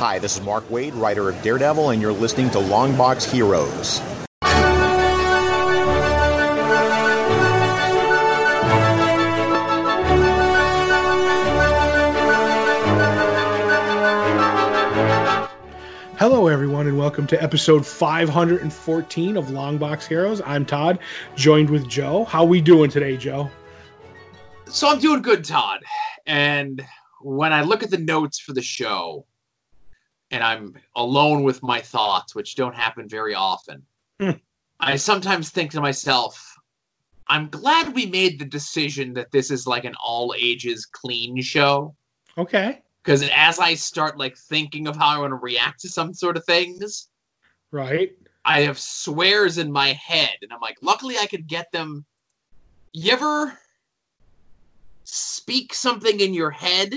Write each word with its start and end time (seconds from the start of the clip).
Hi, 0.00 0.20
this 0.20 0.36
is 0.36 0.42
Mark 0.44 0.62
Waid, 0.68 0.92
writer 0.94 1.28
of 1.28 1.42
Daredevil, 1.42 1.90
and 1.90 2.00
you're 2.00 2.12
listening 2.12 2.50
to 2.50 2.58
Longbox 2.58 3.28
Heroes. 3.32 3.98
Hello, 16.16 16.46
everyone, 16.46 16.86
and 16.86 16.96
welcome 16.96 17.26
to 17.26 17.42
episode 17.42 17.84
514 17.84 19.36
of 19.36 19.46
Longbox 19.46 20.06
Heroes. 20.06 20.40
I'm 20.46 20.64
Todd, 20.64 21.00
joined 21.34 21.70
with 21.70 21.88
Joe. 21.88 22.24
How 22.24 22.44
we 22.44 22.60
doing 22.60 22.88
today, 22.88 23.16
Joe? 23.16 23.50
So 24.66 24.88
I'm 24.88 25.00
doing 25.00 25.22
good, 25.22 25.44
Todd. 25.44 25.80
And 26.24 26.86
when 27.20 27.52
I 27.52 27.62
look 27.62 27.82
at 27.82 27.90
the 27.90 27.98
notes 27.98 28.38
for 28.38 28.52
the 28.52 28.62
show, 28.62 29.26
and 30.30 30.42
I'm 30.42 30.74
alone 30.96 31.42
with 31.42 31.62
my 31.62 31.80
thoughts, 31.80 32.34
which 32.34 32.54
don't 32.56 32.74
happen 32.74 33.08
very 33.08 33.34
often, 33.34 33.82
Hmm. 34.20 34.32
I 34.80 34.96
sometimes 34.96 35.50
think 35.50 35.70
to 35.72 35.80
myself, 35.80 36.54
I'm 37.28 37.48
glad 37.48 37.94
we 37.94 38.06
made 38.06 38.38
the 38.38 38.44
decision 38.44 39.12
that 39.14 39.30
this 39.30 39.50
is 39.50 39.66
like 39.66 39.84
an 39.84 39.94
all 40.02 40.34
ages 40.36 40.86
clean 40.86 41.40
show. 41.42 41.94
Okay, 42.36 42.82
Because 43.02 43.28
as 43.34 43.58
I 43.58 43.74
start 43.74 44.18
like 44.18 44.36
thinking 44.36 44.86
of 44.86 44.96
how 44.96 45.08
I 45.08 45.18
want 45.18 45.32
to 45.32 45.36
react 45.36 45.80
to 45.80 45.88
some 45.88 46.14
sort 46.14 46.36
of 46.36 46.44
things, 46.44 47.08
right. 47.70 48.12
I 48.44 48.62
have 48.62 48.78
swears 48.78 49.58
in 49.58 49.70
my 49.70 49.92
head, 49.92 50.36
and 50.42 50.52
I'm 50.52 50.60
like, 50.60 50.78
luckily 50.82 51.18
I 51.18 51.26
could 51.26 51.46
get 51.46 51.70
them. 51.72 52.04
You 52.92 53.12
ever 53.12 53.58
speak 55.04 55.74
something 55.74 56.20
in 56.20 56.34
your 56.34 56.50
head, 56.50 56.94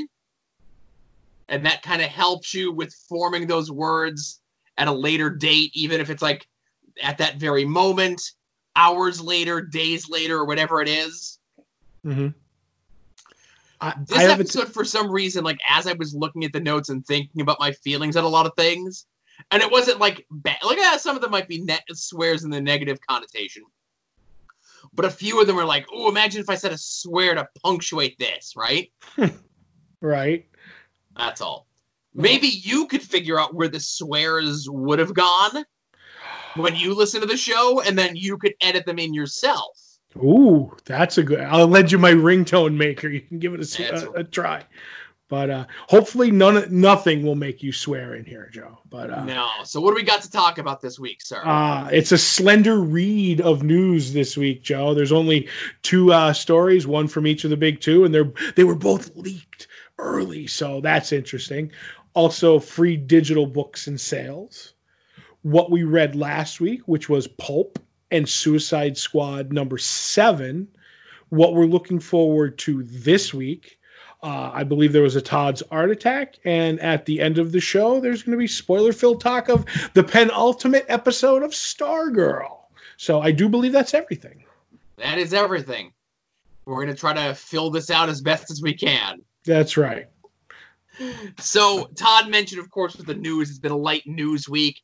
and 1.52 1.66
that 1.66 1.84
kind 1.84 2.02
of 2.02 2.08
helps 2.08 2.54
you 2.54 2.72
with 2.72 2.94
forming 3.08 3.46
those 3.46 3.70
words 3.70 4.40
at 4.78 4.88
a 4.88 4.92
later 4.92 5.30
date, 5.30 5.70
even 5.74 6.00
if 6.00 6.10
it's 6.10 6.22
like 6.22 6.48
at 7.04 7.18
that 7.18 7.36
very 7.36 7.66
moment, 7.66 8.22
hours 8.78 9.22
later, 9.22 9.62
days 9.62 10.10
later, 10.10 10.38
or 10.38 10.46
whatever 10.46 10.82
it 10.82 10.88
is. 10.88 11.40
Mm-hmm. 12.06 12.30
I, 13.82 13.94
This 14.08 14.18
I 14.18 14.24
a 14.24 14.28
t- 14.28 14.34
episode, 14.34 14.74
for 14.74 14.86
some 14.86 15.12
reason, 15.12 15.44
like 15.44 15.60
as 15.68 15.88
I 15.88 15.94
was 15.94 16.16
looking 16.16 16.46
at 16.46 16.54
the 16.54 16.60
notes 16.62 16.88
and 16.88 17.06
thinking 17.06 17.42
about 17.42 17.60
my 17.60 17.74
feelings 17.74 18.16
at 18.16 18.24
a 18.24 18.28
lot 18.28 18.46
of 18.46 18.54
things, 18.56 19.06
and 19.52 19.62
it 19.62 19.70
wasn't 19.70 20.00
like 20.00 20.26
bad. 20.32 20.58
Like 20.64 20.78
ah, 20.80 20.98
some 20.98 21.18
of 21.18 21.22
them 21.22 21.32
might 21.32 21.50
be 21.50 21.62
net 21.62 21.84
swears 21.92 22.46
in 22.46 22.50
the 22.50 22.62
negative 22.62 23.00
connotation, 23.06 23.64
but 24.94 25.04
a 25.04 25.10
few 25.10 25.42
of 25.42 25.48
them 25.48 25.60
are 25.60 25.66
like, 25.66 25.86
"Oh, 25.92 26.08
imagine 26.08 26.40
if 26.40 26.50
I 26.50 26.56
said 26.56 26.72
a 26.72 26.78
swear 26.78 27.36
to 27.36 27.46
punctuate 27.62 28.18
this." 28.20 28.54
Right? 28.56 28.90
right. 30.02 30.46
That's 31.22 31.40
all. 31.40 31.68
Maybe 32.16 32.48
you 32.48 32.88
could 32.88 33.04
figure 33.04 33.40
out 33.40 33.54
where 33.54 33.68
the 33.68 33.80
swears 33.80 34.68
would 34.70 34.98
have 34.98 35.14
gone 35.14 35.64
when 36.56 36.76
you 36.76 36.96
listen 36.96 37.22
to 37.22 37.28
the 37.28 37.38
show, 37.38 37.82
and 37.82 37.98
then 37.98 38.16
you 38.16 38.38
could 38.38 38.56
edit 38.60 38.86
them 38.86 38.98
in 39.00 39.14
yourself. 39.14 39.78
Ooh, 40.18 40.76
that's 40.84 41.20
a 41.20 41.24
good. 41.24 41.40
I'll 41.40 41.68
lend 41.68 41.92
you 41.92 42.00
my 42.00 42.12
ringtone 42.12 42.76
maker. 42.76 43.08
You 43.08 43.22
can 43.22 43.40
give 43.40 43.54
it 43.54 43.80
a 43.80 43.94
a, 43.94 44.12
a 44.12 44.24
try. 44.24 44.64
But 45.30 45.50
uh, 45.50 45.66
hopefully, 45.88 46.32
none 46.32 46.66
nothing 46.70 47.24
will 47.24 47.36
make 47.36 47.64
you 47.64 47.72
swear 47.72 48.16
in 48.16 48.26
here, 48.26 48.50
Joe. 48.52 48.80
But 48.90 49.12
uh, 49.12 49.24
No. 49.24 49.48
So 49.64 49.80
what 49.80 49.92
do 49.92 49.96
we 49.96 50.04
got 50.04 50.22
to 50.24 50.30
talk 50.30 50.58
about 50.58 50.82
this 50.82 51.00
week, 51.00 51.22
sir? 51.22 51.42
Uh, 51.46 51.88
it's 51.94 52.12
a 52.12 52.18
slender 52.18 52.82
read 52.82 53.40
of 53.40 53.64
news 53.64 54.12
this 54.12 54.36
week, 54.36 54.64
Joe. 54.64 54.94
There's 54.94 55.14
only 55.14 55.48
two 55.84 56.12
uh, 56.12 56.34
stories, 56.34 56.86
one 56.86 57.08
from 57.08 57.26
each 57.26 57.46
of 57.46 57.52
the 57.52 57.56
big 57.56 57.80
two, 57.80 58.04
and 58.04 58.14
they're 58.14 58.34
they 58.58 58.66
were 58.66 58.76
both 58.76 59.16
leaked 59.16 59.68
early, 60.02 60.48
so 60.48 60.82
that's 60.82 61.12
interesting. 61.14 61.72
Also, 62.14 62.60
free 62.60 62.98
digital 62.98 63.46
books 63.46 63.88
and 63.88 64.02
sales. 64.02 64.74
What 65.44 65.72
we 65.72 65.84
read 65.84 66.16
last 66.16 66.60
week, 66.60 66.82
which 66.88 67.08
was 67.08 67.28
Pulp 67.28 67.80
and 68.12 68.28
Suicide 68.28 68.98
Squad 68.98 69.54
number 69.54 69.78
seven. 69.78 70.68
What 71.30 71.54
we're 71.54 71.66
looking 71.66 72.00
forward 72.00 72.58
to 72.60 72.84
this 72.84 73.34
week. 73.34 73.78
Uh, 74.24 74.52
I 74.54 74.64
believe 74.64 74.94
there 74.94 75.02
was 75.02 75.16
a 75.16 75.22
Todd's 75.22 75.64
Art 75.72 75.90
Attack, 75.90 76.36
and 76.46 76.80
at 76.80 77.06
the 77.06 77.20
end 77.20 77.40
of 77.40 77.52
the 77.52 77.60
show, 77.60 78.00
there's 78.00 78.22
going 78.22 78.34
to 78.34 78.38
be 78.38 78.46
spoiler-filled 78.46 79.20
talk 79.20 79.50
of 79.50 79.66
the 79.94 80.04
penultimate 80.04 80.86
episode 80.90 81.42
of 81.42 81.52
Stargirl. 81.52 82.60
So 82.98 83.22
I 83.22 83.32
do 83.32 83.50
believe 83.50 83.72
that's 83.72 83.96
everything. 83.96 84.44
That 84.98 85.18
is 85.18 85.34
everything. 85.34 85.94
We're 86.66 86.76
going 86.76 86.94
to 86.94 86.94
try 86.94 87.14
to 87.14 87.34
fill 87.34 87.72
this 87.72 87.90
out 87.90 88.10
as 88.10 88.22
best 88.22 88.52
as 88.52 88.62
we 88.62 88.76
can. 88.76 89.22
That's 89.46 89.78
right. 89.78 90.08
So, 91.40 91.86
Todd 91.96 92.30
mentioned, 92.30 92.62
of 92.62 92.70
course, 92.70 92.96
with 92.96 93.08
the 93.08 93.16
news, 93.16 93.50
it's 93.50 93.60
been 93.60 93.72
a 93.72 93.78
light 93.78 94.04
news 94.06 94.48
week. 94.48 94.82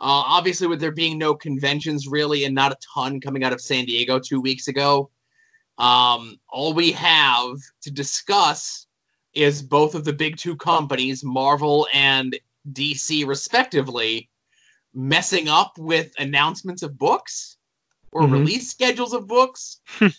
Uh, 0.00 0.26
obviously, 0.26 0.66
with 0.66 0.80
there 0.80 0.90
being 0.92 1.16
no 1.16 1.34
conventions 1.34 2.08
really 2.08 2.44
and 2.44 2.54
not 2.54 2.72
a 2.72 2.76
ton 2.92 3.20
coming 3.20 3.44
out 3.44 3.52
of 3.52 3.60
San 3.60 3.84
Diego 3.84 4.18
two 4.18 4.40
weeks 4.40 4.68
ago, 4.68 5.10
um, 5.78 6.36
all 6.50 6.74
we 6.74 6.92
have 6.92 7.56
to 7.82 7.90
discuss 7.90 8.86
is 9.32 9.62
both 9.62 9.94
of 9.94 10.04
the 10.04 10.12
big 10.12 10.36
two 10.36 10.56
companies, 10.56 11.24
Marvel 11.24 11.86
and 11.92 12.38
DC, 12.72 13.26
respectively, 13.26 14.28
messing 14.92 15.48
up 15.48 15.72
with 15.78 16.12
announcements 16.18 16.82
of 16.82 16.98
books 16.98 17.56
or 18.12 18.22
Mhm. 18.22 18.32
release 18.32 18.70
schedules 18.70 19.12
of 19.12 19.26
books 19.26 19.80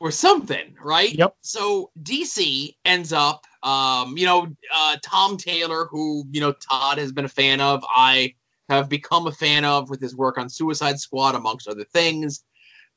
or 0.00 0.10
something, 0.10 0.74
right? 0.82 1.12
Yep. 1.12 1.36
So 1.40 1.90
DC 2.02 2.74
ends 2.84 3.12
up, 3.12 3.46
um, 3.62 4.16
you 4.16 4.26
know, 4.26 4.48
uh, 4.74 4.96
Tom 5.02 5.36
Taylor, 5.36 5.86
who 5.86 6.24
you 6.30 6.40
know 6.40 6.52
Todd 6.52 6.98
has 6.98 7.12
been 7.12 7.24
a 7.24 7.28
fan 7.28 7.60
of, 7.60 7.84
I 7.88 8.34
have 8.68 8.88
become 8.88 9.26
a 9.26 9.32
fan 9.32 9.64
of 9.64 9.90
with 9.90 10.00
his 10.00 10.14
work 10.14 10.38
on 10.38 10.48
Suicide 10.48 10.98
Squad, 10.98 11.34
amongst 11.34 11.68
other 11.68 11.84
things. 11.84 12.44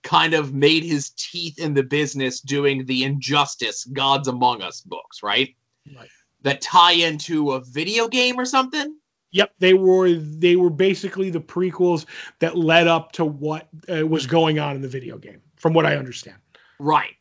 Kind 0.04 0.34
of 0.34 0.54
made 0.54 0.84
his 0.84 1.12
teeth 1.12 1.60
in 1.60 1.74
the 1.74 1.84
business 1.84 2.42
doing 2.42 2.86
the 2.86 3.04
Injustice 3.04 3.86
Gods 3.86 4.28
Among 4.28 4.62
Us 4.64 4.82
books, 4.82 5.22
right? 5.22 5.56
Right. 5.96 6.10
That 6.42 6.62
tie 6.62 6.94
into 6.94 7.52
a 7.52 7.60
video 7.64 8.08
game 8.08 8.40
or 8.40 8.46
something. 8.46 8.98
Yep, 9.34 9.54
they 9.60 9.74
were 9.74 10.12
they 10.14 10.56
were 10.58 10.70
basically 10.70 11.30
the 11.30 11.40
prequels 11.40 12.06
that 12.40 12.58
led 12.58 12.88
up 12.88 13.14
to 13.14 13.26
what 13.26 13.70
uh, 13.88 14.06
was 14.06 14.28
going 14.28 14.60
on 14.60 14.76
in 14.76 14.82
the 14.82 14.90
video 14.90 15.18
game, 15.18 15.42
from 15.56 15.74
what 15.74 15.86
I 15.86 15.96
understand. 15.96 16.38
Right. 16.82 17.16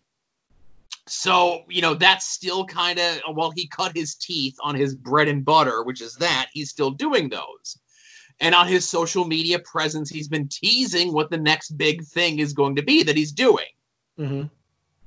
So, 1.07 1.65
you 1.69 1.83
know, 1.83 1.93
that's 1.93 2.27
still 2.27 2.65
kind 2.65 2.99
of, 2.99 3.21
while 3.35 3.51
he 3.51 3.67
cut 3.67 3.95
his 3.95 4.15
teeth 4.15 4.57
on 4.63 4.75
his 4.75 4.95
bread 4.95 5.29
and 5.29 5.45
butter, 5.45 5.83
which 5.83 6.01
is 6.01 6.15
that, 6.15 6.47
he's 6.55 6.71
still 6.71 6.91
doing 6.91 7.29
those. 7.29 7.79
And 8.41 8.55
on 8.55 8.67
his 8.67 8.89
social 8.89 9.27
media 9.27 9.59
presence, 9.59 10.09
he's 10.09 10.29
been 10.29 10.49
teasing 10.49 11.13
what 11.13 11.29
the 11.29 11.37
next 11.37 11.77
big 11.77 12.03
thing 12.05 12.39
is 12.39 12.55
going 12.55 12.75
to 12.77 12.83
be 12.83 13.03
that 13.03 13.19
he's 13.19 13.33
doing. 13.33 13.67
Mm-hmm. 14.19 14.45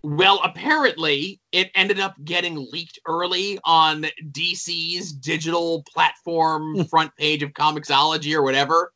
Well, 0.03 0.39
apparently, 0.43 1.39
it 1.51 1.71
ended 1.73 1.99
up 1.99 2.13
getting 2.23 2.67
leaked 2.71 2.99
early 3.07 3.57
on 3.63 4.05
DC's 4.31 5.13
digital 5.13 5.81
platform 5.91 6.85
front 6.85 7.15
page 7.15 7.41
of 7.41 7.53
Comixology 7.53 8.35
or 8.35 8.43
whatever 8.43 8.93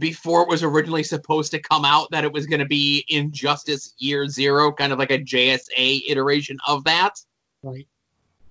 before 0.00 0.42
it 0.42 0.48
was 0.48 0.64
originally 0.64 1.04
supposed 1.04 1.52
to 1.52 1.60
come 1.60 1.84
out 1.84 2.10
that 2.10 2.24
it 2.24 2.32
was 2.32 2.46
going 2.46 2.58
to 2.58 2.66
be 2.66 3.04
Injustice 3.08 3.94
Year 3.98 4.26
Zero, 4.26 4.72
kind 4.72 4.92
of 4.92 4.98
like 4.98 5.10
a 5.12 5.18
JSA 5.18 6.02
iteration 6.08 6.58
of 6.66 6.82
that. 6.84 7.20
Right. 7.62 7.86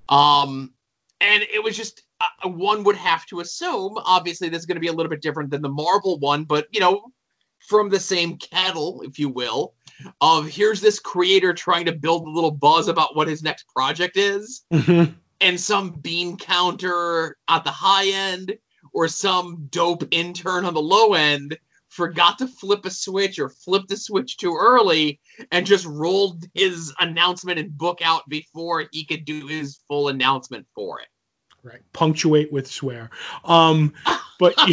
Um, 0.07 0.73
and 1.19 1.43
it 1.53 1.61
was 1.61 1.75
just 1.75 2.03
uh, 2.21 2.49
one 2.49 2.83
would 2.83 2.95
have 2.95 3.25
to 3.27 3.39
assume, 3.41 3.97
obviously, 4.05 4.47
this 4.47 4.59
is 4.59 4.65
going 4.65 4.75
to 4.75 4.81
be 4.81 4.87
a 4.87 4.93
little 4.93 5.09
bit 5.09 5.21
different 5.21 5.49
than 5.49 5.61
the 5.61 5.69
Marvel 5.69 6.19
one, 6.19 6.43
but 6.45 6.67
you 6.71 6.79
know, 6.79 7.11
from 7.59 7.89
the 7.89 7.99
same 7.99 8.37
kettle, 8.37 9.01
if 9.01 9.19
you 9.19 9.27
will, 9.29 9.73
of 10.21 10.47
here's 10.47 10.81
this 10.81 10.99
creator 10.99 11.53
trying 11.53 11.85
to 11.85 11.91
build 11.91 12.25
a 12.25 12.31
little 12.31 12.51
buzz 12.51 12.87
about 12.87 13.15
what 13.15 13.27
his 13.27 13.43
next 13.43 13.67
project 13.67 14.17
is, 14.17 14.63
Mm-hmm. 14.71 15.11
and 15.41 15.59
some 15.59 15.91
bean 15.91 16.37
counter 16.37 17.37
at 17.47 17.63
the 17.63 17.71
high 17.71 18.07
end 18.07 18.57
or 18.93 19.07
some 19.07 19.67
dope 19.69 20.03
intern 20.11 20.65
on 20.65 20.73
the 20.73 20.81
low 20.81 21.13
end 21.13 21.57
forgot 21.89 22.37
to 22.37 22.47
flip 22.47 22.85
a 22.85 22.91
switch 22.91 23.39
or 23.39 23.49
flip 23.49 23.87
the 23.87 23.97
switch 23.97 24.37
too 24.37 24.55
early 24.55 25.19
and 25.51 25.65
just 25.65 25.85
rolled 25.85 26.45
his 26.53 26.93
announcement 26.99 27.59
and 27.59 27.77
book 27.77 27.99
out 28.03 28.27
before 28.29 28.85
he 28.91 29.03
could 29.03 29.25
do 29.25 29.47
his 29.47 29.79
full 29.87 30.09
announcement 30.09 30.65
for 30.73 31.01
it. 31.01 31.07
Right. 31.63 31.81
Punctuate 31.91 32.53
with 32.53 32.67
swear. 32.67 33.09
Um, 33.43 33.93
but 34.39 34.55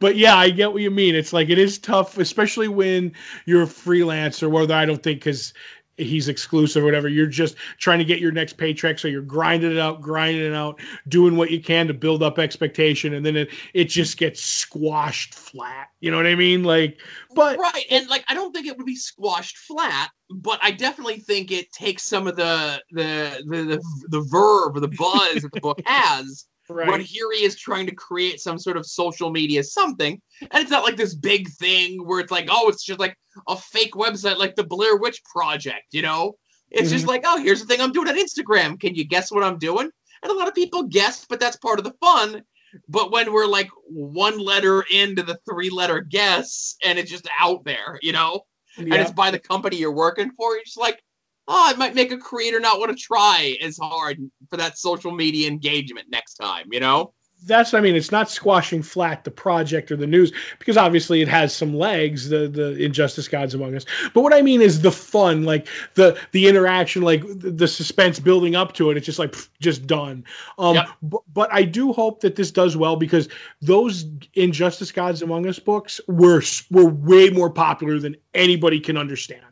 but 0.00 0.16
yeah, 0.16 0.36
I 0.36 0.50
get 0.50 0.72
what 0.72 0.82
you 0.82 0.90
mean. 0.90 1.14
It's 1.14 1.32
like 1.32 1.48
it 1.48 1.58
is 1.58 1.78
tough, 1.78 2.18
especially 2.18 2.68
when 2.68 3.12
you're 3.46 3.62
a 3.62 3.66
freelancer. 3.66 4.50
Whether 4.50 4.74
I 4.74 4.86
don't 4.86 5.02
think 5.02 5.20
because 5.20 5.54
he's 6.00 6.28
exclusive 6.28 6.82
or 6.82 6.86
whatever, 6.86 7.08
you're 7.08 7.26
just 7.26 7.56
trying 7.78 7.98
to 7.98 8.04
get 8.04 8.18
your 8.18 8.32
next 8.32 8.54
paycheck, 8.54 8.98
so 8.98 9.08
you're 9.08 9.22
grinding 9.22 9.72
it 9.72 9.78
out, 9.78 10.00
grinding 10.00 10.44
it 10.44 10.54
out, 10.54 10.80
doing 11.08 11.36
what 11.36 11.50
you 11.50 11.60
can 11.60 11.86
to 11.86 11.94
build 11.94 12.22
up 12.22 12.38
expectation, 12.38 13.14
and 13.14 13.24
then 13.24 13.36
it 13.36 13.50
it 13.74 13.84
just 13.84 14.16
gets 14.16 14.42
squashed 14.42 15.34
flat. 15.34 15.88
You 16.00 16.10
know 16.10 16.16
what 16.16 16.26
I 16.26 16.34
mean? 16.34 16.64
Like, 16.64 17.00
but 17.34 17.58
right, 17.58 17.84
and 17.90 18.08
like 18.08 18.24
I 18.28 18.34
don't 18.34 18.52
think 18.52 18.66
it 18.66 18.76
would 18.76 18.86
be 18.86 18.96
squashed 18.96 19.58
flat 19.58 20.10
but 20.30 20.60
I 20.62 20.70
definitely 20.70 21.18
think 21.18 21.50
it 21.50 21.72
takes 21.72 22.04
some 22.04 22.26
of 22.26 22.36
the 22.36 22.80
the 22.92 23.42
the 23.46 23.62
the, 23.64 23.82
the 24.08 24.20
verb 24.20 24.76
or 24.76 24.80
the 24.80 24.88
buzz 24.88 25.42
that 25.42 25.52
the 25.52 25.60
book 25.60 25.80
has. 25.86 26.46
Right. 26.70 26.88
When 26.88 27.00
here 27.00 27.30
he 27.32 27.44
is 27.44 27.56
trying 27.56 27.86
to 27.86 27.94
create 27.94 28.40
some 28.40 28.58
sort 28.58 28.76
of 28.76 28.86
social 28.86 29.30
media 29.30 29.64
something, 29.64 30.20
and 30.40 30.62
it's 30.62 30.70
not 30.70 30.84
like 30.84 30.96
this 30.96 31.14
big 31.14 31.48
thing 31.50 32.06
where 32.06 32.20
it's 32.20 32.30
like, 32.30 32.48
oh, 32.50 32.68
it's 32.68 32.84
just 32.84 33.00
like 33.00 33.16
a 33.48 33.56
fake 33.56 33.94
website 33.94 34.38
like 34.38 34.54
the 34.54 34.64
Blair 34.64 34.96
Witch 34.96 35.20
Project, 35.24 35.86
you 35.92 36.02
know? 36.02 36.36
It's 36.70 36.88
mm-hmm. 36.88 36.96
just 36.96 37.06
like, 37.08 37.22
oh, 37.26 37.38
here's 37.42 37.60
the 37.60 37.66
thing 37.66 37.80
I'm 37.80 37.92
doing 37.92 38.08
on 38.08 38.16
Instagram. 38.16 38.78
Can 38.78 38.94
you 38.94 39.04
guess 39.04 39.32
what 39.32 39.42
I'm 39.42 39.58
doing? 39.58 39.90
And 40.22 40.32
a 40.32 40.34
lot 40.34 40.48
of 40.48 40.54
people 40.54 40.84
guess, 40.84 41.26
but 41.28 41.40
that's 41.40 41.56
part 41.56 41.78
of 41.78 41.84
the 41.84 41.94
fun. 42.00 42.42
But 42.88 43.10
when 43.10 43.32
we're 43.32 43.46
like 43.46 43.68
one 43.88 44.38
letter 44.38 44.84
into 44.92 45.22
the 45.22 45.38
three 45.48 45.70
letter 45.70 46.00
guess 46.00 46.76
and 46.84 46.98
it's 46.98 47.10
just 47.10 47.28
out 47.38 47.64
there, 47.64 47.98
you 48.00 48.12
know, 48.12 48.42
yeah. 48.78 48.84
and 48.84 48.94
it's 48.94 49.10
by 49.10 49.32
the 49.32 49.40
company 49.40 49.76
you're 49.76 49.90
working 49.90 50.30
for, 50.36 50.54
you're 50.54 50.64
just 50.64 50.78
like, 50.78 51.02
oh, 51.50 51.70
it 51.70 51.78
might 51.78 51.94
make 51.94 52.12
a 52.12 52.16
creator 52.16 52.60
not 52.60 52.78
want 52.78 52.96
to 52.96 53.02
try 53.02 53.56
as 53.60 53.76
hard 53.76 54.18
for 54.48 54.56
that 54.56 54.78
social 54.78 55.10
media 55.10 55.48
engagement 55.48 56.06
next 56.10 56.34
time, 56.34 56.66
you 56.70 56.80
know? 56.80 57.12
that's 57.46 57.74
I 57.74 57.80
mean, 57.80 57.96
it's 57.96 58.12
not 58.12 58.30
squashing 58.30 58.82
flat 58.82 59.24
the 59.24 59.30
project 59.30 59.90
or 59.90 59.96
the 59.96 60.06
news 60.06 60.32
because 60.58 60.76
obviously 60.76 61.22
it 61.22 61.28
has 61.28 61.54
some 61.54 61.74
legs, 61.74 62.28
the 62.28 62.48
the 62.48 62.76
Injustice 62.76 63.28
Gods 63.28 63.54
Among 63.54 63.74
Us. 63.74 63.86
But 64.14 64.22
what 64.22 64.34
I 64.34 64.42
mean 64.42 64.60
is 64.60 64.82
the 64.82 64.92
fun, 64.92 65.44
like 65.44 65.66
the 65.94 66.18
the 66.32 66.48
interaction, 66.48 67.02
like 67.02 67.22
the, 67.26 67.70
suspense 67.70 68.18
building 68.18 68.56
up 68.56 68.72
to 68.74 68.90
it. 68.90 68.96
It's 68.96 69.06
just 69.06 69.18
like 69.18 69.32
pff, 69.32 69.48
just 69.60 69.86
done. 69.86 70.24
Um, 70.58 70.74
yep. 70.74 70.88
but, 71.02 71.22
but 71.32 71.52
I 71.52 71.62
do 71.62 71.92
hope 71.92 72.20
that 72.20 72.36
this 72.36 72.50
does 72.50 72.76
well 72.76 72.96
because 72.96 73.28
those 73.62 74.04
Injustice 74.34 74.92
Gods 74.92 75.22
Among 75.22 75.46
Us 75.46 75.58
books 75.58 76.00
were 76.08 76.42
were 76.70 76.88
way 76.88 77.30
more 77.30 77.50
popular 77.50 77.98
than 77.98 78.16
anybody 78.34 78.80
can 78.80 78.96
understand. 78.96 79.42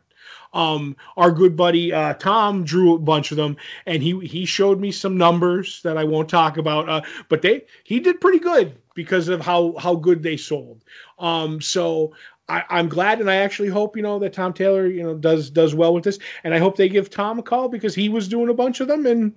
Um, 0.53 0.95
our 1.15 1.31
good 1.31 1.55
buddy 1.55 1.93
uh, 1.93 2.15
Tom 2.15 2.63
drew 2.63 2.95
a 2.95 2.99
bunch 2.99 3.31
of 3.31 3.37
them, 3.37 3.55
and 3.85 4.01
he 4.01 4.19
he 4.25 4.45
showed 4.45 4.79
me 4.79 4.91
some 4.91 5.17
numbers 5.17 5.81
that 5.83 5.97
I 5.97 6.03
won't 6.03 6.29
talk 6.29 6.57
about. 6.57 6.89
Uh, 6.89 7.01
but 7.27 7.41
they 7.41 7.65
he 7.83 7.99
did 7.99 8.19
pretty 8.19 8.39
good 8.39 8.75
because 8.95 9.27
of 9.27 9.41
how 9.41 9.75
how 9.77 9.95
good 9.95 10.23
they 10.23 10.37
sold. 10.37 10.83
Um, 11.19 11.61
so 11.61 12.13
I, 12.49 12.79
am 12.79 12.89
glad, 12.89 13.19
and 13.19 13.29
I 13.29 13.35
actually 13.35 13.69
hope 13.69 13.95
you 13.95 14.01
know 14.01 14.17
that 14.19 14.33
Tom 14.33 14.53
Taylor 14.53 14.87
you 14.87 15.03
know 15.03 15.13
does 15.13 15.49
does 15.49 15.75
well 15.75 15.93
with 15.93 16.03
this, 16.03 16.19
and 16.43 16.53
I 16.53 16.57
hope 16.57 16.75
they 16.75 16.89
give 16.89 17.09
Tom 17.09 17.39
a 17.39 17.43
call 17.43 17.69
because 17.69 17.93
he 17.93 18.09
was 18.09 18.27
doing 18.27 18.49
a 18.49 18.53
bunch 18.53 18.79
of 18.79 18.87
them, 18.87 19.05
and 19.05 19.33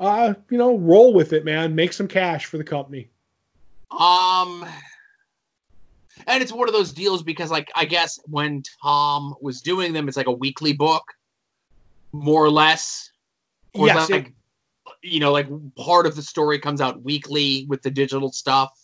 uh, 0.00 0.34
you 0.50 0.58
know 0.58 0.78
roll 0.78 1.12
with 1.12 1.32
it, 1.32 1.44
man, 1.44 1.74
make 1.74 1.92
some 1.92 2.08
cash 2.08 2.46
for 2.46 2.56
the 2.56 2.64
company. 2.64 3.08
Um, 3.90 4.66
and 6.26 6.42
it's 6.42 6.52
one 6.52 6.68
of 6.68 6.74
those 6.74 6.92
deals 6.92 7.22
because 7.22 7.50
like 7.50 7.70
I 7.74 7.84
guess 7.84 8.18
when 8.26 8.62
Tom 8.82 9.34
was 9.40 9.60
doing 9.60 9.92
them, 9.92 10.08
it's 10.08 10.16
like 10.16 10.26
a 10.26 10.32
weekly 10.32 10.72
book, 10.72 11.04
more 12.12 12.44
or 12.44 12.50
less. 12.50 13.10
Or 13.74 13.86
yes, 13.86 14.10
like, 14.10 14.28
it, 14.28 14.32
you 15.02 15.20
know, 15.20 15.32
like 15.32 15.48
part 15.76 16.06
of 16.06 16.16
the 16.16 16.22
story 16.22 16.58
comes 16.58 16.80
out 16.80 17.02
weekly 17.02 17.66
with 17.68 17.82
the 17.82 17.90
digital 17.90 18.30
stuff. 18.32 18.80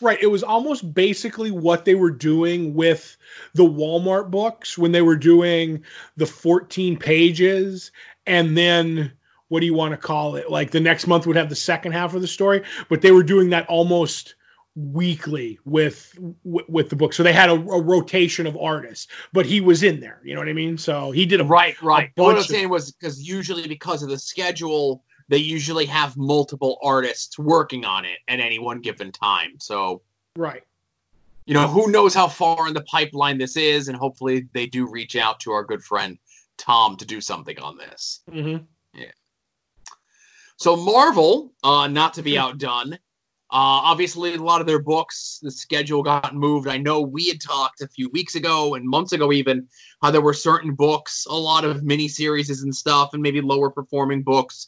Right. 0.00 0.18
It 0.20 0.26
was 0.26 0.42
almost 0.42 0.92
basically 0.92 1.50
what 1.50 1.84
they 1.84 1.94
were 1.94 2.10
doing 2.10 2.74
with 2.74 3.16
the 3.54 3.64
Walmart 3.64 4.30
books 4.30 4.76
when 4.76 4.92
they 4.92 5.02
were 5.02 5.16
doing 5.16 5.82
the 6.16 6.26
14 6.26 6.98
pages 6.98 7.90
and 8.26 8.56
then 8.56 9.12
what 9.48 9.60
do 9.60 9.66
you 9.66 9.74
want 9.74 9.92
to 9.92 9.96
call 9.96 10.36
it? 10.36 10.50
Like 10.50 10.72
the 10.72 10.80
next 10.80 11.06
month 11.06 11.26
would 11.26 11.36
have 11.36 11.48
the 11.48 11.54
second 11.54 11.92
half 11.92 12.14
of 12.14 12.22
the 12.22 12.26
story, 12.26 12.62
but 12.88 13.02
they 13.02 13.12
were 13.12 13.22
doing 13.22 13.50
that 13.50 13.68
almost 13.68 14.34
weekly 14.76 15.58
with 15.64 16.18
with 16.42 16.90
the 16.90 16.96
book. 16.96 17.12
So 17.12 17.22
they 17.22 17.32
had 17.32 17.48
a, 17.48 17.52
a, 17.52 17.80
rotation 17.80 18.46
of 18.46 18.56
artists 18.56 19.06
but 19.32 19.46
he 19.46 19.60
was 19.60 19.82
in 19.84 20.00
there 20.00 20.20
you 20.24 20.34
know 20.34 20.40
what 20.40 20.48
i 20.48 20.52
mean? 20.52 20.76
So 20.76 21.12
he 21.12 21.26
did 21.26 21.40
a 21.40 21.44
right 21.44 21.80
right. 21.80 22.10
What 22.16 22.36
i'm 22.36 22.42
saying 22.42 22.68
was 22.68 22.90
because 22.90 23.22
usually 23.22 23.68
because 23.68 24.02
of 24.02 24.08
the 24.08 24.18
schedule 24.18 25.04
they 25.28 25.38
usually 25.38 25.86
have 25.86 26.16
multiple 26.16 26.78
artists 26.82 27.38
working 27.38 27.84
on 27.84 28.04
it 28.04 28.18
at 28.28 28.40
any 28.40 28.58
one 28.58 28.80
given 28.80 29.10
time. 29.10 29.54
So 29.60 30.02
right. 30.36 30.62
you 31.46 31.54
know 31.54 31.68
who 31.68 31.90
knows 31.90 32.12
how 32.12 32.26
far 32.26 32.66
in 32.66 32.74
the 32.74 32.82
pipeline 32.82 33.38
this 33.38 33.56
is 33.56 33.88
and 33.88 33.96
hopefully 33.96 34.48
they 34.52 34.66
do 34.66 34.90
reach 34.90 35.14
out 35.14 35.40
to 35.40 35.52
our 35.52 35.64
good 35.64 35.84
friend 35.84 36.18
tom 36.56 36.96
to 36.96 37.06
do 37.06 37.20
something 37.20 37.58
on 37.60 37.76
this. 37.76 38.22
Mm-hmm. 38.28 38.64
yeah. 38.92 39.12
So 40.56 40.76
marvel 40.76 41.52
uh 41.62 41.86
not 41.86 42.14
to 42.14 42.22
be 42.22 42.36
outdone 42.44 42.98
uh, 43.54 43.86
obviously, 43.86 44.34
a 44.34 44.42
lot 44.42 44.60
of 44.60 44.66
their 44.66 44.80
books, 44.80 45.38
the 45.40 45.50
schedule 45.50 46.02
got 46.02 46.34
moved. 46.34 46.66
I 46.66 46.76
know 46.76 47.00
we 47.00 47.28
had 47.28 47.40
talked 47.40 47.82
a 47.82 47.86
few 47.86 48.08
weeks 48.10 48.34
ago 48.34 48.74
and 48.74 48.84
months 48.84 49.12
ago, 49.12 49.30
even 49.30 49.68
how 50.02 50.10
there 50.10 50.20
were 50.20 50.34
certain 50.34 50.74
books, 50.74 51.24
a 51.30 51.36
lot 51.36 51.64
of 51.64 51.82
miniseries 51.82 52.50
and 52.64 52.74
stuff, 52.74 53.10
and 53.12 53.22
maybe 53.22 53.40
lower 53.40 53.70
performing 53.70 54.24
books 54.24 54.66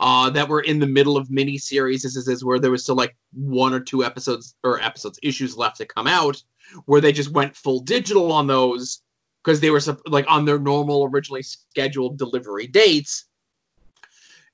uh, 0.00 0.30
that 0.30 0.48
were 0.48 0.62
in 0.62 0.78
the 0.78 0.86
middle 0.86 1.18
of 1.18 1.28
miniseries. 1.28 2.04
This 2.04 2.16
is 2.16 2.42
where 2.42 2.58
there 2.58 2.70
was 2.70 2.84
still 2.84 2.94
like 2.94 3.14
one 3.34 3.74
or 3.74 3.80
two 3.80 4.02
episodes 4.02 4.54
or 4.64 4.80
episodes 4.80 5.18
issues 5.22 5.54
left 5.54 5.76
to 5.76 5.84
come 5.84 6.06
out, 6.06 6.42
where 6.86 7.02
they 7.02 7.12
just 7.12 7.32
went 7.32 7.54
full 7.54 7.80
digital 7.80 8.32
on 8.32 8.46
those 8.46 9.02
because 9.44 9.60
they 9.60 9.68
were 9.68 9.82
like 10.06 10.24
on 10.26 10.46
their 10.46 10.58
normal 10.58 11.04
originally 11.12 11.42
scheduled 11.42 12.16
delivery 12.16 12.66
dates 12.66 13.26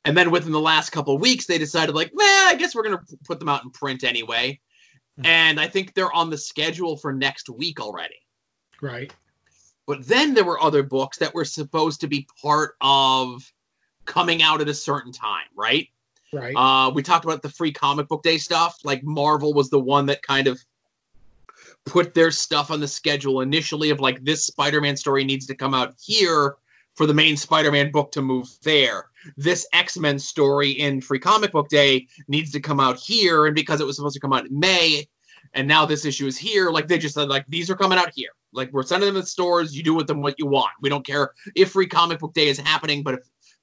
and 0.05 0.17
then 0.17 0.31
within 0.31 0.53
the 0.53 0.61
last 0.61 0.91
couple 0.91 1.15
of 1.15 1.21
weeks, 1.21 1.47
they 1.47 1.59
decided, 1.59 1.95
like, 1.95 2.11
well, 2.15 2.49
I 2.49 2.55
guess 2.55 2.75
we're 2.75 2.85
going 2.85 2.99
to 2.99 3.19
put 3.25 3.39
them 3.39 3.49
out 3.49 3.65
in 3.65 3.71
print 3.71 4.05
anyway. 4.05 4.59
Hmm. 5.17 5.27
And 5.27 5.61
I 5.61 5.69
think 5.69 5.95
they're 5.95 6.13
on 6.13 6.31
the 6.31 6.39
schedule 6.39 6.97
for 6.97 7.13
next 7.13 7.49
week 7.49 7.81
already. 7.81 8.21
Right. 8.81 9.13
But 9.87 10.07
then 10.07 10.35
there 10.35 10.45
were 10.45 10.63
other 10.63 10.83
books 10.83 11.19
that 11.19 11.35
were 11.35 11.45
supposed 11.45 12.01
to 12.03 12.07
be 12.09 12.29
part 12.41 12.77
of 12.81 13.51
coming 14.05 14.43
out 14.43 14.61
at 14.61 14.69
a 14.69 14.75
certain 14.75 15.13
time, 15.13 15.47
right? 15.57 15.89
Right. 16.33 16.55
Uh, 16.55 16.91
we 16.91 17.03
talked 17.03 17.25
about 17.25 17.43
the 17.43 17.49
free 17.49 17.73
comic 17.73 18.07
book 18.09 18.23
day 18.23 18.39
stuff. 18.39 18.79
Like 18.85 19.03
Marvel 19.03 19.55
was 19.55 19.71
the 19.71 19.81
one 19.81 20.07
that 20.07 20.23
kind 20.23 20.47
of 20.47 20.63
put 21.87 22.13
their 22.13 22.31
stuff 22.31 22.71
on 22.71 22.81
the 22.81 22.89
schedule 22.89 23.41
initially 23.41 23.89
of 23.89 23.99
like 23.99 24.23
this 24.25 24.45
Spider-Man 24.47 24.97
story 24.97 25.25
needs 25.25 25.47
to 25.47 25.55
come 25.55 25.73
out 25.73 25.95
here 25.99 26.57
for 26.95 27.07
the 27.07 27.15
main 27.15 27.37
Spider-Man 27.37 27.91
book 27.91 28.13
to 28.13 28.21
move 28.21 28.49
there. 28.63 29.07
This 29.37 29.67
X-Men 29.73 30.19
story 30.19 30.71
in 30.71 31.01
Free 31.01 31.19
Comic 31.19 31.53
Book 31.53 31.69
Day 31.69 32.07
needs 32.29 32.51
to 32.53 32.61
come 32.61 32.81
out 32.81 32.99
here, 32.99 33.47
and 33.47 33.55
because 33.55 33.81
it 33.81 33.87
was 33.87 33.97
supposed 33.97 34.15
to 34.15 34.21
come 34.21 34.33
out 34.33 34.47
in 34.47 34.59
May, 34.59 35.09
and 35.55 35.67
now 35.67 35.87
this 35.87 36.05
issue 36.05 36.27
is 36.27 36.37
here, 36.37 36.71
like 36.71 36.89
they 36.89 36.99
just 36.99 37.15
said, 37.15 37.29
like 37.29 37.47
these 37.49 37.71
are 37.71 37.77
coming 37.77 37.99
out 37.99 38.11
here. 38.15 38.31
Like 38.53 38.73
we're 38.73 38.83
sending 38.83 39.13
them 39.13 39.23
to 39.23 39.29
stores. 39.29 39.77
You 39.77 39.83
do 39.83 39.95
with 39.95 40.07
them 40.07 40.23
what 40.23 40.37
you 40.39 40.47
want. 40.47 40.71
We 40.81 40.89
don't 40.89 41.07
care 41.07 41.33
if 41.55 41.73
Free 41.73 41.87
Comic 41.87 42.19
Book 42.19 42.33
Day 42.35 42.49
is 42.49 42.59
happening, 42.59 43.03
but 43.03 43.15
if 43.15 43.21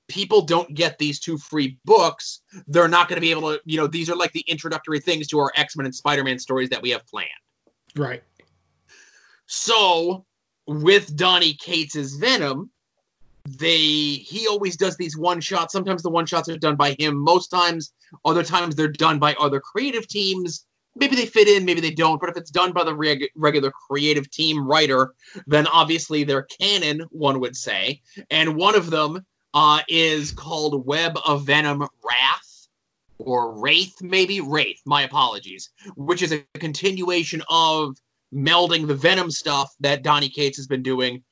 people 0.07 0.42
don't 0.42 0.74
get 0.74 0.98
these 0.98 1.19
two 1.19 1.38
free 1.38 1.80
books, 1.86 2.42
they're 2.68 2.88
not 2.88 3.07
going 3.07 3.18
to 3.18 3.22
be 3.22 3.31
able 3.31 3.54
to. 3.54 3.62
You 3.66 3.78
know, 3.78 3.88
these 3.88 4.10
are 4.10 4.16
like 4.16 4.31
the 4.34 4.46
introductory 4.48 5.00
things 5.00 5.28
to 5.28 5.40
our 5.40 5.52
X-Men 5.56 5.86
and 5.86 5.95
Spider-Man 5.95 6.38
stories 6.40 6.69
that 6.69 6.81
we 6.81 6.92
have 6.92 7.06
planned. 7.07 7.30
Right. 7.95 8.24
So 9.47 10.26
with 10.68 11.16
Donny 11.16 11.54
Cates's 11.54 12.16
Venom, 12.16 12.69
they 13.45 13.78
he 13.78 14.47
always 14.47 14.75
does 14.75 14.97
these 14.97 15.18
one 15.18 15.40
shots. 15.40 15.71
Sometimes 15.71 16.02
the 16.02 16.09
one 16.09 16.25
shots 16.25 16.49
are 16.49 16.57
done 16.57 16.75
by 16.75 16.95
him. 16.99 17.16
Most 17.18 17.49
times, 17.49 17.94
other 18.25 18.44
times 18.44 18.75
they're 18.75 18.87
done 18.87 19.19
by 19.19 19.35
other 19.35 19.59
creative 19.59 20.07
teams. 20.07 20.66
Maybe 20.95 21.16
they 21.16 21.25
fit 21.25 21.47
in, 21.47 21.66
maybe 21.66 21.81
they 21.81 21.92
don't. 21.92 22.19
But 22.19 22.30
if 22.30 22.37
it's 22.37 22.49
done 22.49 22.71
by 22.71 22.83
the 22.83 22.95
reg- 22.95 23.30
regular 23.35 23.71
creative 23.71 24.31
team 24.31 24.66
writer, 24.66 25.14
then 25.45 25.68
obviously 25.68 26.23
they're 26.23 26.47
canon. 26.59 27.02
One 27.11 27.40
would 27.42 27.56
say, 27.56 28.02
and 28.31 28.56
one 28.56 28.75
of 28.75 28.90
them 28.90 29.25
uh, 29.54 29.81
is 29.90 30.31
called 30.31 30.85
Web 30.85 31.18
of 31.25 31.45
Venom 31.45 31.81
Wrath 31.81 32.68
or 33.19 33.59
Wraith, 33.59 34.02
maybe 34.02 34.42
Wraith. 34.42 34.81
My 34.85 35.04
apologies. 35.04 35.69
Which 35.95 36.23
is 36.23 36.31
a 36.31 36.44
continuation 36.56 37.44
of 37.49 37.97
melding 38.33 38.87
the 38.87 38.95
Venom 38.95 39.30
stuff 39.30 39.73
that 39.81 40.02
Donny 40.02 40.30
Cates 40.30 40.57
has 40.57 40.68
been 40.68 40.81
doing 40.81 41.23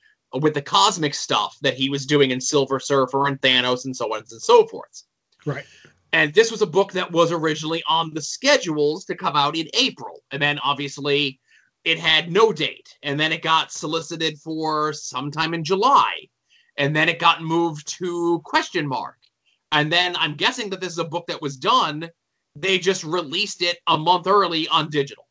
with 0.41 0.53
the 0.53 0.61
cosmic 0.61 1.13
stuff 1.13 1.57
that 1.61 1.75
he 1.75 1.89
was 1.89 2.05
doing 2.05 2.31
in 2.31 2.41
Silver 2.41 2.79
Surfer 2.79 3.27
and 3.27 3.39
Thanos 3.41 3.85
and 3.85 3.95
so 3.95 4.13
on 4.13 4.19
and 4.19 4.27
so 4.29 4.65
forth. 4.67 5.03
Right. 5.45 5.65
And 6.11 6.33
this 6.33 6.51
was 6.51 6.61
a 6.61 6.67
book 6.67 6.91
that 6.93 7.11
was 7.11 7.31
originally 7.31 7.83
on 7.89 8.13
the 8.13 8.21
schedules 8.21 9.05
to 9.05 9.15
come 9.15 9.35
out 9.35 9.55
in 9.55 9.67
April. 9.73 10.21
And 10.31 10.41
then 10.41 10.59
obviously 10.59 11.39
it 11.85 11.99
had 11.99 12.31
no 12.31 12.53
date. 12.53 12.95
And 13.01 13.19
then 13.19 13.31
it 13.31 13.41
got 13.41 13.71
solicited 13.71 14.37
for 14.39 14.93
sometime 14.93 15.53
in 15.53 15.63
July. 15.63 16.13
And 16.77 16.95
then 16.95 17.09
it 17.09 17.19
got 17.19 17.43
moved 17.43 17.87
to 17.99 18.41
question 18.45 18.87
mark. 18.87 19.17
And 19.71 19.91
then 19.91 20.15
I'm 20.17 20.35
guessing 20.35 20.69
that 20.69 20.81
this 20.81 20.93
is 20.93 20.99
a 20.99 21.03
book 21.03 21.25
that 21.27 21.41
was 21.41 21.57
done. 21.57 22.09
They 22.55 22.77
just 22.77 23.03
released 23.03 23.63
it 23.63 23.79
a 23.87 23.97
month 23.97 24.27
early 24.27 24.67
on 24.67 24.89
digital. 24.89 25.27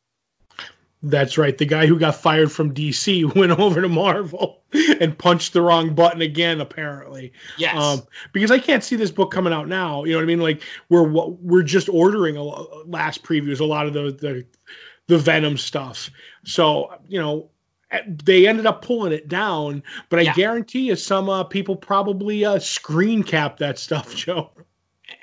That's 1.04 1.36
right. 1.36 1.56
The 1.58 1.66
guy 1.66 1.86
who 1.86 1.98
got 1.98 2.14
fired 2.14 2.52
from 2.52 2.72
DC 2.72 3.34
went 3.36 3.52
over 3.52 3.80
to 3.80 3.88
Marvel 3.88 4.62
and 5.00 5.16
punched 5.18 5.52
the 5.52 5.60
wrong 5.60 5.94
button 5.94 6.22
again, 6.22 6.60
apparently. 6.60 7.32
Yes. 7.58 7.76
Um, 7.76 8.02
because 8.32 8.50
I 8.52 8.58
can't 8.58 8.84
see 8.84 8.94
this 8.96 9.10
book 9.10 9.32
coming 9.32 9.52
out 9.52 9.66
now. 9.66 10.04
You 10.04 10.12
know 10.12 10.18
what 10.18 10.22
I 10.22 10.26
mean? 10.26 10.40
Like 10.40 10.62
we're 10.88 11.02
we're 11.08 11.64
just 11.64 11.88
ordering 11.88 12.36
a 12.36 12.42
last 12.42 13.22
previews, 13.24 13.58
a 13.60 13.64
lot 13.64 13.86
of 13.86 13.92
the 13.94 14.12
the 14.12 14.46
the 15.08 15.18
Venom 15.18 15.58
stuff. 15.58 16.08
So 16.44 16.94
you 17.08 17.20
know, 17.20 17.50
they 18.24 18.46
ended 18.46 18.66
up 18.66 18.82
pulling 18.82 19.12
it 19.12 19.26
down, 19.28 19.82
but 20.08 20.20
I 20.20 20.22
Yeah. 20.22 20.34
guarantee 20.34 20.82
you 20.86 20.96
some 20.96 21.28
uh, 21.28 21.42
people 21.42 21.74
probably 21.74 22.44
uh, 22.44 22.60
screen 22.60 23.24
cap 23.24 23.58
that 23.58 23.76
stuff, 23.78 24.14
Joe. 24.16 24.50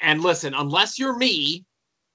And 0.02 0.22
listen, 0.22 0.54
unless 0.54 1.00
you're 1.00 1.16
me 1.16 1.64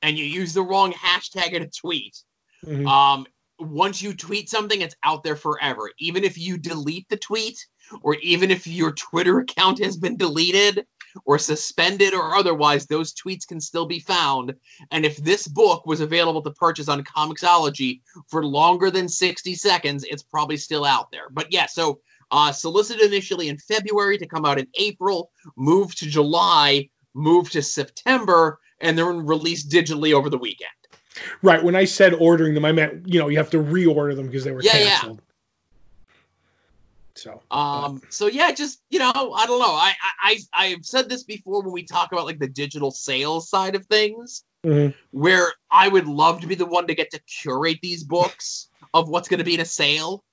and 0.03 0.19
you 0.19 0.25
use 0.27 0.53
the 0.53 0.63
wrong 0.63 0.93
hashtag 0.93 1.53
in 1.53 1.63
a 1.63 1.69
tweet, 1.69 2.23
Mhm. 2.67 2.87
um, 2.87 3.27
once 3.59 4.03
you 4.03 4.15
tweet 4.15 4.49
something, 4.49 4.81
it's 4.81 4.97
out 5.03 5.23
there 5.23 5.37
forever. 5.37 5.91
Even 5.99 6.25
if 6.25 6.37
you 6.39 6.59
delete 6.59 7.09
the 7.09 7.17
tweet, 7.17 7.65
or 8.03 8.15
even 8.17 8.51
if 8.51 8.67
your 8.67 8.93
Twitter 8.93 9.41
account 9.41 9.83
has 9.83 9.97
been 9.97 10.17
deleted 10.17 10.87
or 11.27 11.39
suspended 11.39 12.15
or 12.15 12.35
otherwise, 12.35 12.87
those 12.87 13.15
tweets 13.15 13.47
can 13.47 13.61
still 13.61 13.87
be 13.87 14.01
found. 14.01 14.55
And 14.91 15.05
if 15.05 15.17
this 15.19 15.47
book 15.47 15.87
was 15.87 16.01
available 16.01 16.43
to 16.43 16.51
purchase 16.51 16.89
on 16.89 17.05
Comixology 17.05 18.01
for 18.29 18.45
longer 18.45 18.91
than 18.91 19.09
60 19.09 19.55
seconds, 19.55 20.05
it's 20.05 20.23
probably 20.23 20.57
still 20.57 20.85
out 20.85 21.11
there. 21.13 21.29
But 21.31 21.53
yeah, 21.53 21.67
so 21.67 22.01
uh, 22.31 22.53
solicited 22.53 23.05
initially 23.05 23.49
in 23.49 23.59
February 23.59 24.19
to 24.19 24.27
come 24.27 24.45
out 24.45 24.59
in 24.59 24.67
April, 24.75 25.31
moved 25.57 25.99
to 25.99 26.07
July, 26.07 26.89
moved 27.15 27.53
to 27.53 27.63
September, 27.63 28.59
and 28.81 28.99
then 28.99 29.25
released 29.25 29.71
digitally 29.71 30.13
over 30.13 30.29
the 30.29 30.39
weekend. 30.39 30.71
Right. 31.43 31.63
When 31.63 31.77
I 31.77 31.85
said 31.85 32.15
ordering 32.15 32.55
them, 32.55 32.65
I 32.65 32.73
meant 32.73 33.07
you 33.07 33.19
know 33.19 33.29
you 33.29 33.37
have 33.39 33.51
to 33.51 33.59
reorder 33.59 34.17
them 34.17 34.27
because 34.27 34.45
they 34.45 34.53
were 34.53 34.63
Yeah, 34.63 34.79
yeah. 34.79 34.99
canceled. 34.99 35.23
So 37.15 37.41
Um, 37.51 38.03
so 38.09 38.27
yeah, 38.27 38.51
just 38.53 38.81
you 38.91 38.99
know, 38.99 39.13
I 39.13 39.47
don't 39.47 39.61
know. 39.61 39.75
I 39.75 39.95
I 40.23 40.39
I've 40.53 40.85
said 40.85 41.09
this 41.09 41.23
before 41.23 41.63
when 41.63 41.73
we 41.73 41.85
talk 41.85 42.13
about 42.13 42.27
like 42.27 42.39
the 42.39 42.49
digital 42.49 42.91
sales 42.91 43.49
side 43.49 43.75
of 43.75 43.87
things, 43.87 44.45
Mhm. 44.65 44.95
where 45.13 45.53
I 45.71 45.89
would 45.89 46.07
love 46.07 46.41
to 46.41 46.47
be 46.47 46.55
the 46.55 46.67
one 46.67 46.87
to 46.89 46.95
get 46.95 47.11
to 47.13 47.21
curate 47.21 47.79
these 47.83 48.03
books 48.03 48.69
of 48.93 49.09
what's 49.09 49.29
going 49.29 49.39
to 49.39 49.45
be 49.45 49.55
in 49.55 49.61
a 49.61 49.65
sale. 49.65 50.25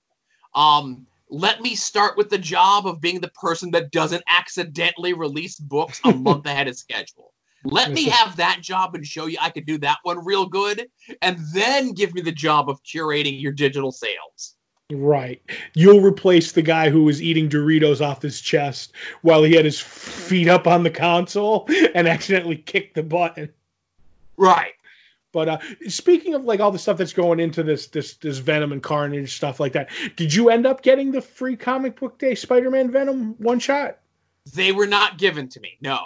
Um, 0.55 1.05
let 1.29 1.61
me 1.61 1.75
start 1.75 2.17
with 2.17 2.29
the 2.29 2.37
job 2.37 2.85
of 2.85 2.99
being 2.99 3.21
the 3.21 3.29
person 3.29 3.71
that 3.71 3.91
doesn't 3.91 4.23
accidentally 4.27 5.13
release 5.13 5.57
books 5.57 6.01
a 6.03 6.11
month 6.13 6.45
ahead 6.45 6.67
of 6.67 6.75
schedule. 6.77 7.33
Let 7.63 7.91
me 7.91 8.05
have 8.05 8.35
that 8.37 8.61
job 8.61 8.95
and 8.95 9.05
show 9.05 9.27
you 9.27 9.37
I 9.41 9.49
could 9.49 9.65
do 9.65 9.77
that 9.79 9.99
one 10.03 10.23
real 10.25 10.45
good, 10.45 10.87
and 11.21 11.37
then 11.53 11.93
give 11.93 12.13
me 12.13 12.21
the 12.21 12.31
job 12.31 12.69
of 12.69 12.81
curating 12.83 13.41
your 13.41 13.51
digital 13.51 13.91
sales. 13.91 14.55
right, 14.91 15.41
you'll 15.73 16.01
replace 16.01 16.51
the 16.51 16.61
guy 16.61 16.89
who 16.89 17.03
was 17.03 17.21
eating 17.21 17.49
Doritos 17.49 18.05
off 18.05 18.21
his 18.21 18.41
chest 18.41 18.93
while 19.21 19.43
he 19.43 19.53
had 19.53 19.65
his 19.65 19.79
feet 19.79 20.47
up 20.47 20.67
on 20.67 20.83
the 20.83 20.89
console 20.89 21.67
and 21.95 22.07
accidentally 22.07 22.57
kicked 22.57 22.95
the 22.95 23.03
button. 23.03 23.49
Right. 24.37 24.73
But 25.31 25.47
uh, 25.47 25.59
speaking 25.87 26.33
of 26.33 26.43
like 26.43 26.59
all 26.59 26.71
the 26.71 26.79
stuff 26.79 26.97
that's 26.97 27.13
going 27.13 27.39
into 27.39 27.63
this 27.63 27.87
this 27.87 28.15
this 28.15 28.39
Venom 28.39 28.71
and 28.71 28.83
Carnage 28.83 29.35
stuff 29.35 29.59
like 29.59 29.73
that, 29.73 29.89
did 30.15 30.33
you 30.33 30.49
end 30.49 30.65
up 30.65 30.81
getting 30.81 31.11
the 31.11 31.21
free 31.21 31.55
comic 31.55 31.99
book 31.99 32.17
day 32.19 32.35
Spider-Man 32.35 32.91
Venom 32.91 33.35
one 33.37 33.59
shot? 33.59 33.99
They 34.53 34.71
were 34.71 34.87
not 34.87 35.17
given 35.17 35.47
to 35.49 35.59
me. 35.59 35.77
No. 35.81 35.99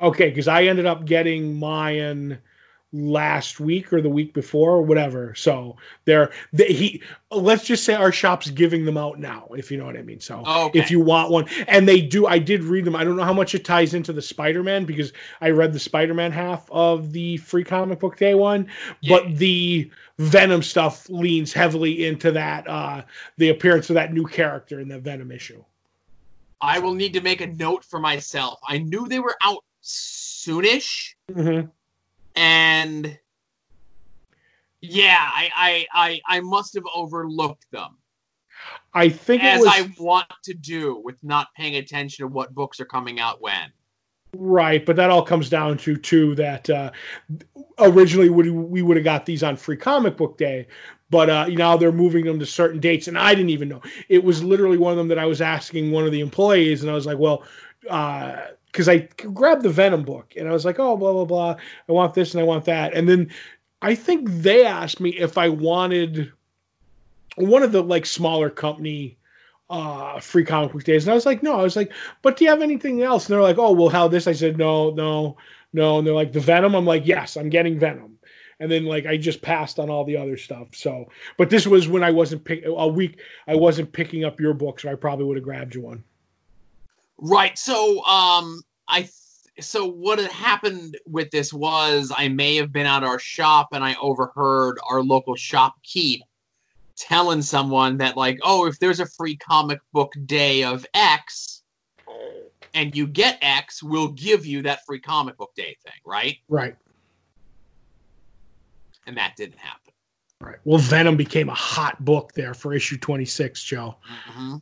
Okay, 0.00 0.28
because 0.28 0.48
I 0.48 0.64
ended 0.64 0.86
up 0.86 1.04
getting 1.06 1.58
mine 1.58 2.38
last 2.92 3.60
week 3.60 3.92
or 3.92 4.00
the 4.00 4.08
week 4.08 4.32
before 4.32 4.72
or 4.72 4.82
whatever. 4.82 5.34
So 5.34 5.76
there, 6.04 6.30
they, 6.52 6.72
he. 6.72 7.02
Let's 7.30 7.64
just 7.64 7.84
say 7.84 7.94
our 7.94 8.12
shop's 8.12 8.50
giving 8.50 8.84
them 8.84 8.96
out 8.96 9.18
now, 9.18 9.48
if 9.56 9.70
you 9.70 9.76
know 9.78 9.84
what 9.86 9.96
I 9.96 10.02
mean. 10.02 10.20
So 10.20 10.42
Okay. 10.46 10.78
if 10.78 10.90
you 10.90 11.00
want 11.00 11.30
one, 11.30 11.46
and 11.66 11.88
they 11.88 12.00
do, 12.00 12.26
I 12.26 12.38
did 12.38 12.62
read 12.62 12.84
them. 12.84 12.94
I 12.94 13.04
don't 13.04 13.16
know 13.16 13.24
how 13.24 13.32
much 13.32 13.54
it 13.54 13.64
ties 13.64 13.94
into 13.94 14.12
the 14.12 14.22
Spider-Man 14.22 14.84
because 14.84 15.12
I 15.40 15.50
read 15.50 15.72
the 15.72 15.78
Spider-Man 15.78 16.30
half 16.30 16.70
of 16.70 17.12
the 17.12 17.38
free 17.38 17.64
comic 17.64 17.98
book 18.00 18.16
day 18.16 18.34
one, 18.34 18.68
Yeah. 19.00 19.16
but 19.18 19.36
the 19.36 19.90
Venom 20.18 20.62
stuff 20.62 21.08
leans 21.10 21.52
heavily 21.52 22.06
into 22.06 22.30
that 22.32 22.66
uh 22.68 23.02
the 23.36 23.50
appearance 23.50 23.90
of 23.90 23.94
that 23.94 24.14
new 24.14 24.24
character 24.24 24.80
in 24.80 24.88
the 24.88 24.98
Venom 24.98 25.30
issue. 25.30 25.62
I 26.62 26.78
will 26.78 26.94
need 26.94 27.12
to 27.12 27.20
make 27.20 27.42
a 27.42 27.46
note 27.46 27.84
for 27.84 27.98
myself. 27.98 28.58
I 28.66 28.78
knew 28.78 29.06
they 29.08 29.20
were 29.20 29.36
out 29.42 29.62
soonish, 29.86 31.14
Mm-hmm. 31.32 31.68
and 32.34 33.18
yeah, 34.80 35.16
I 35.18 35.50
I 35.56 35.86
I, 35.92 36.20
I 36.38 36.40
must 36.40 36.74
have 36.74 36.84
overlooked 36.94 37.70
them 37.70 37.96
I 38.94 39.08
think 39.08 39.42
it 39.42 39.46
as 39.46 39.60
was 39.60 39.68
I 39.68 39.90
want 39.98 40.26
to 40.44 40.54
do 40.54 41.00
with 41.04 41.22
not 41.22 41.48
paying 41.54 41.76
attention 41.76 42.26
to 42.26 42.32
what 42.32 42.54
books 42.54 42.80
are 42.80 42.86
coming 42.86 43.20
out 43.20 43.42
when. 43.42 43.72
Right, 44.34 44.84
but 44.84 44.96
that 44.96 45.10
all 45.10 45.22
comes 45.22 45.48
down 45.48 45.78
to 45.78 45.96
too 45.96 46.34
that 46.36 46.68
uh, 46.68 46.90
originally 47.78 48.30
we, 48.30 48.50
we 48.50 48.82
would 48.82 48.96
have 48.96 49.04
got 49.04 49.26
these 49.26 49.42
on 49.42 49.56
Free 49.56 49.76
Comic 49.76 50.16
Book 50.16 50.36
Day, 50.36 50.66
but 51.10 51.30
uh, 51.30 51.46
now 51.48 51.76
they're 51.76 51.92
moving 51.92 52.24
them 52.24 52.38
to 52.38 52.46
certain 52.46 52.80
dates, 52.80 53.08
and 53.08 53.18
I 53.18 53.34
didn't 53.34 53.50
even 53.50 53.68
know. 53.68 53.82
It 54.08 54.24
was 54.24 54.42
literally 54.42 54.78
one 54.78 54.92
of 54.92 54.98
them 54.98 55.08
that 55.08 55.18
I 55.18 55.26
was 55.26 55.40
asking 55.40 55.90
one 55.90 56.04
of 56.04 56.12
the 56.12 56.20
employees, 56.20 56.82
and 56.82 56.90
I 56.90 56.94
was 56.94 57.06
like, 57.06 57.18
"Well," 57.18 57.44
because 58.76 58.90
I 58.90 59.08
grabbed 59.32 59.62
the 59.62 59.70
Venom 59.70 60.02
book, 60.02 60.34
and 60.36 60.46
I 60.46 60.52
was 60.52 60.66
like, 60.66 60.78
"Oh, 60.78 60.98
blah 60.98 61.12
blah 61.14 61.24
blah, 61.24 61.56
I 61.88 61.92
want 61.92 62.12
this 62.12 62.34
and 62.34 62.42
I 62.42 62.44
want 62.44 62.66
that," 62.66 62.92
and 62.92 63.08
then 63.08 63.30
I 63.80 63.94
think 63.94 64.28
they 64.28 64.66
asked 64.66 65.00
me 65.00 65.10
if 65.10 65.38
I 65.38 65.48
wanted 65.48 66.30
one 67.36 67.62
of 67.62 67.72
the 67.72 67.82
like 67.82 68.04
smaller 68.04 68.50
company 68.50 69.16
uh 69.68 70.20
free 70.20 70.44
comic 70.44 70.72
book 70.72 70.84
days 70.84 71.04
and 71.04 71.10
i 71.10 71.14
was 71.14 71.26
like 71.26 71.42
no. 71.42 71.58
I 71.58 71.62
was 71.62 71.74
like 71.74 71.92
but 72.22 72.36
do 72.36 72.44
you 72.44 72.50
have 72.50 72.62
anything 72.62 73.02
else? 73.02 73.26
And 73.26 73.34
they're 73.34 73.42
like 73.42 73.58
oh 73.58 73.72
well 73.72 73.88
how 73.88 74.08
this? 74.08 74.26
I 74.26 74.32
said 74.32 74.58
no 74.58 74.90
no 74.90 75.36
no. 75.72 75.98
And 75.98 76.06
they're 76.06 76.14
like 76.14 76.32
the 76.32 76.40
venom? 76.40 76.74
I'm 76.74 76.86
like 76.86 77.06
yes 77.06 77.36
i'm 77.36 77.48
getting 77.48 77.78
venom. 77.78 78.18
And 78.60 78.70
then 78.70 78.84
like 78.84 79.06
i 79.06 79.16
just 79.16 79.42
passed 79.42 79.78
on 79.78 79.90
all 79.90 80.04
the 80.04 80.16
other 80.16 80.36
stuff 80.36 80.68
so 80.74 81.10
but 81.36 81.50
this 81.50 81.66
was 81.66 81.88
when 81.88 82.04
i 82.04 82.10
wasn't 82.10 82.44
pick 82.44 82.64
a 82.64 82.88
week 82.88 83.18
i 83.48 83.56
wasn't 83.56 83.92
picking 83.92 84.24
up 84.24 84.40
your 84.40 84.54
book 84.54 84.80
so 84.80 84.90
i 84.90 84.94
probably 84.94 85.24
would 85.24 85.36
have 85.36 85.44
grabbed 85.44 85.74
you 85.74 85.82
one. 85.82 86.04
Right. 87.18 87.58
So 87.58 88.04
um 88.04 88.62
I 88.88 89.02
th- 89.02 89.12
so 89.60 89.86
what 89.86 90.18
had 90.18 90.30
happened 90.30 90.98
with 91.06 91.30
this 91.30 91.52
was 91.52 92.12
I 92.16 92.28
may 92.28 92.56
have 92.56 92.72
been 92.72 92.86
at 92.86 93.02
our 93.02 93.18
shop 93.18 93.68
and 93.72 93.82
I 93.82 93.96
overheard 94.00 94.78
our 94.88 95.02
local 95.02 95.34
shopkeep 95.34 96.20
telling 96.96 97.42
someone 97.42 97.96
that 97.98 98.16
like, 98.16 98.38
oh, 98.42 98.66
if 98.66 98.78
there's 98.78 99.00
a 99.00 99.06
free 99.06 99.36
comic 99.36 99.80
book 99.92 100.12
day 100.26 100.64
of 100.64 100.86
X 100.94 101.62
and 102.74 102.94
you 102.94 103.06
get 103.06 103.38
X, 103.40 103.82
we'll 103.82 104.08
give 104.08 104.44
you 104.44 104.62
that 104.62 104.80
free 104.86 105.00
comic 105.00 105.36
book 105.38 105.52
day 105.56 105.76
thing, 105.84 106.00
right? 106.04 106.36
right. 106.48 106.76
And 109.06 109.16
that 109.16 109.36
didn't 109.36 109.58
happen. 109.58 109.92
right. 110.40 110.56
Well 110.64 110.78
venom 110.78 111.16
became 111.16 111.48
a 111.48 111.54
hot 111.54 112.04
book 112.04 112.32
there 112.34 112.54
for 112.54 112.74
issue 112.74 112.98
26 112.98 113.62
joe. 113.62 113.96
Hmm 114.04 114.56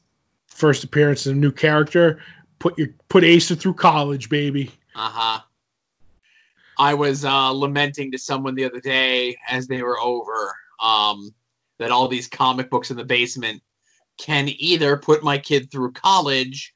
first 0.55 0.85
appearance 0.85 1.27
of 1.27 1.33
a 1.33 1.37
new 1.37 1.51
character 1.51 2.21
put 2.65 2.79
your 2.79 2.89
put 3.11 3.23
Asa 3.23 3.55
through 3.55 3.75
college 3.75 4.31
baby 4.31 4.71
Uh-huh. 4.95 5.39
I 6.79 6.95
was 6.95 7.23
uh, 7.23 7.51
lamenting 7.51 8.11
to 8.13 8.19
someone 8.19 8.55
the 8.55 8.65
other 8.65 8.81
day 8.81 9.37
as 9.51 9.67
they 9.67 9.83
were 9.83 10.01
over 10.01 10.57
um, 10.83 11.35
that 11.79 11.91
all 11.91 12.09
these 12.09 12.27
comic 12.27 12.71
books 12.71 12.91
in 12.91 12.97
the 12.97 13.05
basement 13.05 13.63
can 14.17 14.49
either 14.49 14.97
put 14.97 15.23
my 15.23 15.37
kid 15.37 15.71
through 15.71 15.93
college, 15.93 16.75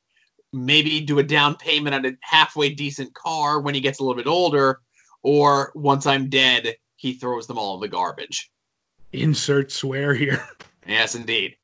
maybe 0.53 1.01
do 1.01 1.21
a 1.21 1.23
down 1.23 1.57
payment 1.57 1.95
on 1.95 2.05
a 2.05 2.13
halfway 2.21 2.69
decent 2.69 3.15
car 3.15 3.59
when 3.59 3.75
he 3.75 3.81
gets 3.81 3.99
a 3.99 4.05
little 4.05 4.23
bit 4.23 4.29
older, 4.29 4.81
or 5.23 5.73
once 5.75 6.07
I'm 6.07 6.29
dead, 6.29 6.77
he 6.97 7.15
throws 7.15 7.47
them 7.47 7.59
all 7.59 7.77
in 7.77 7.81
the 7.81 7.89
garbage. 7.89 8.51
insert 9.13 9.73
swear 9.73 10.15
here 10.15 10.47
Yes, 10.87 11.15
indeed. 11.15 11.57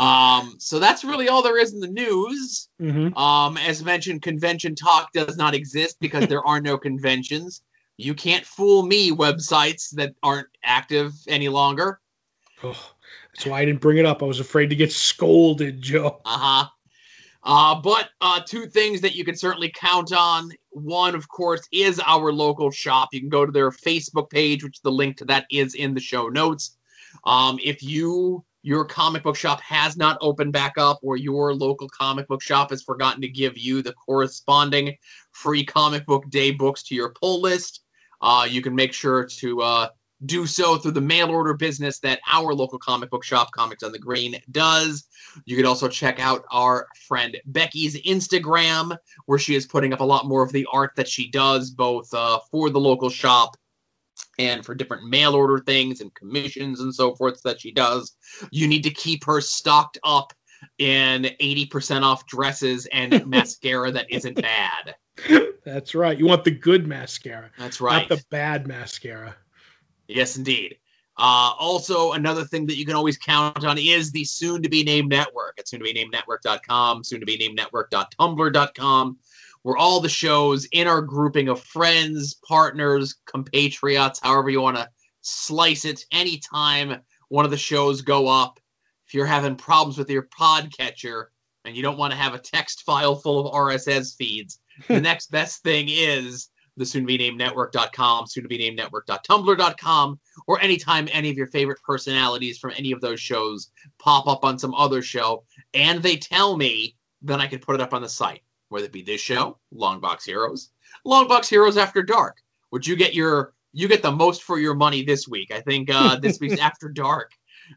Um, 0.00 0.54
so 0.58 0.78
that's 0.78 1.04
really 1.04 1.28
all 1.28 1.42
there 1.42 1.58
is 1.58 1.74
in 1.74 1.80
the 1.80 1.86
news. 1.86 2.70
mm-hmm. 2.80 3.16
Um, 3.18 3.58
as 3.58 3.84
mentioned, 3.84 4.22
convention 4.22 4.74
talk 4.74 5.12
does 5.12 5.36
not 5.36 5.54
exist 5.54 5.98
because 6.00 6.26
there 6.26 6.42
are 6.46 6.58
no 6.58 6.78
conventions. 6.78 7.60
You 7.98 8.14
can't 8.14 8.46
fool 8.46 8.82
me, 8.82 9.10
websites 9.10 9.90
that 9.96 10.14
aren't 10.22 10.48
active 10.64 11.12
any 11.28 11.50
longer. 11.50 12.00
Oh, 12.62 12.92
that's 13.34 13.44
why 13.44 13.60
I 13.60 13.66
didn't 13.66 13.82
bring 13.82 13.98
it 13.98 14.06
up. 14.06 14.22
I 14.22 14.26
was 14.26 14.40
afraid 14.40 14.70
to 14.70 14.76
get 14.76 14.90
scolded, 14.90 15.82
Joe. 15.82 16.22
Uh-huh. 16.24 16.66
Uh, 17.42 17.74
but 17.82 18.08
uh, 18.22 18.40
two 18.46 18.66
things 18.66 19.02
that 19.02 19.14
you 19.14 19.24
can 19.24 19.36
certainly 19.36 19.70
count 19.74 20.14
on. 20.14 20.50
One, 20.70 21.14
of 21.14 21.28
course, 21.28 21.68
is 21.72 22.00
our 22.06 22.32
local 22.32 22.70
shop. 22.70 23.10
You 23.12 23.20
can 23.20 23.28
go 23.28 23.44
to 23.44 23.52
their 23.52 23.70
Facebook 23.70 24.30
page, 24.30 24.64
which 24.64 24.80
the 24.80 24.92
link 24.92 25.18
to 25.18 25.26
that 25.26 25.44
is 25.50 25.74
in 25.74 25.92
the 25.92 26.00
show 26.00 26.28
notes. 26.28 26.78
Um, 27.24 27.58
if 27.62 27.82
you 27.82 28.44
your 28.62 28.84
comic 28.84 29.22
book 29.22 29.36
shop 29.36 29.60
has 29.60 29.96
not 29.96 30.18
opened 30.20 30.52
back 30.52 30.74
up, 30.76 30.98
or 31.02 31.16
your 31.16 31.54
local 31.54 31.88
comic 31.88 32.28
book 32.28 32.42
shop 32.42 32.70
has 32.70 32.82
forgotten 32.82 33.20
to 33.22 33.28
give 33.28 33.56
you 33.56 33.82
the 33.82 33.92
corresponding 33.94 34.96
free 35.32 35.64
comic 35.64 36.04
book 36.06 36.28
day 36.30 36.50
books 36.50 36.82
to 36.84 36.94
your 36.94 37.14
pull 37.20 37.40
list, 37.40 37.82
uh, 38.20 38.46
you 38.48 38.62
can 38.62 38.74
make 38.74 38.92
sure 38.92 39.24
to 39.24 39.62
uh, 39.62 39.88
do 40.26 40.46
so 40.46 40.76
through 40.76 40.90
the 40.90 41.00
mail 41.00 41.30
order 41.30 41.54
business 41.54 41.98
that 42.00 42.20
our 42.30 42.52
local 42.52 42.78
comic 42.78 43.10
book 43.10 43.24
shop, 43.24 43.50
Comics 43.52 43.82
on 43.82 43.92
the 43.92 43.98
Green, 43.98 44.36
does. 44.50 45.04
You 45.46 45.56
can 45.56 45.64
also 45.64 45.88
check 45.88 46.20
out 46.20 46.44
our 46.50 46.88
friend 47.08 47.36
Becky's 47.46 48.00
Instagram, 48.02 48.96
where 49.26 49.38
she 49.38 49.54
is 49.54 49.66
putting 49.66 49.92
up 49.92 50.00
a 50.00 50.04
lot 50.04 50.26
more 50.26 50.42
of 50.42 50.52
the 50.52 50.66
art 50.72 50.92
that 50.96 51.08
she 51.08 51.30
does, 51.30 51.70
both 51.70 52.12
uh, 52.12 52.38
for 52.50 52.68
the 52.68 52.80
local 52.80 53.08
shop 53.08 53.56
and 54.38 54.64
for 54.64 54.74
different 54.74 55.08
mail 55.08 55.34
order 55.34 55.58
things 55.58 56.00
and 56.00 56.14
commissions 56.14 56.80
and 56.80 56.94
so 56.94 57.14
forth 57.14 57.42
that 57.42 57.60
she 57.60 57.70
does. 57.70 58.16
You 58.50 58.66
need 58.66 58.82
to 58.84 58.90
keep 58.90 59.24
her 59.24 59.40
stocked 59.40 59.98
up 60.04 60.32
in 60.78 61.24
80% 61.40 62.02
off 62.02 62.26
dresses 62.26 62.86
and 62.86 63.26
mascara 63.30 63.90
that 63.92 64.06
isn't 64.10 64.40
bad. 64.40 64.94
That's 65.64 65.94
right. 65.94 66.18
You 66.18 66.26
want 66.26 66.44
the 66.44 66.50
good 66.50 66.86
mascara. 66.86 67.50
That's 67.58 67.80
right. 67.80 68.08
Not 68.08 68.18
the 68.18 68.24
bad 68.30 68.66
mascara. 68.66 69.36
Yes, 70.08 70.36
indeed. 70.36 70.76
Uh, 71.18 71.52
also, 71.58 72.12
another 72.12 72.44
thing 72.44 72.64
that 72.66 72.76
you 72.76 72.86
can 72.86 72.96
always 72.96 73.18
count 73.18 73.62
on 73.62 73.76
is 73.76 74.10
the 74.10 74.24
soon 74.24 74.62
to 74.62 74.70
be 74.70 74.82
named 74.82 75.10
network 75.10 75.54
at 75.58 75.68
soon 75.68 75.80
to 75.80 75.84
be 75.84 75.92
named 75.92 76.12
network.com, 76.12 77.04
soon 77.04 77.20
to 77.20 77.26
be 77.26 77.36
named 77.36 77.56
network.tumblr.com, 77.56 79.18
where 79.62 79.76
all 79.76 80.00
the 80.00 80.08
shows 80.08 80.66
in 80.72 80.86
our 80.86 81.02
grouping 81.02 81.48
of 81.48 81.60
friends, 81.60 82.34
partners, 82.46 83.16
compatriots, 83.26 84.20
however 84.22 84.50
you 84.50 84.60
want 84.60 84.76
to 84.76 84.88
slice 85.20 85.84
it, 85.84 86.04
anytime 86.12 87.00
one 87.28 87.44
of 87.44 87.50
the 87.50 87.56
shows 87.56 88.02
go 88.02 88.26
up, 88.26 88.58
if 89.06 89.14
you're 89.14 89.26
having 89.26 89.56
problems 89.56 89.98
with 89.98 90.10
your 90.10 90.28
podcatcher 90.38 91.26
and 91.64 91.76
you 91.76 91.82
don't 91.82 91.98
want 91.98 92.12
to 92.12 92.18
have 92.18 92.34
a 92.34 92.38
text 92.38 92.82
file 92.86 93.16
full 93.16 93.46
of 93.46 93.52
RSS 93.52 94.16
feeds, 94.16 94.60
the 94.88 95.00
next 95.00 95.30
best 95.30 95.62
thing 95.62 95.86
is 95.88 96.48
the 96.76 96.86
soon 96.86 97.02
to 97.02 97.06
be 97.06 97.18
named 97.18 97.36
network.com, 97.36 98.26
soon 98.26 98.42
to 98.42 98.48
be 98.48 98.58
named 98.58 98.76
network.tumblr.com, 98.76 100.18
or 100.46 100.60
anytime 100.60 101.08
any 101.12 101.28
of 101.28 101.36
your 101.36 101.48
favorite 101.48 101.82
personalities 101.82 102.58
from 102.58 102.72
any 102.76 102.92
of 102.92 103.00
those 103.00 103.20
shows 103.20 103.70
pop 103.98 104.26
up 104.26 104.44
on 104.44 104.58
some 104.58 104.74
other 104.74 105.02
show 105.02 105.44
and 105.74 106.02
they 106.02 106.16
tell 106.16 106.56
me, 106.56 106.96
then 107.22 107.40
I 107.40 107.46
can 107.46 107.58
put 107.58 107.74
it 107.74 107.80
up 107.80 107.92
on 107.92 108.02
the 108.02 108.08
site, 108.08 108.42
whether 108.70 108.86
it 108.86 108.92
be 108.92 109.02
this 109.02 109.20
show, 109.20 109.58
Longbox 109.74 110.24
Heroes, 110.24 110.70
Longbox 111.06 111.48
Heroes 111.48 111.76
After 111.76 112.02
Dark, 112.02 112.38
which 112.70 112.88
you 112.88 112.96
get 112.96 113.14
your 113.14 113.52
you 113.72 113.86
get 113.86 114.02
the 114.02 114.10
most 114.10 114.42
for 114.42 114.58
your 114.58 114.74
money 114.74 115.04
this 115.04 115.28
week. 115.28 115.52
I 115.52 115.60
think 115.60 115.90
uh, 115.92 116.16
this 116.16 116.40
week's 116.40 116.60
After 116.60 116.88
Dark 116.88 117.32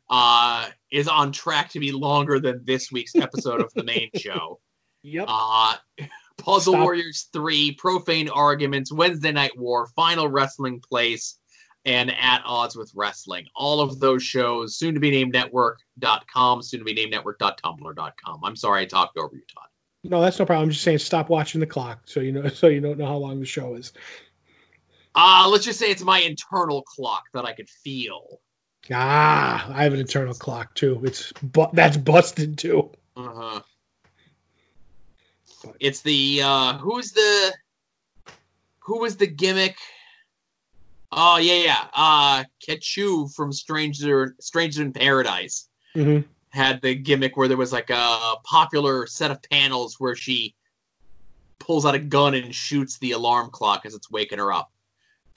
uh, 0.09 0.69
is 0.91 1.07
on 1.07 1.31
track 1.31 1.69
to 1.71 1.79
be 1.79 1.91
longer 1.91 2.39
than 2.39 2.63
this 2.63 2.91
week's 2.91 3.15
episode 3.15 3.61
of 3.61 3.71
the 3.73 3.83
main 3.83 4.09
show. 4.15 4.59
Yep. 5.03 5.25
Uh, 5.27 5.75
Puzzle 6.37 6.73
Stop. 6.73 6.83
Warriors 6.83 7.29
3, 7.31 7.73
Profane 7.73 8.29
Arguments, 8.29 8.91
Wednesday 8.91 9.31
Night 9.31 9.57
War, 9.57 9.87
Final 9.95 10.27
Wrestling 10.27 10.79
Place, 10.79 11.37
and 11.85 12.11
At 12.11 12.41
Odds 12.45 12.75
with 12.75 12.91
Wrestling. 12.95 13.45
All 13.55 13.81
of 13.81 13.99
those 13.99 14.23
shows, 14.23 14.77
soon 14.77 14.93
to 14.93 14.99
be 14.99 15.11
named 15.11 15.33
network.com, 15.33 16.61
soon 16.63 16.79
to 16.79 16.85
be 16.85 16.93
named 16.93 17.11
network.tumblr.com. 17.11 18.39
I'm 18.43 18.55
sorry 18.55 18.81
I 18.81 18.85
talked 18.85 19.17
over 19.17 19.35
you, 19.35 19.43
Todd. 19.53 19.67
No, 20.03 20.21
that's 20.21 20.37
no 20.37 20.45
problem. 20.45 20.65
I'm 20.65 20.71
just 20.71 20.83
saying 20.83 20.97
stop 20.99 21.29
watching 21.29 21.61
the 21.61 21.67
clock 21.67 22.01
so 22.05 22.19
you 22.19 22.31
know 22.31 22.47
so 22.49 22.67
you 22.67 22.81
don't 22.81 22.97
know 22.97 23.05
how 23.05 23.17
long 23.17 23.39
the 23.39 23.45
show 23.45 23.75
is. 23.75 23.93
Uh, 25.15 25.47
let's 25.49 25.63
just 25.63 25.79
say 25.79 25.91
it's 25.91 26.03
my 26.03 26.19
internal 26.19 26.81
clock 26.81 27.25
that 27.33 27.45
I 27.45 27.53
could 27.53 27.69
feel. 27.69 28.39
Ah, 28.91 29.71
I 29.73 29.83
have 29.83 29.93
an 29.93 29.99
internal 29.99 30.33
clock 30.33 30.73
too. 30.75 31.01
It's 31.03 31.31
bu- 31.33 31.71
that's 31.73 31.97
busted 31.97 32.57
too. 32.57 32.89
Uh-huh. 33.15 33.61
It's 35.79 36.01
the 36.01 36.41
uh 36.43 36.77
who's 36.79 37.11
the 37.11 37.53
who 38.79 38.99
was 38.99 39.15
the 39.15 39.27
gimmick? 39.27 39.77
Oh 41.11 41.37
yeah, 41.37 41.63
yeah. 41.63 41.87
Uh 41.93 42.43
Katchoo 42.67 43.33
from 43.33 43.53
Stranger 43.53 44.35
Stranger 44.41 44.81
in 44.81 44.91
Paradise 44.91 45.69
hmm 45.93 46.19
had 46.53 46.81
the 46.81 46.93
gimmick 46.93 47.35
where 47.35 47.47
there 47.47 47.57
was 47.57 47.73
like 47.73 47.89
a 47.89 48.35
popular 48.43 49.07
set 49.07 49.31
of 49.31 49.41
panels 49.49 49.99
where 49.99 50.15
she 50.15 50.53
pulls 51.57 51.85
out 51.85 51.95
a 51.95 51.99
gun 51.99 52.35
and 52.35 52.53
shoots 52.53 52.97
the 52.99 53.11
alarm 53.11 53.49
clock 53.49 53.85
as 53.85 53.95
it's 53.95 54.11
waking 54.11 54.37
her 54.37 54.53
up. 54.53 54.71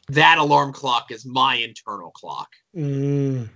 That 0.08 0.38
alarm 0.38 0.72
clock 0.72 1.10
is 1.10 1.24
my 1.24 1.56
internal 1.56 2.10
clock. 2.10 2.50
Mm. 2.76 3.48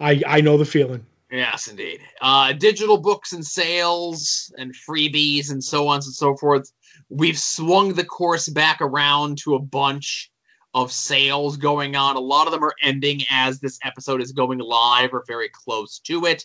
I 0.00 0.22
I 0.26 0.40
know 0.40 0.56
the 0.56 0.64
feeling. 0.64 1.04
Yes, 1.30 1.68
indeed. 1.68 2.00
Uh, 2.22 2.54
digital 2.54 2.96
books 2.96 3.34
and 3.34 3.44
sales 3.44 4.52
and 4.56 4.74
freebies 4.74 5.50
and 5.50 5.62
so 5.62 5.86
on 5.86 5.96
and 5.96 6.04
so 6.04 6.34
forth. 6.36 6.72
We've 7.10 7.38
swung 7.38 7.92
the 7.92 8.04
course 8.04 8.48
back 8.48 8.80
around 8.80 9.36
to 9.38 9.54
a 9.54 9.58
bunch 9.58 10.30
of 10.74 10.92
sales 10.92 11.56
going 11.56 11.96
on. 11.96 12.16
A 12.16 12.20
lot 12.20 12.46
of 12.46 12.52
them 12.52 12.64
are 12.64 12.74
ending 12.82 13.22
as 13.30 13.58
this 13.58 13.78
episode 13.84 14.20
is 14.20 14.32
going 14.32 14.58
live 14.58 15.12
or 15.12 15.24
very 15.26 15.48
close 15.48 15.98
to 16.00 16.26
it. 16.26 16.44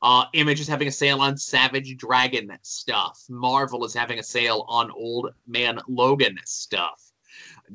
Uh, 0.00 0.24
Image 0.32 0.60
is 0.60 0.68
having 0.68 0.88
a 0.88 0.92
sale 0.92 1.20
on 1.20 1.36
Savage 1.36 1.96
Dragon 1.96 2.50
stuff. 2.62 3.20
Marvel 3.28 3.84
is 3.84 3.94
having 3.94 4.18
a 4.18 4.22
sale 4.22 4.64
on 4.68 4.90
Old 4.92 5.30
Man 5.46 5.80
Logan 5.88 6.38
stuff. 6.44 7.02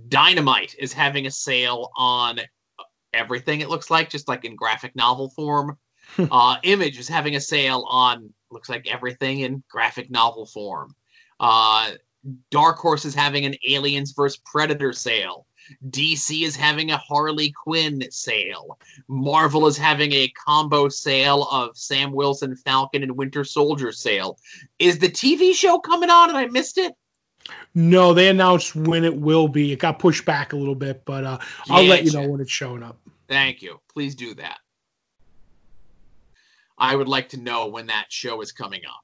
Dynamite 0.07 0.75
is 0.79 0.93
having 0.93 1.27
a 1.27 1.31
sale 1.31 1.91
on 1.97 2.39
everything, 3.13 3.61
it 3.61 3.69
looks 3.69 3.91
like, 3.91 4.09
just 4.09 4.27
like 4.27 4.45
in 4.45 4.55
graphic 4.55 4.95
novel 4.95 5.29
form 5.29 5.77
uh, 6.31 6.57
Image 6.63 6.99
is 6.99 7.07
having 7.07 7.35
a 7.35 7.41
sale 7.41 7.85
on 7.89 8.33
looks 8.51 8.69
like 8.69 8.87
everything 8.91 9.39
in 9.39 9.63
graphic 9.69 10.11
novel 10.11 10.45
form. 10.45 10.95
Uh, 11.39 11.91
Dark 12.51 12.77
Horse 12.77 13.03
is 13.03 13.15
having 13.15 13.45
an 13.45 13.55
Aliens 13.67 14.11
vs 14.11 14.39
Predator 14.45 14.93
sale. 14.93 15.47
DC 15.89 16.43
is 16.43 16.55
having 16.55 16.91
a 16.91 16.97
Harley 16.97 17.51
Quinn 17.51 18.03
sale. 18.11 18.77
Marvel 19.07 19.67
is 19.67 19.77
having 19.77 20.11
a 20.13 20.27
combo 20.29 20.89
sale 20.89 21.43
of 21.51 21.77
Sam 21.77 22.11
Wilson, 22.11 22.55
Falcon, 22.55 23.03
and 23.03 23.17
Winter 23.17 23.43
Soldier 23.43 23.91
sale. 23.91 24.37
Is 24.79 24.99
the 24.99 25.09
TV 25.09 25.53
show 25.53 25.79
coming 25.79 26.09
on 26.09 26.29
and 26.29 26.37
I 26.37 26.45
missed 26.47 26.77
it? 26.77 26.93
No, 27.75 28.13
they 28.13 28.29
announced 28.29 28.75
when 28.75 29.03
it 29.03 29.15
will 29.15 29.47
be. 29.47 29.71
It 29.71 29.79
got 29.79 29.99
pushed 29.99 30.25
back 30.25 30.53
a 30.53 30.55
little 30.55 30.75
bit, 30.75 31.03
but 31.05 31.23
uh, 31.25 31.37
I'll 31.69 31.83
let 31.83 32.05
you 32.05 32.11
know 32.11 32.27
when 32.29 32.39
it's 32.39 32.51
showing 32.51 32.83
up. 32.83 32.97
Thank 33.27 33.61
you. 33.61 33.79
Please 33.91 34.15
do 34.15 34.33
that. 34.35 34.59
I 36.77 36.95
would 36.95 37.07
like 37.07 37.29
to 37.29 37.37
know 37.37 37.67
when 37.67 37.87
that 37.87 38.05
show 38.09 38.41
is 38.41 38.51
coming 38.51 38.81
up. 38.85 39.03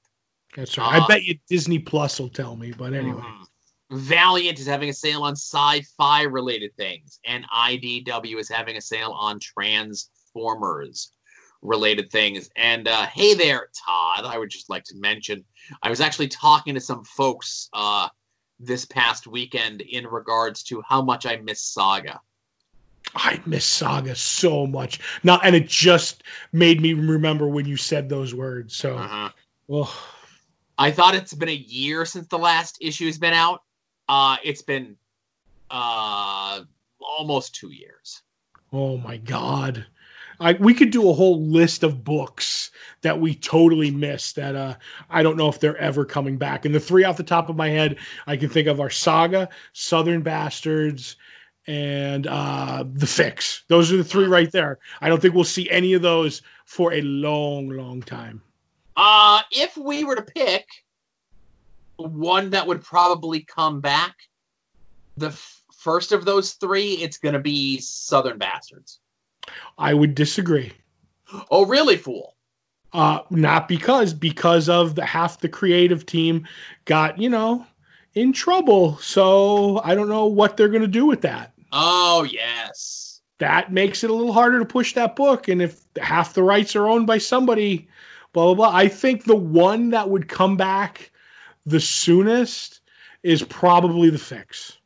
That's 0.55 0.77
right. 0.77 0.93
I 0.93 0.97
Uh, 0.99 1.07
bet 1.07 1.23
you 1.23 1.37
Disney 1.47 1.79
Plus 1.79 2.19
will 2.19 2.29
tell 2.29 2.55
me, 2.55 2.71
but 2.71 2.93
anyway. 2.93 3.21
Mhm. 3.21 3.45
Valiant 3.91 4.59
is 4.59 4.67
having 4.67 4.89
a 4.89 4.93
sale 4.93 5.23
on 5.23 5.33
sci-fi 5.33 6.23
related 6.23 6.75
things, 6.77 7.19
and 7.25 7.45
IDW 7.49 8.39
is 8.39 8.47
having 8.47 8.77
a 8.77 8.81
sale 8.81 9.11
on 9.11 9.39
Transformers 9.39 11.11
related 11.61 12.11
things. 12.11 12.49
And 12.55 12.87
uh, 12.87 13.07
hey 13.07 13.33
there, 13.33 13.69
Todd. 13.85 14.25
I 14.25 14.37
would 14.37 14.49
just 14.49 14.69
like 14.69 14.83
to 14.85 14.95
mention 14.95 15.43
I 15.83 15.89
was 15.89 16.01
actually 16.01 16.27
talking 16.27 16.73
to 16.75 16.79
some 16.81 17.03
folks 17.03 17.69
uh, 17.73 18.07
this 18.59 18.85
past 18.85 19.27
weekend 19.27 19.81
in 19.81 20.05
regards 20.07 20.63
to 20.63 20.81
how 20.87 21.01
much 21.01 21.25
I 21.25 21.37
miss 21.37 21.61
Saga. 21.61 22.21
I 23.15 23.41
miss 23.45 23.65
Saga 23.65 24.13
so 24.15 24.67
much. 24.67 24.99
Now, 25.23 25.39
and 25.43 25.55
it 25.55 25.67
just 25.67 26.23
made 26.51 26.79
me 26.79 26.93
remember 26.93 27.47
when 27.47 27.65
you 27.65 27.75
said 27.77 28.07
those 28.07 28.35
words. 28.35 28.75
So, 28.75 28.97
Uh-huh. 28.97 29.85
I 30.77 30.91
thought 30.91 31.15
it's 31.15 31.33
been 31.33 31.49
a 31.49 31.53
year 31.53 32.05
since 32.05 32.27
the 32.27 32.37
last 32.37 32.77
issue's 32.81 33.17
been 33.17 33.33
out. 33.33 33.61
Uh, 34.09 34.37
it's 34.43 34.63
been 34.63 34.97
uh, 35.69 36.61
almost 36.99 37.53
two 37.55 37.69
years. 37.69 38.23
oh 38.73 38.97
my 38.97 39.17
God. 39.17 39.85
I, 40.41 40.53
we 40.53 40.73
could 40.73 40.89
do 40.89 41.09
a 41.09 41.13
whole 41.13 41.41
list 41.43 41.83
of 41.83 42.03
books 42.03 42.71
that 43.01 43.19
we 43.19 43.35
totally 43.35 43.91
missed 43.91 44.37
that 44.37 44.55
uh, 44.55 44.75
I 45.09 45.21
don't 45.21 45.37
know 45.37 45.49
if 45.49 45.59
they're 45.59 45.77
ever 45.77 46.05
coming 46.05 46.37
back. 46.37 46.65
And 46.65 46.73
the 46.73 46.79
three 46.79 47.03
off 47.03 47.17
the 47.17 47.23
top 47.23 47.49
of 47.49 47.57
my 47.57 47.69
head 47.69 47.97
I 48.25 48.37
can 48.37 48.49
think 48.49 48.67
of 48.67 48.79
are 48.79 48.89
Saga, 48.89 49.49
Southern 49.73 50.21
Bastards, 50.21 51.17
and 51.67 52.25
uh, 52.25 52.85
The 52.93 53.05
Fix. 53.05 53.63
Those 53.67 53.91
are 53.91 53.97
the 53.97 54.03
three 54.03 54.27
right 54.27 54.51
there. 54.51 54.79
I 55.01 55.09
don't 55.09 55.21
think 55.21 55.35
we'll 55.35 55.43
see 55.43 55.69
any 55.69 55.93
of 55.93 56.01
those 56.01 56.41
for 56.65 56.93
a 56.93 57.01
long, 57.01 57.69
long 57.69 58.01
time. 58.01 58.41
Uh, 58.95 59.41
if 59.51 59.75
we 59.77 60.05
were 60.05 60.15
to 60.15 60.21
pick 60.21 60.67
one 62.07 62.49
that 62.51 62.65
would 62.65 62.83
probably 62.83 63.41
come 63.41 63.81
back, 63.81 64.15
the 65.17 65.27
f- 65.27 65.63
first 65.73 66.11
of 66.11 66.25
those 66.25 66.53
three, 66.53 66.93
it's 66.93 67.17
going 67.17 67.33
to 67.33 67.39
be 67.39 67.79
Southern 67.79 68.37
Bastards. 68.37 68.99
I 69.77 69.93
would 69.93 70.15
disagree. 70.15 70.73
Oh, 71.51 71.65
really, 71.65 71.97
fool? 71.97 72.35
Uh, 72.93 73.19
not 73.29 73.67
because 73.67 74.13
because 74.13 74.67
of 74.67 74.95
the 74.95 75.05
half 75.05 75.39
the 75.39 75.49
creative 75.49 76.07
team 76.07 76.47
got 76.85 77.19
you 77.19 77.29
know 77.29 77.65
in 78.15 78.33
trouble. 78.33 78.97
So 78.97 79.79
I 79.83 79.93
don't 79.95 80.09
know 80.09 80.25
what 80.25 80.57
they're 80.57 80.69
going 80.69 80.81
to 80.81 80.87
do 80.87 81.05
with 81.05 81.21
that. 81.21 81.53
Oh, 81.71 82.23
yes. 82.23 83.21
That 83.37 83.71
makes 83.71 84.03
it 84.03 84.09
a 84.09 84.13
little 84.13 84.33
harder 84.33 84.59
to 84.59 84.65
push 84.65 84.93
that 84.95 85.15
book. 85.15 85.47
And 85.47 85.61
if 85.61 85.81
half 86.01 86.33
the 86.33 86.43
rights 86.43 86.75
are 86.75 86.87
owned 86.87 87.07
by 87.07 87.19
somebody, 87.19 87.87
blah 88.33 88.45
blah 88.45 88.53
blah. 88.55 88.75
I 88.75 88.87
think 88.87 89.23
the 89.23 89.35
one 89.35 89.91
that 89.91 90.09
would 90.09 90.27
come 90.27 90.57
back 90.57 91.11
the 91.65 91.79
soonest 91.79 92.81
is 93.23 93.43
probably 93.43 94.09
the 94.09 94.17
fix. 94.17 94.77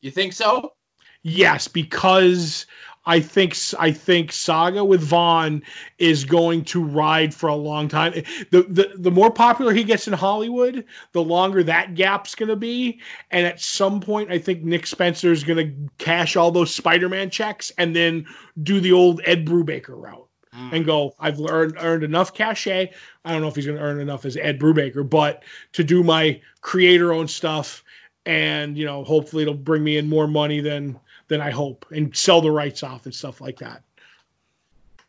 You 0.00 0.10
think 0.10 0.32
so? 0.32 0.74
Yes, 1.22 1.66
because 1.66 2.66
I 3.08 3.20
think 3.20 3.56
I 3.78 3.90
think 3.90 4.32
Saga 4.32 4.84
with 4.84 5.00
Vaughn 5.00 5.62
is 5.98 6.24
going 6.24 6.64
to 6.66 6.84
ride 6.84 7.34
for 7.34 7.48
a 7.48 7.54
long 7.54 7.88
time. 7.88 8.12
The 8.50 8.62
the, 8.68 8.92
the 8.96 9.10
more 9.10 9.30
popular 9.30 9.72
he 9.72 9.82
gets 9.82 10.06
in 10.06 10.12
Hollywood, 10.12 10.84
the 11.12 11.22
longer 11.22 11.62
that 11.64 11.94
gap's 11.94 12.34
going 12.34 12.50
to 12.50 12.56
be. 12.56 13.00
And 13.30 13.46
at 13.46 13.60
some 13.60 14.00
point, 14.00 14.30
I 14.30 14.38
think 14.38 14.62
Nick 14.62 14.86
Spencer 14.86 15.32
is 15.32 15.42
going 15.42 15.56
to 15.56 15.90
cash 15.96 16.36
all 16.36 16.50
those 16.50 16.74
Spider-Man 16.74 17.30
checks 17.30 17.72
and 17.78 17.96
then 17.96 18.26
do 18.62 18.78
the 18.78 18.92
old 18.92 19.22
Ed 19.24 19.46
Brubaker 19.46 20.00
route 20.00 20.27
mm. 20.58 20.72
and 20.72 20.84
go. 20.84 21.14
I've 21.18 21.40
earned 21.40 21.76
earned 21.78 22.04
enough 22.04 22.34
cachet. 22.34 22.92
I 23.24 23.32
don't 23.32 23.42
know 23.42 23.48
if 23.48 23.54
he's 23.54 23.66
going 23.66 23.78
to 23.78 23.84
earn 23.84 24.00
enough 24.00 24.24
as 24.24 24.36
Ed 24.36 24.58
Brubaker, 24.58 25.08
but 25.08 25.44
to 25.72 25.84
do 25.84 26.02
my 26.02 26.40
creator-owned 26.60 27.30
stuff, 27.30 27.84
and 28.26 28.76
you 28.76 28.84
know, 28.84 29.04
hopefully 29.04 29.42
it'll 29.42 29.54
bring 29.54 29.84
me 29.84 29.96
in 29.96 30.08
more 30.08 30.26
money 30.26 30.60
than 30.60 30.98
than 31.28 31.40
I 31.40 31.50
hope 31.50 31.86
and 31.90 32.14
sell 32.16 32.40
the 32.40 32.50
rights 32.50 32.82
off 32.82 33.04
and 33.04 33.14
stuff 33.14 33.40
like 33.40 33.58
that. 33.58 33.82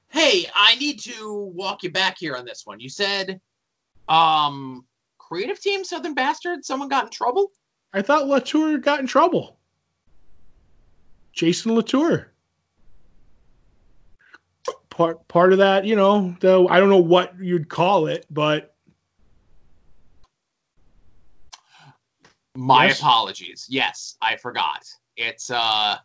Hey, 0.10 0.48
I 0.54 0.76
need 0.76 1.00
to 1.02 1.52
walk 1.54 1.84
you 1.84 1.92
back 1.92 2.18
here 2.20 2.36
on 2.36 2.46
this 2.46 2.66
one. 2.66 2.80
You 2.80 2.90
said 2.90 3.40
um 4.08 4.86
creative 5.18 5.62
team 5.62 5.84
Southern 5.84 6.14
Bastard, 6.14 6.66
someone 6.66 6.90
got 6.90 7.06
in 7.06 7.10
trouble? 7.12 7.52
I 7.94 8.02
thought 8.02 8.28
Latour 8.28 8.78
got 8.78 9.00
in 9.00 9.08
trouble. 9.08 9.58
Jason 11.32 11.74
Latour. 11.74 12.29
Part 15.00 15.26
part 15.30 15.54
of 15.54 15.60
that, 15.60 15.86
you 15.86 15.96
know, 15.96 16.36
though 16.42 16.68
I 16.68 16.78
don't 16.78 16.90
know 16.90 16.98
what 16.98 17.34
you'd 17.40 17.70
call 17.70 18.08
it, 18.08 18.26
but 18.30 18.76
my 22.54 22.88
yes. 22.88 23.00
apologies. 23.00 23.66
Yes, 23.70 24.18
I 24.22 24.36
forgot. 24.36 24.84
It's 25.16 25.52
uh 25.52 25.96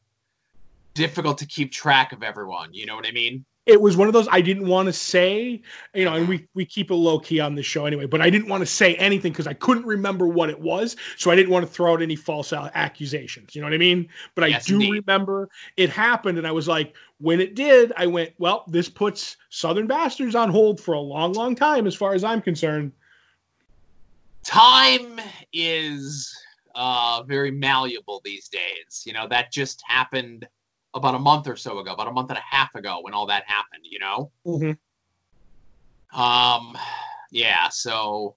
difficult 0.95 1.39
to 1.39 1.47
keep 1.47 1.73
track 1.73 2.13
of 2.13 2.23
everyone. 2.23 2.73
You 2.73 2.87
know 2.87 2.95
what 2.95 3.05
I 3.05 3.11
mean? 3.11 3.45
It 3.67 3.81
was 3.81 3.97
one 3.97 4.09
of 4.09 4.13
those 4.13 4.29
I 4.31 4.43
didn't 4.43 4.67
want 4.67 4.87
to 4.87 4.93
say, 4.93 5.63
you 5.95 6.05
know, 6.05 6.15
and 6.15 6.29
we 6.29 6.47
we 6.53 6.67
keep 6.67 6.91
it 6.91 6.95
low 6.95 7.19
key 7.19 7.41
on 7.41 7.55
the 7.55 7.63
show 7.63 7.87
anyway. 7.87 8.05
But 8.05 8.21
I 8.21 8.29
didn't 8.29 8.49
want 8.49 8.61
to 8.61 8.67
say 8.67 8.95
anything 8.97 9.33
because 9.33 9.47
I 9.47 9.55
couldn't 9.55 9.87
remember 9.87 10.29
what 10.29 10.51
it 10.51 10.61
was, 10.61 10.97
so 11.17 11.31
I 11.31 11.37
didn't 11.37 11.51
want 11.51 11.67
to 11.67 11.73
throw 11.73 11.95
out 11.95 12.03
any 12.03 12.17
false 12.17 12.53
accusations. 12.53 13.55
You 13.55 13.63
know 13.63 13.67
what 13.67 13.75
I 13.75 13.79
mean? 13.79 14.09
But 14.35 14.51
yes, 14.51 14.65
I 14.65 14.69
do 14.69 14.75
indeed. 14.75 14.91
remember 15.07 15.49
it 15.79 15.89
happened, 15.89 16.37
and 16.37 16.47
I 16.47 16.53
was 16.53 16.69
like, 16.69 16.95
when 17.21 17.41
it 17.41 17.55
did, 17.55 17.93
I 17.97 18.07
went, 18.07 18.33
well, 18.39 18.65
this 18.69 18.89
puts 18.91 19.39
Southern 19.49 19.87
Bastards 19.87 20.35
on 20.35 20.51
hold 20.51 20.79
for 20.79 20.93
a 20.93 21.01
long, 21.01 21.33
long 21.33 21.55
time, 21.55 21.87
as 21.87 21.95
far 21.95 22.13
as 22.13 22.23
I'm 22.23 22.43
concerned. 22.43 22.93
Time 24.45 25.19
is 25.55 26.31
uh, 26.75 27.23
very 27.27 27.51
malleable 27.51 28.21
these 28.25 28.49
days. 28.49 29.05
You 29.07 29.15
know 29.15 29.27
that 29.29 29.53
just 29.53 29.83
happened 29.87 30.47
about 30.95 31.15
a 31.15 31.19
month 31.19 31.49
or 31.49 31.57
so 31.57 31.79
ago, 31.79 31.93
about 31.93 32.09
a 32.09 32.13
month 32.13 32.31
and 32.31 32.39
a 32.39 32.57
half 32.57 32.75
ago 32.75 33.01
when 33.03 33.13
all 33.13 33.27
that 33.27 33.45
happened, 33.47 33.85
you 33.85 33.99
know? 33.99 34.31
Mm-hmm. 34.47 36.21
Um, 36.21 36.79
yeah, 37.31 37.69
so 37.69 38.37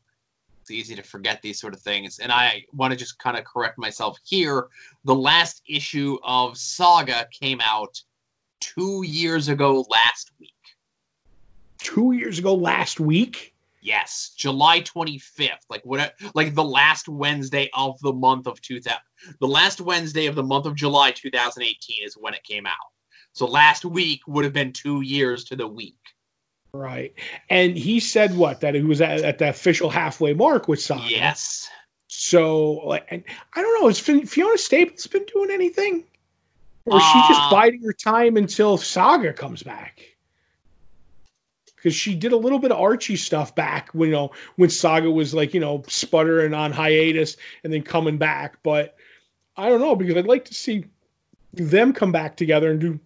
it's 0.61 0.71
easy 0.71 0.95
to 0.95 1.03
forget 1.03 1.41
these 1.41 1.59
sort 1.59 1.73
of 1.73 1.79
things. 1.79 2.19
And 2.19 2.31
I 2.31 2.65
want 2.73 2.91
to 2.91 2.97
just 2.97 3.19
kind 3.19 3.37
of 3.37 3.45
correct 3.45 3.77
myself 3.77 4.17
here. 4.23 4.67
The 5.05 5.15
last 5.15 5.61
issue 5.67 6.17
of 6.23 6.57
Saga 6.57 7.27
came 7.31 7.61
out 7.63 8.01
two 8.59 9.03
years 9.05 9.47
ago 9.47 9.85
last 9.89 10.31
week. 10.39 10.53
Two 11.77 12.13
years 12.13 12.39
ago 12.39 12.55
last 12.55 12.99
week? 12.99 13.53
Yes, 13.87 14.33
July 14.35 14.81
25th, 14.81 15.63
like 15.69 15.81
what 15.85 16.13
like 16.35 16.53
the 16.53 16.63
last 16.63 17.07
Wednesday 17.07 17.69
of 17.73 17.97
the 18.01 18.11
month 18.11 18.45
of 18.45 18.61
2000 18.61 18.91
the 19.39 19.47
last 19.47 19.79
Wednesday 19.79 20.25
of 20.25 20.35
the 20.35 20.43
month 20.43 20.65
of 20.65 20.75
July 20.75 21.11
2018 21.11 22.05
is 22.05 22.15
when 22.15 22.33
it 22.33 22.43
came 22.43 22.65
out. 22.65 22.73
So 23.31 23.47
last 23.47 23.85
week 23.85 24.19
would 24.27 24.43
have 24.43 24.51
been 24.51 24.73
2 24.73 25.03
years 25.03 25.45
to 25.45 25.55
the 25.55 25.67
week. 25.67 25.95
Right. 26.73 27.13
And 27.49 27.77
he 27.77 28.01
said 28.01 28.35
what 28.35 28.59
that 28.59 28.75
he 28.75 28.81
was 28.81 28.99
at, 28.99 29.21
at 29.21 29.37
the 29.37 29.47
official 29.47 29.89
halfway 29.89 30.33
mark 30.33 30.67
with 30.67 30.81
Saga. 30.81 31.09
Yes. 31.09 31.69
So 32.07 32.85
like 32.85 33.07
and 33.09 33.23
I 33.53 33.61
don't 33.61 33.81
know, 33.81 33.87
has 33.87 33.99
Fiona 34.01 34.57
Staples 34.57 35.07
been 35.07 35.23
doing 35.33 35.49
anything? 35.49 36.03
Or 36.87 36.97
is 36.97 37.03
uh, 37.05 37.13
she 37.13 37.33
just 37.33 37.41
uh, 37.41 37.51
biding 37.51 37.83
her 37.83 37.93
time 37.93 38.35
until 38.35 38.77
Saga 38.77 39.31
comes 39.31 39.63
back? 39.63 40.16
Because 41.77 41.95
she 41.95 42.15
did 42.15 42.33
a 42.33 42.37
little 42.37 42.59
bit 42.59 42.71
of 42.71 42.79
Archie 42.79 43.15
stuff 43.15 43.55
back 43.55 43.89
when 43.93 44.09
you 44.09 44.15
know 44.15 44.31
when 44.57 44.69
Saga 44.69 45.09
was 45.09 45.33
like 45.33 45.53
you 45.53 45.59
know 45.59 45.83
sputtering 45.87 46.53
on 46.53 46.73
hiatus 46.73 47.37
and 47.63 47.71
then 47.71 47.83
coming 47.83 48.17
back. 48.17 48.57
But 48.63 48.97
I 49.55 49.69
don't 49.69 49.79
know 49.79 49.95
because 49.95 50.17
I'd 50.17 50.27
like 50.27 50.45
to 50.45 50.53
see 50.53 50.85
them 51.53 51.93
come 51.93 52.11
back 52.11 52.35
together 52.35 52.71
and 52.71 52.79
do 52.79 52.99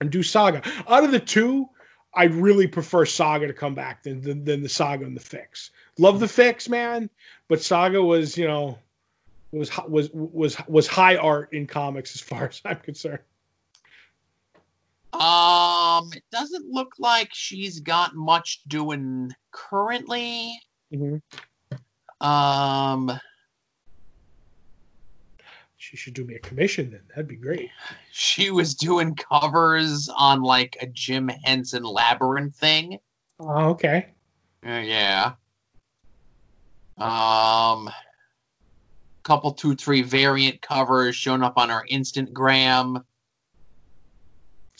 and 0.00 0.10
do 0.10 0.22
Saga. 0.22 0.62
Out 0.88 1.04
of 1.04 1.10
the 1.10 1.20
two, 1.20 1.68
I'd 2.14 2.34
really 2.34 2.66
prefer 2.66 3.04
Saga 3.04 3.46
to 3.46 3.52
come 3.52 3.74
back 3.74 4.02
than, 4.02 4.22
than, 4.22 4.44
than 4.44 4.62
the 4.62 4.68
Saga 4.68 5.04
and 5.04 5.16
the 5.16 5.20
Fix. 5.20 5.70
Love 5.98 6.20
the 6.20 6.28
Fix, 6.28 6.68
man, 6.68 7.10
but 7.48 7.60
Saga 7.60 8.02
was 8.02 8.38
you 8.38 8.46
know 8.46 8.78
was 9.52 9.70
was 9.88 10.10
was 10.12 10.56
was 10.68 10.86
high 10.86 11.16
art 11.16 11.52
in 11.52 11.66
comics 11.66 12.14
as 12.14 12.20
far 12.20 12.48
as 12.48 12.62
I'm 12.64 12.76
concerned. 12.76 13.20
Um, 15.12 16.10
it 16.14 16.22
doesn't 16.30 16.66
look 16.70 16.94
like 16.98 17.30
she's 17.32 17.80
got 17.80 18.14
much 18.14 18.62
doing 18.68 19.32
currently. 19.50 20.60
Mm-hmm. 20.92 22.26
Um, 22.26 23.18
she 25.76 25.96
should 25.96 26.14
do 26.14 26.24
me 26.24 26.34
a 26.34 26.38
commission 26.38 26.90
then. 26.90 27.00
That'd 27.08 27.26
be 27.26 27.36
great. 27.36 27.70
She 28.12 28.50
was 28.50 28.74
doing 28.74 29.16
covers 29.16 30.08
on 30.16 30.42
like 30.42 30.76
a 30.80 30.86
Jim 30.86 31.28
Henson 31.44 31.82
Labyrinth 31.82 32.54
thing. 32.54 32.98
Oh, 33.40 33.70
okay. 33.70 34.06
Uh, 34.64 34.82
yeah. 34.84 35.32
Um, 36.98 37.90
couple 39.22 39.52
two 39.52 39.74
three 39.74 40.02
variant 40.02 40.60
covers 40.60 41.16
showing 41.16 41.42
up 41.42 41.56
on 41.56 41.70
our 41.70 41.86
Instagram. 41.86 43.02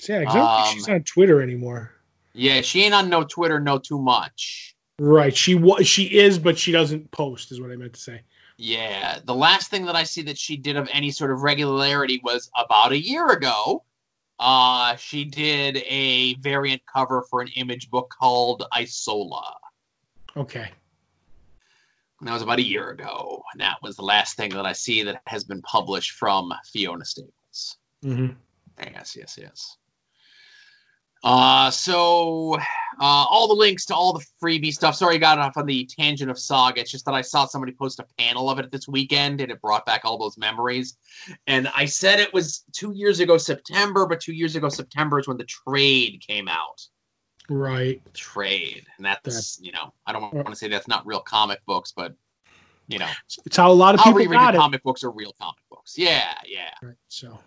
Yeah, 0.09 0.21
I 0.21 0.25
don't 0.25 0.37
um, 0.37 0.63
think 0.65 0.75
she's 0.75 0.89
on 0.89 1.03
Twitter 1.03 1.43
anymore. 1.43 1.93
Yeah, 2.33 2.61
she 2.61 2.83
ain't 2.83 2.95
on 2.95 3.09
no 3.09 3.25
Twitter, 3.25 3.61
no 3.61 3.79
too 3.79 3.99
much. 3.99 4.77
Right. 4.99 5.35
She 5.35 5.55
was 5.55 5.87
she 5.87 6.05
is, 6.19 6.39
but 6.39 6.59
she 6.59 6.73
doesn't 6.73 7.11
post, 7.11 7.53
is 7.53 7.61
what 7.61 7.71
I 7.71 7.77
meant 7.77 7.95
to 7.95 8.01
say. 8.01 8.21
Yeah. 8.57 9.19
The 9.25 9.35
last 9.35 9.71
thing 9.71 9.87
that 9.87 9.97
I 9.97 10.05
see 10.05 10.23
that 10.23 10.37
she 10.37 10.57
did 10.57 10.77
of 10.77 10.89
any 10.93 11.11
sort 11.11 11.31
of 11.31 11.43
regularity 11.43 12.21
was 12.23 12.51
about 12.57 12.93
a 12.93 12.99
year 12.99 13.31
ago. 13.31 13.85
Uh, 14.39 14.97
she 14.97 15.25
did 15.25 15.79
a 15.87 16.35
variant 16.37 16.83
cover 16.87 17.23
for 17.23 17.41
an 17.41 17.49
image 17.57 17.91
book 17.91 18.15
called 18.19 18.65
Isola. 18.75 19.57
Okay. 20.37 20.71
And 22.21 22.29
that 22.29 22.33
was 22.33 22.43
about 22.43 22.59
a 22.59 22.63
year 22.63 22.91
ago. 22.91 23.43
And 23.53 23.61
that 23.61 23.79
was 23.83 23.97
the 23.97 24.03
last 24.03 24.37
thing 24.37 24.51
that 24.51 24.67
I 24.67 24.73
see 24.73 25.03
that 25.03 25.23
has 25.27 25.45
been 25.45 25.63
published 25.63 26.13
from 26.13 26.53
Fiona 26.71 27.05
Staples. 27.05 27.79
Mm-hmm. 28.05 28.33
Yes, 28.79 29.17
yes, 29.17 29.39
yes. 29.41 29.77
Uh, 31.23 31.71
so 31.71 32.57
uh, 33.01 33.27
all 33.31 33.49
the 33.49 33.55
links 33.55 33.85
to 33.87 33.95
all 33.95 34.13
the 34.13 34.25
freebie 34.43 34.73
stuff. 34.73 34.95
Sorry, 34.95 35.17
I 35.17 35.19
got 35.19 35.39
off 35.39 35.57
on 35.57 35.67
the 35.67 35.85
tangent 35.87 36.31
of 36.31 36.39
Saga. 36.39 36.81
It's 36.81 36.91
just 36.91 37.05
that 37.05 37.15
I 37.15 37.21
saw 37.21 37.47
somebody 37.47 37.73
post 37.73 37.99
a 37.99 38.07
panel 38.19 38.49
of 38.49 38.59
it 38.59 38.71
this 38.71 38.89
weekend, 38.89 39.41
and 39.41 39.51
it 39.51 39.61
brought 39.61 39.85
back 39.85 40.03
all 40.05 40.19
those 40.19 40.39
memories. 40.39 40.97
And 41.47 41.69
I 41.77 41.85
said 41.85 42.21
it 42.21 42.33
was 42.33 42.65
two 42.73 42.93
years 42.93 43.21
ago 43.21 43.37
September, 43.37 44.07
but 44.07 44.21
two 44.21 44.33
years 44.33 44.57
ago 44.57 44.69
September 44.69 45.19
is 45.19 45.29
when 45.29 45.37
the 45.37 45.45
trade 45.45 46.23
came 46.27 46.49
out. 46.49 46.87
Right. 47.51 48.01
Trade, 48.15 48.87
and 48.97 49.05
that's, 49.05 49.23
that's 49.25 49.61
you 49.61 49.73
know 49.73 49.93
I 50.07 50.13
don't 50.13 50.33
want 50.33 50.49
to 50.49 50.57
say 50.57 50.69
that's 50.69 50.89
not 50.89 51.05
real 51.07 51.21
comic 51.21 51.59
books, 51.67 51.93
but 51.95 52.15
you 52.87 52.99
know 52.99 53.09
it's 53.45 53.57
how 53.57 53.71
a 53.71 53.75
lot 53.75 53.95
of 53.95 54.03
people 54.05 54.25
got 54.27 54.55
it. 54.55 54.59
comic 54.59 54.83
books 54.83 55.03
are 55.03 55.11
real 55.11 55.35
comic 55.41 55.63
books. 55.69 55.99
Yeah, 55.99 56.35
yeah. 56.47 56.71
Right. 56.83 56.95
So 57.09 57.39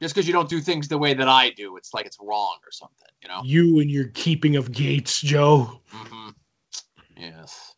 just 0.00 0.14
because 0.14 0.26
you 0.26 0.32
don't 0.32 0.48
do 0.48 0.60
things 0.60 0.88
the 0.88 0.98
way 0.98 1.14
that 1.14 1.28
I 1.28 1.50
do, 1.50 1.76
it's 1.76 1.92
like 1.92 2.06
it's 2.06 2.18
wrong 2.20 2.56
or 2.64 2.70
something, 2.70 3.08
you 3.22 3.28
know? 3.28 3.40
You 3.44 3.80
and 3.80 3.90
your 3.90 4.08
keeping 4.08 4.56
of 4.56 4.70
gates, 4.70 5.20
Joe. 5.20 5.80
Mm-hmm. 5.92 6.28
Yes. 7.16 7.74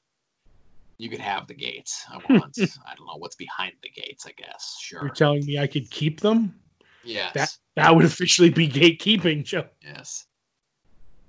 You 0.99 1.09
could 1.09 1.21
have 1.21 1.47
the 1.47 1.55
gates. 1.55 2.05
I 2.11 2.17
want. 2.29 2.59
I 2.61 2.95
don't 2.95 3.07
know 3.07 3.17
what's 3.17 3.37
behind 3.37 3.73
the 3.83 3.89
gates, 3.89 4.27
I 4.27 4.33
guess. 4.33 4.77
Sure. 4.81 5.01
You're 5.01 5.15
telling 5.15 5.47
me 5.47 5.59
I 5.59 5.67
could 5.67 5.91
keep 5.91 6.21
them? 6.21 6.55
Yes. 7.03 7.33
That 7.33 7.57
that 7.77 7.97
would 7.97 8.05
officially 8.05 8.51
be 8.51 8.69
gatekeeping, 8.69 9.45
Joe. 9.45 9.65
Yes. 9.83 10.27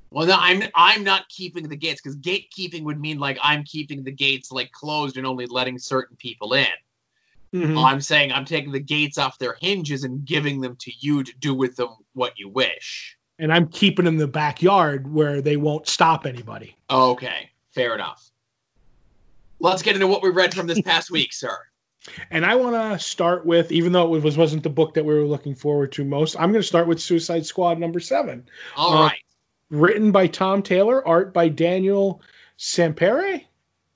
Well, 0.10 0.28
no, 0.28 0.36
I'm 0.38 0.64
I'm 0.76 1.06
not 1.06 1.30
keeping 1.30 1.70
the 1.70 1.78
gates 1.78 2.02
because 2.02 2.18
gatekeeping 2.18 2.84
would 2.84 3.00
mean 3.00 3.18
like 3.18 3.40
I'm 3.42 3.64
keeping 3.64 4.04
the 4.04 4.12
gates 4.12 4.52
like 4.52 4.74
closed 4.74 5.16
and 5.16 5.26
only 5.26 5.46
letting 5.46 5.80
certain 5.80 6.18
people 6.18 6.54
in. 6.54 6.68
Mm-hmm. 7.54 7.78
I'm 7.78 8.00
saying 8.02 8.32
I'm 8.32 8.46
taking 8.46 8.72
the 8.72 8.80
gates 8.80 9.18
off 9.18 9.38
their 9.38 9.58
hinges 9.60 10.04
and 10.04 10.24
giving 10.26 10.62
them 10.62 10.76
to 10.78 10.92
you 11.00 11.24
to 11.24 11.34
do 11.40 11.54
with 11.54 11.76
them 11.76 11.90
what 12.14 12.40
you 12.40 12.48
wish. 12.50 13.18
And 13.40 13.52
I'm 13.52 13.68
keeping 13.68 14.06
them 14.06 14.16
in 14.16 14.20
the 14.20 14.28
backyard 14.28 15.12
where 15.12 15.42
they 15.42 15.58
won't 15.58 15.88
stop 15.88 16.26
anybody. 16.26 16.78
Okay, 16.90 17.50
fair 17.74 17.94
enough. 17.96 18.30
Let's 19.60 19.82
get 19.82 19.96
into 19.96 20.08
what 20.08 20.24
we 20.24 20.30
read 20.30 20.54
from 20.54 20.68
this 20.68 20.82
past 20.86 21.12
week, 21.12 21.34
sir. 21.34 21.58
And 22.32 22.46
I 22.46 22.56
want 22.56 22.76
to 22.76 23.04
start 23.04 23.46
with, 23.46 23.72
even 23.72 23.92
though 23.92 24.16
it 24.16 24.24
was 24.24 24.38
wasn't 24.38 24.64
the 24.64 24.70
book 24.70 24.94
that 24.96 25.06
we 25.06 25.14
were 25.14 25.26
looking 25.26 25.54
forward 25.54 25.92
to 25.94 26.04
most, 26.06 26.36
I'm 26.40 26.52
going 26.52 26.62
to 26.62 26.68
start 26.68 26.88
with 26.88 27.00
Suicide 27.00 27.46
Squad 27.46 27.78
number 27.80 28.00
seven. 28.00 28.48
All 28.76 28.98
Uh, 28.98 29.02
right. 29.08 29.20
Written 29.70 30.12
by 30.12 30.28
Tom 30.28 30.64
Taylor, 30.64 31.08
art 31.08 31.34
by 31.34 31.48
Daniel 31.48 32.22
Sampere. 32.58 33.44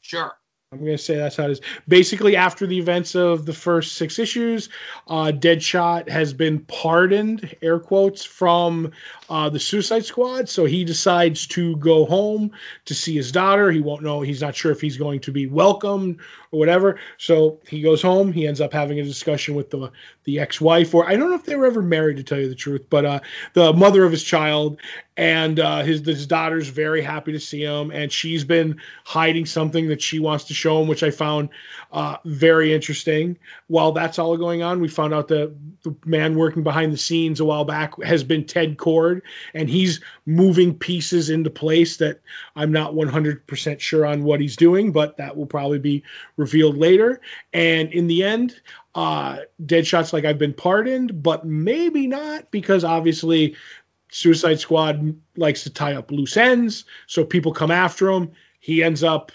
Sure. 0.01 0.33
I'm 0.75 0.85
going 0.85 0.97
to 0.97 1.03
say 1.03 1.15
that's 1.15 1.37
how 1.37 1.45
it 1.45 1.51
is. 1.51 1.61
Basically, 1.87 2.35
after 2.35 2.67
the 2.67 2.77
events 2.77 3.15
of 3.15 3.45
the 3.45 3.53
first 3.53 3.93
six 3.93 4.19
issues, 4.19 4.69
uh, 5.07 5.31
Deadshot 5.33 6.09
has 6.09 6.33
been 6.33 6.59
pardoned, 6.65 7.55
air 7.61 7.79
quotes, 7.79 8.25
from 8.25 8.91
uh, 9.29 9.49
the 9.49 9.59
Suicide 9.59 10.05
Squad. 10.05 10.49
So 10.49 10.65
he 10.65 10.83
decides 10.83 11.47
to 11.47 11.77
go 11.77 12.05
home 12.05 12.51
to 12.85 12.93
see 12.93 13.15
his 13.15 13.31
daughter. 13.31 13.71
He 13.71 13.81
won't 13.81 14.03
know. 14.03 14.21
He's 14.21 14.41
not 14.41 14.55
sure 14.55 14.71
if 14.71 14.81
he's 14.81 14.97
going 14.97 15.21
to 15.21 15.31
be 15.31 15.47
welcomed 15.47 16.19
or 16.51 16.59
whatever. 16.59 16.99
So 17.17 17.59
he 17.67 17.81
goes 17.81 18.01
home. 18.01 18.33
He 18.33 18.47
ends 18.47 18.61
up 18.61 18.73
having 18.73 18.99
a 18.99 19.03
discussion 19.03 19.55
with 19.55 19.69
the 19.69 19.91
the 20.25 20.39
ex-wife, 20.39 20.95
or 20.95 21.07
I 21.07 21.15
don't 21.15 21.29
know 21.29 21.35
if 21.35 21.45
they 21.45 21.55
were 21.55 21.67
ever 21.67 21.83
married, 21.83 22.17
to 22.17 22.23
tell 22.23 22.39
you 22.39 22.49
the 22.49 22.55
truth, 22.55 22.83
but 22.89 23.05
uh, 23.05 23.19
the 23.53 23.73
mother 23.73 24.03
of 24.03 24.11
his 24.11 24.23
child. 24.23 24.79
And 25.17 25.59
uh, 25.59 25.83
his 25.83 26.01
his 26.05 26.27
daughter's 26.27 26.67
very 26.67 27.01
happy 27.01 27.31
to 27.31 27.39
see 27.39 27.63
him, 27.63 27.91
and 27.91 28.11
she's 28.11 28.43
been 28.43 28.81
hiding 29.05 29.45
something 29.45 29.87
that 29.87 30.01
she 30.01 30.19
wants 30.19 30.43
to 30.45 30.53
show 30.53 30.64
him, 30.65 30.87
which 30.87 31.03
I 31.03 31.11
found 31.11 31.49
uh, 31.91 32.17
very 32.25 32.73
interesting. 32.73 33.37
While 33.67 33.91
that's 33.91 34.19
all 34.19 34.37
going 34.37 34.63
on, 34.63 34.79
we 34.79 34.87
found 34.87 35.13
out 35.13 35.27
that 35.29 35.55
the 35.83 35.95
man 36.05 36.35
working 36.35 36.63
behind 36.63 36.91
the 36.93 36.97
scenes 36.97 37.39
a 37.39 37.45
while 37.45 37.65
back 37.65 38.01
has 38.03 38.23
been 38.23 38.45
Ted 38.45 38.77
Kord, 38.77 39.21
and 39.53 39.69
he's 39.69 40.01
moving 40.25 40.73
pieces 40.73 41.29
into 41.29 41.49
place 41.49 41.97
that 41.97 42.21
I'm 42.55 42.71
not 42.71 42.93
100% 42.93 43.79
sure 43.79 44.05
on 44.05 44.23
what 44.23 44.39
he's 44.39 44.55
doing, 44.55 44.91
but 44.91 45.17
that 45.17 45.35
will 45.35 45.45
probably 45.45 45.79
be 45.79 46.03
revealed 46.37 46.77
later. 46.77 47.21
And 47.53 47.91
in 47.93 48.07
the 48.07 48.23
end, 48.23 48.59
uh, 48.95 49.39
Deadshot's 49.65 50.13
like, 50.13 50.25
I've 50.25 50.39
been 50.39 50.53
pardoned, 50.53 51.21
but 51.21 51.45
maybe 51.45 52.07
not, 52.07 52.49
because 52.51 52.83
obviously 52.83 53.55
Suicide 54.09 54.59
Squad 54.59 55.15
likes 55.35 55.63
to 55.63 55.69
tie 55.69 55.93
up 55.93 56.11
loose 56.11 56.37
ends, 56.37 56.85
so 57.07 57.25
people 57.25 57.51
come 57.51 57.71
after 57.71 58.09
him. 58.09 58.31
He 58.59 58.81
ends 58.81 59.03
up 59.03 59.31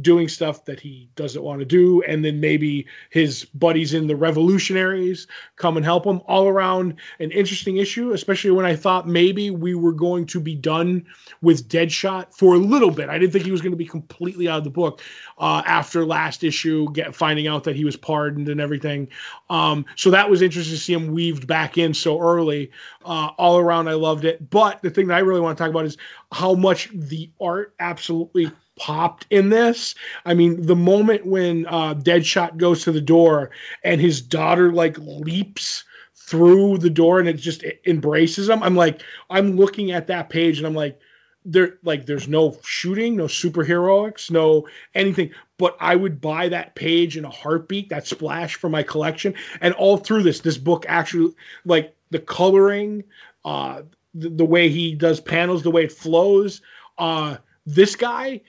doing 0.00 0.28
stuff 0.28 0.64
that 0.64 0.80
he 0.80 1.08
doesn't 1.14 1.42
want 1.42 1.60
to 1.60 1.64
do, 1.64 2.02
and 2.02 2.24
then 2.24 2.40
maybe 2.40 2.86
his 3.10 3.44
buddies 3.54 3.94
in 3.94 4.06
the 4.06 4.16
Revolutionaries 4.16 5.26
come 5.56 5.76
and 5.76 5.84
help 5.84 6.04
him. 6.04 6.20
All 6.26 6.48
around 6.48 6.96
an 7.20 7.30
interesting 7.30 7.76
issue, 7.76 8.12
especially 8.12 8.50
when 8.50 8.66
I 8.66 8.74
thought 8.74 9.06
maybe 9.06 9.50
we 9.50 9.74
were 9.74 9.92
going 9.92 10.26
to 10.26 10.40
be 10.40 10.54
done 10.54 11.06
with 11.42 11.68
Deadshot 11.68 12.34
for 12.34 12.54
a 12.54 12.58
little 12.58 12.90
bit. 12.90 13.08
I 13.08 13.18
didn't 13.18 13.32
think 13.32 13.44
he 13.44 13.52
was 13.52 13.60
going 13.60 13.72
to 13.72 13.76
be 13.76 13.86
completely 13.86 14.48
out 14.48 14.58
of 14.58 14.64
the 14.64 14.70
book 14.70 15.00
uh, 15.38 15.62
after 15.66 16.04
last 16.04 16.42
issue, 16.42 16.90
get 16.92 17.14
finding 17.14 17.46
out 17.46 17.64
that 17.64 17.76
he 17.76 17.84
was 17.84 17.96
pardoned 17.96 18.48
and 18.48 18.60
everything. 18.60 19.08
Um, 19.50 19.84
so 19.96 20.10
that 20.10 20.28
was 20.28 20.42
interesting 20.42 20.74
to 20.74 20.80
see 20.80 20.92
him 20.92 21.12
weaved 21.12 21.46
back 21.46 21.78
in 21.78 21.94
so 21.94 22.20
early. 22.20 22.70
Uh, 23.04 23.30
all 23.38 23.58
around, 23.58 23.88
I 23.88 23.94
loved 23.94 24.24
it. 24.24 24.50
But 24.50 24.82
the 24.82 24.90
thing 24.90 25.06
that 25.08 25.14
I 25.14 25.20
really 25.20 25.40
want 25.40 25.56
to 25.56 25.62
talk 25.62 25.70
about 25.70 25.84
is 25.84 25.96
how 26.32 26.54
much 26.54 26.90
the 26.92 27.30
art 27.40 27.74
absolutely 27.78 28.50
popped 28.76 29.26
in 29.30 29.48
this. 29.50 29.94
I 30.24 30.34
mean, 30.34 30.62
the 30.66 30.76
moment 30.76 31.26
when 31.26 31.66
uh, 31.66 31.94
Deadshot 31.94 32.56
goes 32.56 32.82
to 32.84 32.92
the 32.92 33.00
door 33.00 33.50
and 33.82 34.00
his 34.00 34.20
daughter 34.20 34.72
like 34.72 34.96
leaps 34.98 35.84
through 36.14 36.78
the 36.78 36.90
door 36.90 37.20
and 37.20 37.28
it 37.28 37.34
just 37.34 37.62
it 37.62 37.80
embraces 37.86 38.48
him. 38.48 38.62
I'm 38.62 38.76
like, 38.76 39.02
I'm 39.30 39.56
looking 39.56 39.92
at 39.92 40.06
that 40.06 40.30
page 40.30 40.58
and 40.58 40.66
I'm 40.66 40.74
like, 40.74 40.98
there 41.44 41.78
like 41.82 42.06
there's 42.06 42.28
no 42.28 42.56
shooting, 42.64 43.16
no 43.16 43.24
superheroics, 43.24 44.30
no 44.30 44.66
anything. 44.94 45.30
But 45.58 45.76
I 45.78 45.94
would 45.94 46.20
buy 46.20 46.48
that 46.48 46.74
page 46.74 47.16
in 47.16 47.24
a 47.24 47.30
heartbeat, 47.30 47.90
that 47.90 48.06
splash 48.06 48.54
for 48.54 48.70
my 48.70 48.82
collection. 48.82 49.34
And 49.60 49.74
all 49.74 49.98
through 49.98 50.22
this, 50.22 50.40
this 50.40 50.58
book 50.58 50.86
actually 50.88 51.34
like 51.64 51.94
the 52.10 52.18
coloring, 52.18 53.04
uh 53.44 53.82
the, 54.14 54.30
the 54.30 54.44
way 54.44 54.68
he 54.68 54.94
does 54.94 55.20
panels, 55.20 55.62
the 55.62 55.70
way 55.70 55.84
it 55.84 55.92
flows. 55.92 56.62
Uh 56.96 57.36
this 57.66 57.94
guy 57.96 58.40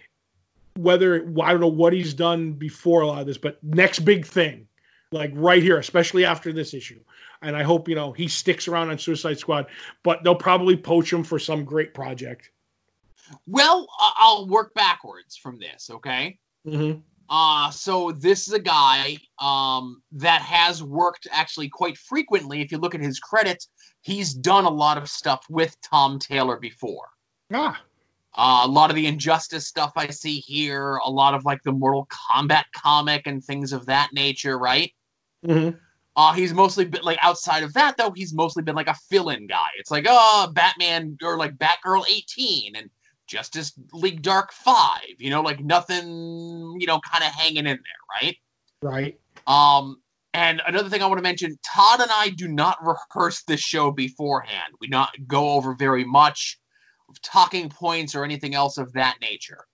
whether 0.77 1.25
I 1.41 1.51
don't 1.51 1.61
know 1.61 1.67
what 1.67 1.93
he's 1.93 2.13
done 2.13 2.53
before 2.53 3.01
a 3.01 3.07
lot 3.07 3.21
of 3.21 3.27
this, 3.27 3.37
but 3.37 3.63
next 3.63 3.99
big 3.99 4.25
thing, 4.25 4.67
like 5.11 5.31
right 5.33 5.63
here, 5.63 5.77
especially 5.77 6.25
after 6.25 6.51
this 6.51 6.73
issue. 6.73 6.99
And 7.41 7.55
I 7.55 7.63
hope 7.63 7.87
you 7.87 7.95
know 7.95 8.11
he 8.11 8.27
sticks 8.27 8.67
around 8.67 8.89
on 8.89 8.97
Suicide 8.97 9.39
Squad, 9.39 9.67
but 10.03 10.23
they'll 10.23 10.35
probably 10.35 10.75
poach 10.75 11.11
him 11.11 11.23
for 11.23 11.39
some 11.39 11.63
great 11.63 11.93
project. 11.93 12.51
Well, 13.47 13.87
I'll 13.99 14.47
work 14.47 14.73
backwards 14.73 15.35
from 15.35 15.57
this, 15.59 15.89
okay? 15.89 16.37
Mm-hmm. 16.67 16.99
Uh, 17.29 17.71
so 17.71 18.11
this 18.11 18.47
is 18.47 18.53
a 18.53 18.59
guy 18.59 19.17
um, 19.39 20.01
that 20.11 20.41
has 20.41 20.83
worked 20.83 21.27
actually 21.31 21.69
quite 21.69 21.97
frequently. 21.97 22.61
If 22.61 22.71
you 22.71 22.77
look 22.77 22.93
at 22.93 23.01
his 23.01 23.19
credits, 23.19 23.69
he's 24.01 24.33
done 24.33 24.65
a 24.65 24.69
lot 24.69 24.97
of 24.97 25.09
stuff 25.09 25.43
with 25.49 25.75
Tom 25.81 26.19
Taylor 26.19 26.57
before. 26.57 27.07
Ah, 27.51 27.81
Uh, 28.37 28.61
a 28.65 28.67
lot 28.67 28.89
of 28.89 28.95
the 28.95 29.07
Injustice 29.07 29.67
stuff 29.67 29.93
I 29.95 30.07
see 30.07 30.39
here, 30.39 30.97
a 30.97 31.09
lot 31.09 31.33
of 31.33 31.45
like 31.45 31.63
the 31.63 31.71
Mortal 31.71 32.07
Kombat 32.07 32.65
comic 32.75 33.27
and 33.27 33.43
things 33.43 33.71
of 33.71 33.85
that 33.85 34.09
nature, 34.13 34.57
right? 34.57 34.91
mm-hmm. 35.45 35.77
Uh, 36.17 36.31
he's 36.31 36.53
mostly 36.53 36.85
been 36.85 37.03
like 37.03 37.19
outside 37.21 37.63
of 37.63 37.73
that 37.73 37.97
though. 37.97 38.11
He's 38.11 38.33
mostly 38.33 38.63
been 38.63 38.75
like 38.75 38.87
a 38.87 38.93
fill-in 38.93 39.47
guy. 39.47 39.67
It's 39.77 39.91
like 39.91 40.05
oh, 40.07 40.49
Batman 40.53 41.17
or 41.21 41.37
like 41.37 41.57
Batgirl 41.57 42.05
18 42.09 42.75
and 42.75 42.89
Justice 43.27 43.73
League 43.91 44.21
Dark 44.21 44.53
Five. 44.53 45.01
You 45.17 45.29
know, 45.29 45.41
like 45.41 45.59
nothing. 45.59 46.77
You 46.79 46.87
know, 46.87 46.99
kind 47.01 47.23
of 47.23 47.31
hanging 47.31 47.57
in 47.57 47.65
there, 47.65 48.21
right? 48.21 48.37
right. 48.81 49.19
Um, 49.45 50.01
and 50.33 50.61
another 50.65 50.87
thing 50.87 51.01
I 51.01 51.07
want 51.07 51.17
to 51.17 51.23
mention: 51.23 51.57
Todd 51.65 51.99
and 51.99 52.11
I 52.11 52.29
do 52.29 52.47
not 52.47 52.77
rehearse 52.81 53.43
this 53.43 53.59
show 53.59 53.91
beforehand. 53.91 54.73
We 54.79 54.87
not 54.87 55.11
go 55.27 55.49
over 55.49 55.75
very 55.75 56.05
much 56.05 56.59
talking 57.21 57.69
points 57.69 58.15
or 58.15 58.23
anything 58.23 58.55
else 58.55 58.77
of 58.77 58.91
that 58.93 59.17
nature. 59.21 59.65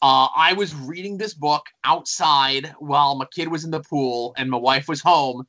Uh, 0.00 0.28
I 0.34 0.52
was 0.52 0.74
reading 0.74 1.16
this 1.18 1.34
book 1.34 1.64
outside 1.84 2.72
while 2.78 3.16
my 3.16 3.26
kid 3.34 3.48
was 3.48 3.64
in 3.64 3.70
the 3.70 3.80
pool 3.80 4.32
and 4.36 4.50
my 4.50 4.56
wife 4.56 4.88
was 4.88 5.00
home, 5.00 5.46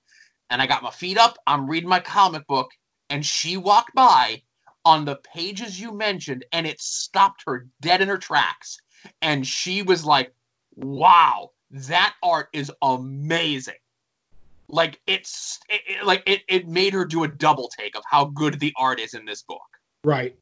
and 0.49 0.61
I 0.61 0.67
got 0.67 0.83
my 0.83 0.91
feet 0.91 1.17
up. 1.17 1.37
I'm 1.45 1.69
reading 1.69 1.89
my 1.89 1.99
comic 1.99 2.47
book, 2.47 2.71
and 3.09 3.23
she 3.25 3.57
walked 3.57 3.93
by 3.93 4.41
on 4.85 5.05
the 5.05 5.17
pages 5.17 5.79
you 5.79 5.91
mentioned, 5.91 6.45
and 6.51 6.65
it 6.65 6.81
stopped 6.81 7.43
her 7.45 7.67
dead 7.81 8.01
in 8.01 8.07
her 8.07 8.17
tracks. 8.17 8.77
And 9.21 9.45
she 9.45 9.83
was 9.83 10.03
like, 10.03 10.33
"Wow, 10.75 11.51
that 11.71 12.15
art 12.23 12.49
is 12.53 12.71
amazing." 12.81 13.75
Like 14.67 14.99
it's 15.05 15.59
it, 15.69 15.81
it- 15.87 16.05
like 16.05 16.23
it, 16.25 16.41
it 16.47 16.67
made 16.67 16.93
her 16.93 17.05
do 17.05 17.23
a 17.23 17.27
double 17.27 17.69
take 17.77 17.95
of 17.95 18.03
how 18.09 18.25
good 18.25 18.59
the 18.59 18.73
art 18.77 18.99
is 18.99 19.13
in 19.13 19.25
this 19.25 19.43
book 19.43 19.61
Right. 20.03 20.35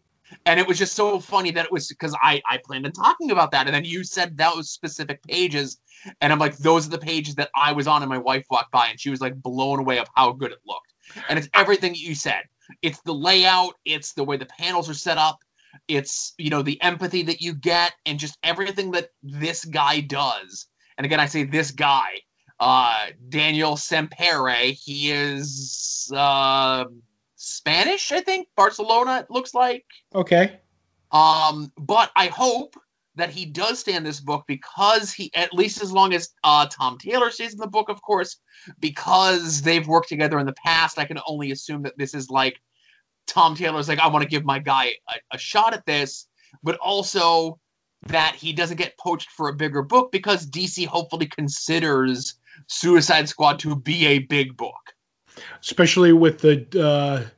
And 0.46 0.60
it 0.60 0.68
was 0.68 0.78
just 0.78 0.94
so 0.94 1.20
funny 1.20 1.52
that 1.52 1.66
it 1.66 1.72
was 1.72 1.88
because 1.88 2.16
I 2.22 2.42
I 2.50 2.60
planned 2.66 2.86
on 2.86 2.92
talking 2.92 3.32
about 3.32 3.52
that, 3.52 3.68
and 3.68 3.76
then 3.76 3.86
you 3.86 4.04
said 4.04 4.38
those 4.38 4.70
specific 4.70 5.24
pages, 5.24 5.80
and 6.22 6.34
I'm 6.34 6.40
like, 6.40 6.58
those 6.58 6.88
are 6.88 6.92
the 6.92 6.98
pages 6.98 7.36
that 7.36 7.50
I 7.56 7.72
was 7.72 7.88
on, 7.88 8.02
and 8.04 8.10
my 8.10 8.18
wife 8.18 8.46
walked 8.50 8.72
by, 8.72 8.88
and 8.88 9.00
she 9.00 9.10
was 9.10 9.22
like 9.22 9.42
blown 9.42 9.80
away 9.80 10.00
of 10.00 10.08
how 10.16 10.32
good 10.32 10.52
it 10.52 10.60
looked, 10.66 10.94
and 11.30 11.40
it's 11.40 11.50
everything 11.54 11.96
you 11.96 12.16
said. 12.16 12.44
It's 12.82 13.02
the 13.02 13.14
layout, 13.14 13.76
it's 13.86 14.14
the 14.14 14.24
way 14.24 14.36
the 14.36 14.46
panels 14.46 14.90
are 14.90 14.94
set 14.94 15.18
up, 15.18 15.40
it's 15.88 16.34
you 16.38 16.50
know 16.50 16.62
the 16.62 16.82
empathy 16.82 17.24
that 17.24 17.42
you 17.42 17.54
get, 17.54 17.94
and 18.06 18.20
just 18.20 18.38
everything 18.44 18.92
that 18.92 19.10
this 19.24 19.66
guy 19.66 20.02
does. 20.02 20.68
And 20.98 21.06
again, 21.06 21.20
I 21.20 21.28
say 21.28 21.44
this 21.44 21.72
guy, 21.72 22.10
uh, 22.60 23.08
Daniel 23.30 23.78
Sampere. 23.78 24.74
He 24.74 25.12
is 25.12 26.12
uh, 26.16 26.86
Spanish, 27.48 28.12
I 28.12 28.22
think, 28.22 28.48
Barcelona. 28.56 29.20
It 29.20 29.32
looks 29.32 29.54
like. 29.54 29.86
Okay. 30.14 30.60
Um, 31.12 31.72
but 31.78 32.12
I 32.16 32.28
hope 32.28 32.76
that 33.16 33.30
he 33.30 33.46
does 33.46 33.80
stay 33.80 33.96
in 33.96 34.04
this 34.04 34.20
book 34.20 34.44
because 34.48 35.12
he, 35.12 35.32
at 35.34 35.54
least 35.54 35.82
as 35.82 35.92
long 35.92 36.14
as 36.14 36.30
uh, 36.44 36.68
Tom 36.68 36.98
Taylor 36.98 37.32
stays 37.32 37.54
in 37.54 37.60
the 37.60 37.68
book, 37.68 37.90
of 37.90 38.02
course, 38.02 38.38
because 38.80 39.62
they've 39.62 39.88
worked 39.88 40.10
together 40.10 40.38
in 40.40 40.46
the 40.46 40.54
past. 40.54 41.00
I 41.00 41.06
can 41.06 41.20
only 41.28 41.52
assume 41.52 41.82
that 41.84 41.98
this 41.98 42.14
is 42.14 42.30
like 42.30 42.60
Tom 43.26 43.56
Taylor's 43.56 43.88
like, 43.88 44.00
I 44.00 44.08
want 44.08 44.24
to 44.24 44.30
give 44.30 44.46
my 44.46 44.60
guy 44.60 44.94
a, 45.10 45.36
a 45.36 45.38
shot 45.38 45.74
at 45.74 45.86
this, 45.86 46.28
but 46.64 46.78
also 46.78 47.60
that 48.08 48.36
he 48.36 48.54
doesn't 48.54 48.78
get 48.78 48.98
poached 48.98 49.32
for 49.32 49.50
a 49.50 49.54
bigger 49.54 49.82
book 49.82 50.12
because 50.12 50.46
DC 50.46 50.86
hopefully 50.86 51.26
considers 51.26 52.36
Suicide 52.68 53.30
Squad 53.30 53.58
to 53.60 53.76
be 53.76 54.06
a 54.06 54.20
big 54.20 54.56
book. 54.58 54.94
Especially 55.62 56.14
with 56.14 56.40
the 56.40 56.66
uh, 56.80 57.30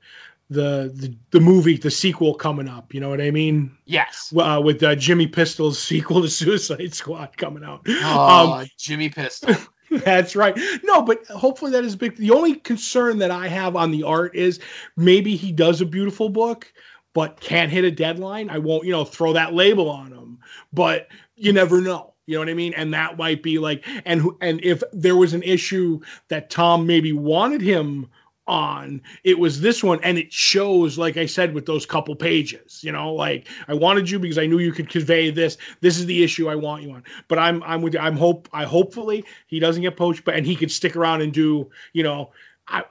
the 0.49 0.91
the 0.95 1.15
the 1.31 1.39
movie, 1.39 1.77
the 1.77 1.91
sequel 1.91 2.33
coming 2.33 2.67
up. 2.67 2.93
You 2.93 2.99
know 2.99 3.09
what 3.09 3.21
I 3.21 3.31
mean? 3.31 3.75
Yes. 3.85 4.33
Uh, 4.35 4.61
with 4.63 4.81
uh, 4.83 4.95
Jimmy 4.95 5.27
Pistol's 5.27 5.79
sequel 5.83 6.21
to 6.21 6.29
Suicide 6.29 6.93
Squad 6.93 7.37
coming 7.37 7.63
out. 7.63 7.81
Oh, 7.87 8.53
Um, 8.53 8.67
Jimmy 8.77 9.09
Pistol. 9.09 9.55
That's 9.91 10.35
right. 10.35 10.57
No, 10.83 11.01
but 11.01 11.25
hopefully 11.27 11.71
that 11.71 11.83
is 11.83 11.95
big. 11.95 12.15
The 12.15 12.31
only 12.31 12.55
concern 12.55 13.17
that 13.19 13.31
I 13.31 13.47
have 13.47 13.75
on 13.75 13.89
the 13.89 14.03
art 14.03 14.35
is 14.35 14.59
maybe 14.95 15.35
he 15.35 15.51
does 15.51 15.81
a 15.81 15.85
beautiful 15.85 16.29
book, 16.29 16.71
but 17.13 17.39
can't 17.39 17.71
hit 17.71 17.83
a 17.83 17.91
deadline. 17.91 18.51
I 18.51 18.59
won't, 18.59 18.85
you 18.85 18.91
know, 18.91 19.03
throw 19.03 19.33
that 19.33 19.53
label 19.55 19.89
on 19.89 20.11
him. 20.11 20.37
But 20.71 21.07
you 21.35 21.53
never 21.53 21.81
know. 21.81 22.13
You 22.27 22.35
know 22.35 22.41
what 22.41 22.49
I 22.49 22.53
mean? 22.53 22.75
And 22.75 22.93
that 22.93 23.17
might 23.17 23.41
be 23.41 23.57
like, 23.57 23.83
and 24.05 24.21
who, 24.21 24.37
and 24.41 24.63
if 24.63 24.83
there 24.93 25.15
was 25.15 25.33
an 25.33 25.41
issue 25.41 25.99
that 26.27 26.51
Tom 26.51 26.85
maybe 26.85 27.11
wanted 27.11 27.59
him 27.61 28.07
on, 28.49 29.01
it 29.23 29.39
was 29.39 29.61
this 29.61 29.83
one, 29.83 29.99
and 30.03 30.17
it 30.17 30.33
shows, 30.33 30.97
like 30.97 31.17
I 31.17 31.25
said, 31.25 31.53
with 31.53 31.65
those 31.65 31.85
couple 31.85 32.15
pages. 32.15 32.83
You 32.83 32.91
know, 32.91 33.13
like 33.13 33.47
I 33.67 33.73
wanted 33.75 34.09
you 34.09 34.19
because 34.19 34.37
I 34.39 34.47
knew 34.47 34.59
you 34.59 34.73
could 34.73 34.89
convey 34.89 35.31
this. 35.31 35.57
This 35.81 35.97
is 35.97 36.05
the 36.07 36.23
issue 36.23 36.49
I 36.49 36.55
want 36.55 36.83
you 36.83 36.91
on. 36.91 37.03
But 37.29 37.39
I'm 37.39 37.63
I'm 37.63 37.81
with 37.81 37.93
you 37.93 37.99
I'm 38.01 38.17
hope 38.17 38.49
I 38.53 38.65
hopefully 38.65 39.25
he 39.47 39.59
doesn't 39.59 39.81
get 39.83 39.97
poached, 39.97 40.25
but 40.25 40.35
and 40.35 40.45
he 40.45 40.55
could 40.55 40.71
stick 40.71 40.95
around 40.97 41.21
and 41.21 41.33
do 41.33 41.69
you 41.93 42.03
know. 42.03 42.31
I, 42.67 42.83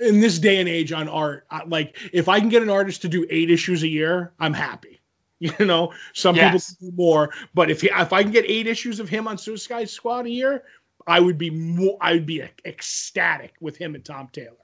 in 0.00 0.20
this 0.20 0.38
day 0.38 0.58
and 0.60 0.68
age 0.68 0.92
on 0.92 1.08
art, 1.08 1.46
I, 1.50 1.64
like 1.66 1.96
if 2.12 2.28
I 2.28 2.40
can 2.40 2.48
get 2.48 2.62
an 2.62 2.70
artist 2.70 3.02
to 3.02 3.08
do 3.08 3.26
eight 3.30 3.50
issues 3.50 3.82
a 3.82 3.88
year, 3.88 4.32
I'm 4.40 4.54
happy. 4.54 5.00
You 5.40 5.66
know, 5.66 5.92
some 6.14 6.36
Yes. 6.36 6.52
people 6.52 6.60
do 6.80 6.90
more, 6.96 7.30
but 7.54 7.70
if 7.70 7.82
he, 7.82 7.90
if 7.96 8.12
I 8.12 8.24
can 8.24 8.32
get 8.32 8.44
eight 8.48 8.66
issues 8.66 9.00
of 9.00 9.08
him 9.08 9.28
on 9.28 9.38
Suicide 9.38 9.88
Squad 9.88 10.26
a 10.26 10.30
year, 10.30 10.64
I 11.06 11.20
would 11.20 11.38
be 11.38 11.50
more. 11.50 11.96
I 12.00 12.14
would 12.14 12.26
be 12.26 12.42
ecstatic 12.64 13.54
with 13.60 13.76
him 13.76 13.94
and 13.94 14.04
Tom 14.04 14.28
Taylor. 14.32 14.56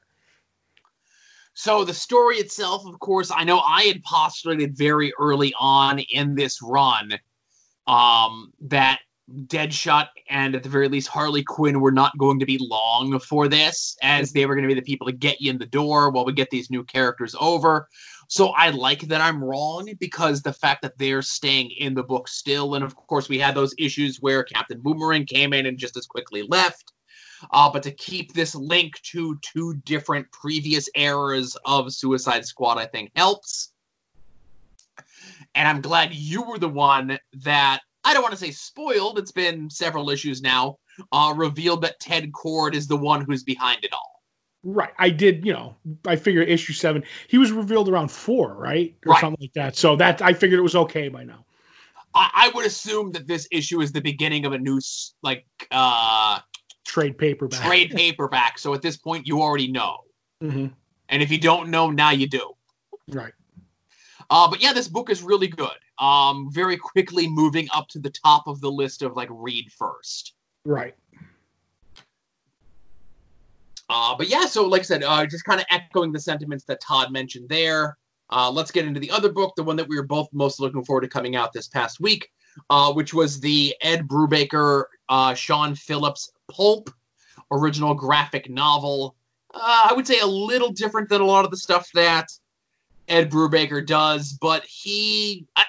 So 1.54 1.84
the 1.84 1.94
story 1.94 2.36
itself, 2.36 2.84
of 2.84 2.98
course, 2.98 3.30
I 3.34 3.44
know 3.44 3.60
I 3.60 3.82
had 3.84 4.02
postulated 4.02 4.76
very 4.76 5.12
early 5.18 5.54
on 5.58 6.00
in 6.00 6.34
this 6.34 6.60
run 6.60 7.12
um, 7.86 8.52
that 8.62 9.00
Deadshot 9.46 10.08
and 10.28 10.54
at 10.54 10.62
the 10.62 10.68
very 10.68 10.88
least 10.88 11.08
Harley 11.08 11.42
Quinn 11.42 11.80
were 11.80 11.92
not 11.92 12.16
going 12.18 12.38
to 12.40 12.46
be 12.46 12.58
long 12.60 13.18
for 13.20 13.48
this, 13.48 13.96
as 14.02 14.32
they 14.32 14.44
were 14.44 14.54
going 14.54 14.68
to 14.68 14.74
be 14.74 14.78
the 14.78 14.84
people 14.84 15.06
to 15.06 15.12
get 15.12 15.40
you 15.40 15.50
in 15.50 15.58
the 15.58 15.64
door 15.64 16.10
while 16.10 16.26
we 16.26 16.32
get 16.32 16.50
these 16.50 16.70
new 16.70 16.84
characters 16.84 17.34
over. 17.40 17.88
So 18.28 18.48
I 18.48 18.70
like 18.70 19.02
that 19.02 19.20
I'm 19.20 19.42
wrong 19.42 19.90
because 19.98 20.42
the 20.42 20.52
fact 20.52 20.82
that 20.82 20.98
they're 20.98 21.22
staying 21.22 21.70
in 21.78 21.94
the 21.94 22.02
book 22.02 22.28
still, 22.28 22.74
and 22.74 22.84
of 22.84 22.94
course 22.96 23.28
we 23.28 23.38
had 23.38 23.54
those 23.54 23.74
issues 23.78 24.18
where 24.20 24.44
Captain 24.44 24.80
Boomerang 24.80 25.24
came 25.24 25.52
in 25.52 25.66
and 25.66 25.78
just 25.78 25.96
as 25.96 26.04
quickly 26.06 26.42
left. 26.42 26.93
Uh, 27.50 27.70
but 27.70 27.82
to 27.82 27.90
keep 27.90 28.32
this 28.32 28.54
link 28.54 28.94
to 29.02 29.38
two 29.42 29.74
different 29.84 30.30
previous 30.32 30.88
eras 30.94 31.56
of 31.64 31.92
Suicide 31.92 32.44
Squad, 32.44 32.78
I 32.78 32.86
think 32.86 33.10
helps. 33.16 33.72
And 35.54 35.68
I'm 35.68 35.80
glad 35.80 36.14
you 36.14 36.42
were 36.42 36.58
the 36.58 36.68
one 36.68 37.18
that 37.44 37.80
I 38.04 38.12
don't 38.12 38.22
want 38.22 38.32
to 38.32 38.40
say 38.40 38.50
spoiled. 38.50 39.18
It's 39.18 39.32
been 39.32 39.70
several 39.70 40.10
issues 40.10 40.42
now. 40.42 40.78
Uh, 41.10 41.34
revealed 41.36 41.82
that 41.82 41.98
Ted 41.98 42.30
Kord 42.32 42.74
is 42.74 42.86
the 42.86 42.96
one 42.96 43.24
who's 43.24 43.42
behind 43.42 43.84
it 43.84 43.92
all. 43.92 44.22
Right. 44.62 44.92
I 44.98 45.10
did. 45.10 45.44
You 45.44 45.52
know, 45.52 45.76
I 46.06 46.16
figured 46.16 46.48
issue 46.48 46.72
seven. 46.72 47.04
He 47.28 47.38
was 47.38 47.52
revealed 47.52 47.88
around 47.88 48.10
four, 48.10 48.54
right, 48.54 48.94
or 49.04 49.12
Right. 49.12 49.20
something 49.20 49.38
like 49.40 49.52
that. 49.54 49.76
So 49.76 49.96
that 49.96 50.22
I 50.22 50.32
figured 50.32 50.58
it 50.58 50.62
was 50.62 50.76
okay 50.76 51.08
by 51.08 51.24
now. 51.24 51.44
I, 52.14 52.30
I 52.34 52.52
would 52.54 52.64
assume 52.64 53.12
that 53.12 53.26
this 53.26 53.48
issue 53.50 53.80
is 53.80 53.92
the 53.92 54.00
beginning 54.00 54.46
of 54.46 54.52
a 54.52 54.58
new 54.58 54.80
like 55.22 55.46
uh, 55.70 56.38
Trade 56.84 57.18
paperback. 57.18 57.60
trade 57.64 57.90
paperback. 57.90 58.58
So 58.58 58.74
at 58.74 58.82
this 58.82 58.96
point, 58.96 59.26
you 59.26 59.40
already 59.40 59.70
know. 59.70 59.98
hmm 60.40 60.66
And 61.08 61.22
if 61.22 61.30
you 61.30 61.38
don't 61.38 61.70
know, 61.70 61.90
now 61.90 62.10
you 62.10 62.28
do. 62.28 62.52
Right. 63.08 63.32
Uh, 64.30 64.48
but 64.48 64.62
yeah, 64.62 64.72
this 64.72 64.88
book 64.88 65.10
is 65.10 65.22
really 65.22 65.48
good. 65.48 65.76
Um, 65.98 66.50
very 66.50 66.76
quickly 66.76 67.28
moving 67.28 67.68
up 67.74 67.88
to 67.88 67.98
the 67.98 68.10
top 68.10 68.46
of 68.46 68.60
the 68.60 68.70
list 68.70 69.02
of 69.02 69.16
like 69.16 69.28
read 69.30 69.70
first. 69.72 70.34
Right. 70.64 70.94
Uh, 73.88 74.14
but 74.16 74.28
yeah, 74.28 74.46
so 74.46 74.66
like 74.66 74.80
I 74.80 74.84
said, 74.84 75.02
uh, 75.02 75.26
just 75.26 75.44
kind 75.44 75.60
of 75.60 75.66
echoing 75.70 76.12
the 76.12 76.20
sentiments 76.20 76.64
that 76.64 76.80
Todd 76.80 77.12
mentioned 77.12 77.48
there. 77.48 77.96
Uh, 78.30 78.50
let's 78.50 78.70
get 78.70 78.86
into 78.86 78.98
the 78.98 79.10
other 79.10 79.30
book, 79.30 79.52
the 79.56 79.62
one 79.62 79.76
that 79.76 79.86
we 79.86 79.96
were 79.96 80.06
both 80.06 80.28
most 80.32 80.58
looking 80.58 80.82
forward 80.84 81.02
to 81.02 81.08
coming 81.08 81.36
out 81.36 81.52
this 81.52 81.68
past 81.68 82.00
week, 82.00 82.30
uh, 82.70 82.92
which 82.92 83.14
was 83.14 83.40
the 83.40 83.74
Ed 83.80 84.08
Brubaker, 84.08 84.84
uh, 85.08 85.34
Sean 85.34 85.74
Phillips 85.74 86.32
Pulp 86.50 86.90
original 87.50 87.94
graphic 87.94 88.50
novel. 88.50 89.16
Uh, 89.52 89.88
I 89.90 89.92
would 89.94 90.06
say 90.06 90.20
a 90.20 90.26
little 90.26 90.70
different 90.72 91.08
than 91.08 91.20
a 91.20 91.26
lot 91.26 91.44
of 91.44 91.50
the 91.50 91.56
stuff 91.56 91.90
that 91.94 92.28
Ed 93.08 93.30
Brubaker 93.30 93.86
does, 93.86 94.36
but 94.40 94.64
he, 94.64 95.46
I, 95.56 95.64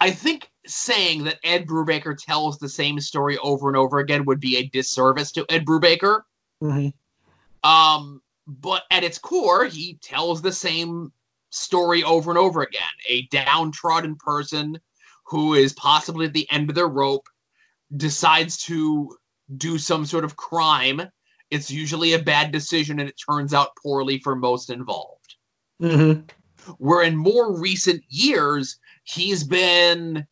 I 0.00 0.10
think 0.10 0.50
saying 0.66 1.24
that 1.24 1.38
Ed 1.44 1.66
Brubaker 1.66 2.16
tells 2.16 2.58
the 2.58 2.68
same 2.68 3.00
story 3.00 3.38
over 3.38 3.68
and 3.68 3.76
over 3.76 3.98
again 3.98 4.24
would 4.24 4.40
be 4.40 4.56
a 4.56 4.68
disservice 4.68 5.32
to 5.32 5.46
Ed 5.48 5.64
Brubaker. 5.64 6.22
hmm 6.60 6.88
Um, 7.62 8.20
but 8.46 8.84
at 8.90 9.04
its 9.04 9.18
core, 9.18 9.64
he 9.66 9.98
tells 10.02 10.42
the 10.42 10.52
same 10.52 11.12
story 11.50 12.02
over 12.02 12.30
and 12.30 12.38
over 12.38 12.62
again. 12.62 12.82
A 13.08 13.22
downtrodden 13.28 14.16
person 14.16 14.78
who 15.26 15.54
is 15.54 15.72
possibly 15.72 16.26
at 16.26 16.32
the 16.32 16.50
end 16.50 16.68
of 16.68 16.76
their 16.76 16.88
rope 16.88 17.26
decides 17.96 18.58
to 18.64 19.16
do 19.56 19.78
some 19.78 20.06
sort 20.06 20.24
of 20.24 20.36
crime. 20.36 21.02
It's 21.50 21.70
usually 21.70 22.14
a 22.14 22.22
bad 22.22 22.52
decision 22.52 22.98
and 23.00 23.08
it 23.08 23.20
turns 23.28 23.54
out 23.54 23.76
poorly 23.82 24.18
for 24.18 24.34
most 24.34 24.70
involved. 24.70 25.36
hmm 25.80 26.20
Where 26.78 27.02
in 27.02 27.16
more 27.16 27.58
recent 27.58 28.02
years, 28.08 28.78
he's 29.04 29.44
been 29.44 30.26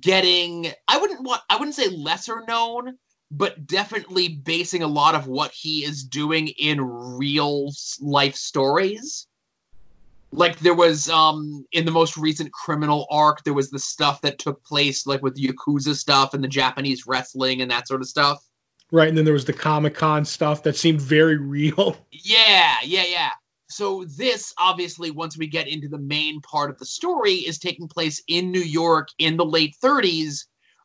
getting 0.00 0.72
I 0.88 0.98
wouldn't 0.98 1.22
want 1.22 1.42
I 1.50 1.56
wouldn't 1.56 1.76
say 1.76 1.88
lesser 1.88 2.42
known, 2.48 2.96
but 3.30 3.66
definitely 3.66 4.28
basing 4.28 4.82
a 4.82 4.88
lot 4.88 5.14
of 5.14 5.26
what 5.26 5.52
he 5.52 5.84
is 5.84 6.04
doing 6.04 6.48
in 6.48 6.80
real 6.80 7.70
life 8.00 8.34
stories. 8.34 9.26
Like 10.36 10.58
there 10.60 10.74
was 10.74 11.08
um 11.08 11.64
in 11.72 11.84
the 11.84 11.90
most 11.90 12.16
recent 12.16 12.52
criminal 12.52 13.06
arc, 13.10 13.44
there 13.44 13.54
was 13.54 13.70
the 13.70 13.78
stuff 13.78 14.20
that 14.22 14.38
took 14.38 14.62
place 14.64 15.06
like 15.06 15.22
with 15.22 15.34
the 15.34 15.48
Yakuza 15.48 15.94
stuff 15.94 16.34
and 16.34 16.42
the 16.42 16.48
Japanese 16.48 17.06
wrestling 17.06 17.62
and 17.62 17.70
that 17.70 17.88
sort 17.88 18.00
of 18.00 18.08
stuff. 18.08 18.44
Right. 18.92 19.08
And 19.08 19.16
then 19.16 19.24
there 19.24 19.34
was 19.34 19.44
the 19.44 19.52
Comic 19.52 19.94
Con 19.94 20.24
stuff 20.24 20.62
that 20.64 20.76
seemed 20.76 21.00
very 21.00 21.36
real. 21.36 21.96
Yeah, 22.10 22.76
yeah, 22.84 23.04
yeah. 23.06 23.30
So 23.68 24.04
this 24.16 24.54
obviously, 24.56 25.10
once 25.10 25.36
we 25.36 25.46
get 25.46 25.68
into 25.68 25.88
the 25.88 25.98
main 25.98 26.40
part 26.40 26.70
of 26.70 26.78
the 26.78 26.86
story, 26.86 27.34
is 27.34 27.58
taking 27.58 27.88
place 27.88 28.22
in 28.28 28.52
New 28.52 28.60
York 28.60 29.08
in 29.18 29.36
the 29.36 29.44
late 29.44 29.74
30s, 29.82 30.44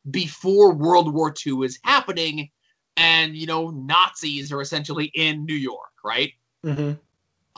before 0.10 0.74
World 0.74 1.14
War 1.14 1.34
II 1.46 1.66
is 1.66 1.80
happening, 1.84 2.50
and 2.98 3.36
you 3.36 3.46
know 3.46 3.70
Nazis 3.70 4.52
are 4.52 4.62
essentially 4.62 5.12
in 5.16 5.46
New 5.46 5.56
York, 5.56 5.92
right? 6.04 6.32
hmm 6.64 6.94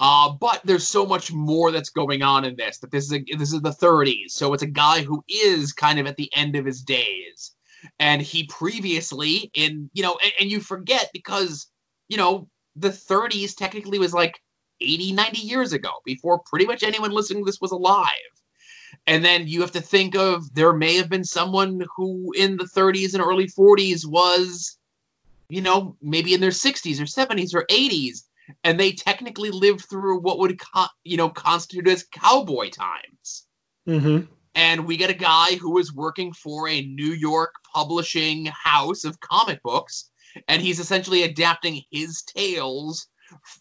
Uh, 0.02 0.32
but 0.32 0.60
there's 0.66 0.88
so 0.88 1.06
much 1.06 1.32
more 1.32 1.72
that's 1.72 1.92
going 1.92 2.24
on 2.24 2.44
in 2.44 2.56
this. 2.56 2.80
That 2.80 2.90
this 2.90 3.06
is 3.06 3.14
a, 3.14 3.24
this 3.38 3.54
is 3.54 3.62
the 3.62 3.70
30s, 3.70 4.32
so 4.32 4.52
it's 4.52 4.64
a 4.64 4.68
guy 4.68 5.04
who 5.04 5.24
is 5.30 5.74
kind 5.74 6.00
of 6.00 6.08
at 6.08 6.18
the 6.18 6.30
end 6.36 6.56
of 6.56 6.66
his 6.66 6.82
days, 6.82 7.52
and 8.00 8.20
he 8.20 8.46
previously 8.48 9.52
in 9.54 9.92
you 9.94 10.02
know, 10.02 10.18
and, 10.24 10.34
and 10.42 10.52
you 10.52 10.60
forget 10.60 11.12
because 11.14 11.68
you 12.10 12.18
know 12.18 12.50
the 12.76 12.90
30s 12.90 13.56
technically 13.56 14.00
was 14.00 14.12
like 14.12 14.42
80, 14.82 15.12
90 15.14 15.40
years 15.40 15.72
ago, 15.72 15.92
before 16.04 16.42
pretty 16.48 16.66
much 16.66 16.82
anyone 16.82 17.12
listening 17.12 17.44
to 17.44 17.50
this 17.50 17.62
was 17.62 17.72
alive. 17.72 18.10
And 19.06 19.24
then 19.24 19.48
you 19.48 19.62
have 19.62 19.72
to 19.74 19.82
think 19.82 20.16
of 20.16 20.52
there 20.56 20.74
may 20.74 20.96
have 20.98 21.10
been 21.10 21.24
someone 21.24 21.86
who 21.96 22.34
in 22.36 22.58
the 22.58 22.66
30s 22.66 23.14
and 23.14 23.22
early 23.22 23.48
40s 23.48 24.06
was, 24.08 24.80
you 25.50 25.62
know, 25.62 25.96
maybe 26.02 26.34
in 26.34 26.42
their 26.42 26.50
60s 26.50 27.00
or 27.00 27.04
70s 27.04 27.54
or 27.54 27.66
80s 27.68 28.24
and 28.64 28.80
they 28.80 28.92
technically 28.92 29.52
lived 29.52 29.86
through 29.90 30.20
what 30.20 30.40
would 30.40 30.60
co- 30.60 30.86
you 31.04 31.18
know 31.18 31.30
constitute 31.30 31.88
as 31.88 32.06
cowboy 32.12 32.70
times. 32.70 33.48
Hmm 33.86 34.22
and 34.56 34.86
we 34.86 34.98
get 34.98 35.10
a 35.10 35.14
guy 35.14 35.56
who 35.56 35.78
is 35.78 35.94
working 35.94 36.34
for 36.34 36.68
a 36.68 36.82
new 36.82 37.14
york 37.14 37.54
publishing 37.74 38.46
house 38.48 39.06
of 39.06 39.20
comic 39.20 39.62
books 39.64 40.10
and 40.48 40.62
he's 40.62 40.80
essentially 40.80 41.24
adapting 41.24 41.82
his 41.92 42.22
tales 42.24 43.08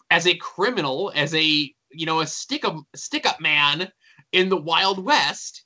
as 0.09 0.27
a 0.27 0.35
criminal 0.35 1.11
as 1.15 1.33
a 1.33 1.73
you 1.91 2.05
know 2.05 2.19
a 2.19 2.27
stick 2.27 2.65
up 2.65 2.75
stick 2.95 3.25
up 3.25 3.39
man 3.39 3.89
in 4.31 4.49
the 4.49 4.57
wild 4.57 5.03
west 5.03 5.65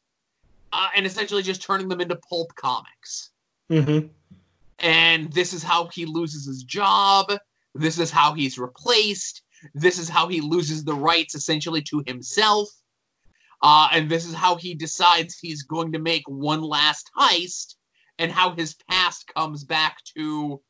uh, 0.73 0.89
and 0.95 1.05
essentially 1.05 1.41
just 1.41 1.61
turning 1.61 1.87
them 1.87 2.01
into 2.01 2.19
pulp 2.29 2.53
comics. 2.55 3.31
Hmm 3.69 3.99
and 4.79 5.31
this 5.31 5.53
is 5.53 5.63
how 5.63 5.87
he 5.87 6.05
loses 6.05 6.45
his 6.45 6.63
job. 6.63 7.31
This 7.75 7.99
is 7.99 8.09
how 8.09 8.33
he's 8.33 8.57
replaced. 8.57 9.43
This 9.73 9.99
is 9.99 10.09
how 10.09 10.27
he 10.27 10.41
loses 10.41 10.83
the 10.83 10.95
rights 10.95 11.35
essentially 11.35 11.81
to 11.83 12.03
himself. 12.07 12.69
Uh, 13.61 13.89
and 13.91 14.09
this 14.09 14.25
is 14.25 14.33
how 14.33 14.55
he 14.55 14.73
decides 14.75 15.37
he's 15.37 15.63
going 15.63 15.91
to 15.91 15.99
make 15.99 16.23
one 16.27 16.61
last 16.61 17.09
heist, 17.17 17.75
and 18.19 18.31
how 18.31 18.55
his 18.55 18.75
past 18.89 19.25
comes 19.35 19.63
back 19.63 19.97
to, 20.15 20.61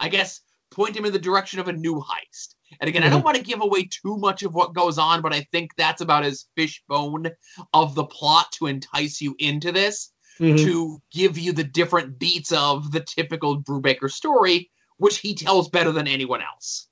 I 0.00 0.08
guess, 0.08 0.40
point 0.70 0.96
him 0.96 1.04
in 1.04 1.12
the 1.12 1.18
direction 1.18 1.60
of 1.60 1.68
a 1.68 1.72
new 1.72 2.00
heist. 2.00 2.54
And 2.80 2.88
again, 2.88 3.02
I 3.02 3.10
don't 3.10 3.24
want 3.24 3.36
to 3.36 3.42
give 3.42 3.60
away 3.60 3.88
too 3.90 4.16
much 4.16 4.42
of 4.42 4.54
what 4.54 4.74
goes 4.74 4.98
on, 4.98 5.20
but 5.20 5.34
I 5.34 5.46
think 5.52 5.70
that's 5.76 6.00
about 6.00 6.24
as 6.24 6.46
fishbone 6.56 7.28
of 7.74 7.94
the 7.94 8.04
plot 8.04 8.50
to 8.52 8.66
entice 8.66 9.20
you 9.20 9.34
into 9.38 9.72
this 9.72 10.12
hmm 10.38 10.56
to 10.56 11.00
give 11.12 11.36
you 11.36 11.52
the 11.52 11.62
different 11.62 12.18
beats 12.18 12.52
of 12.52 12.90
the 12.90 13.00
typical 13.00 13.62
Brubaker 13.62 14.10
story, 14.10 14.70
which 15.02 15.18
he 15.18 15.34
tells 15.34 15.68
better 15.68 15.90
than 15.90 16.06
anyone 16.06 16.40
else. 16.40 16.86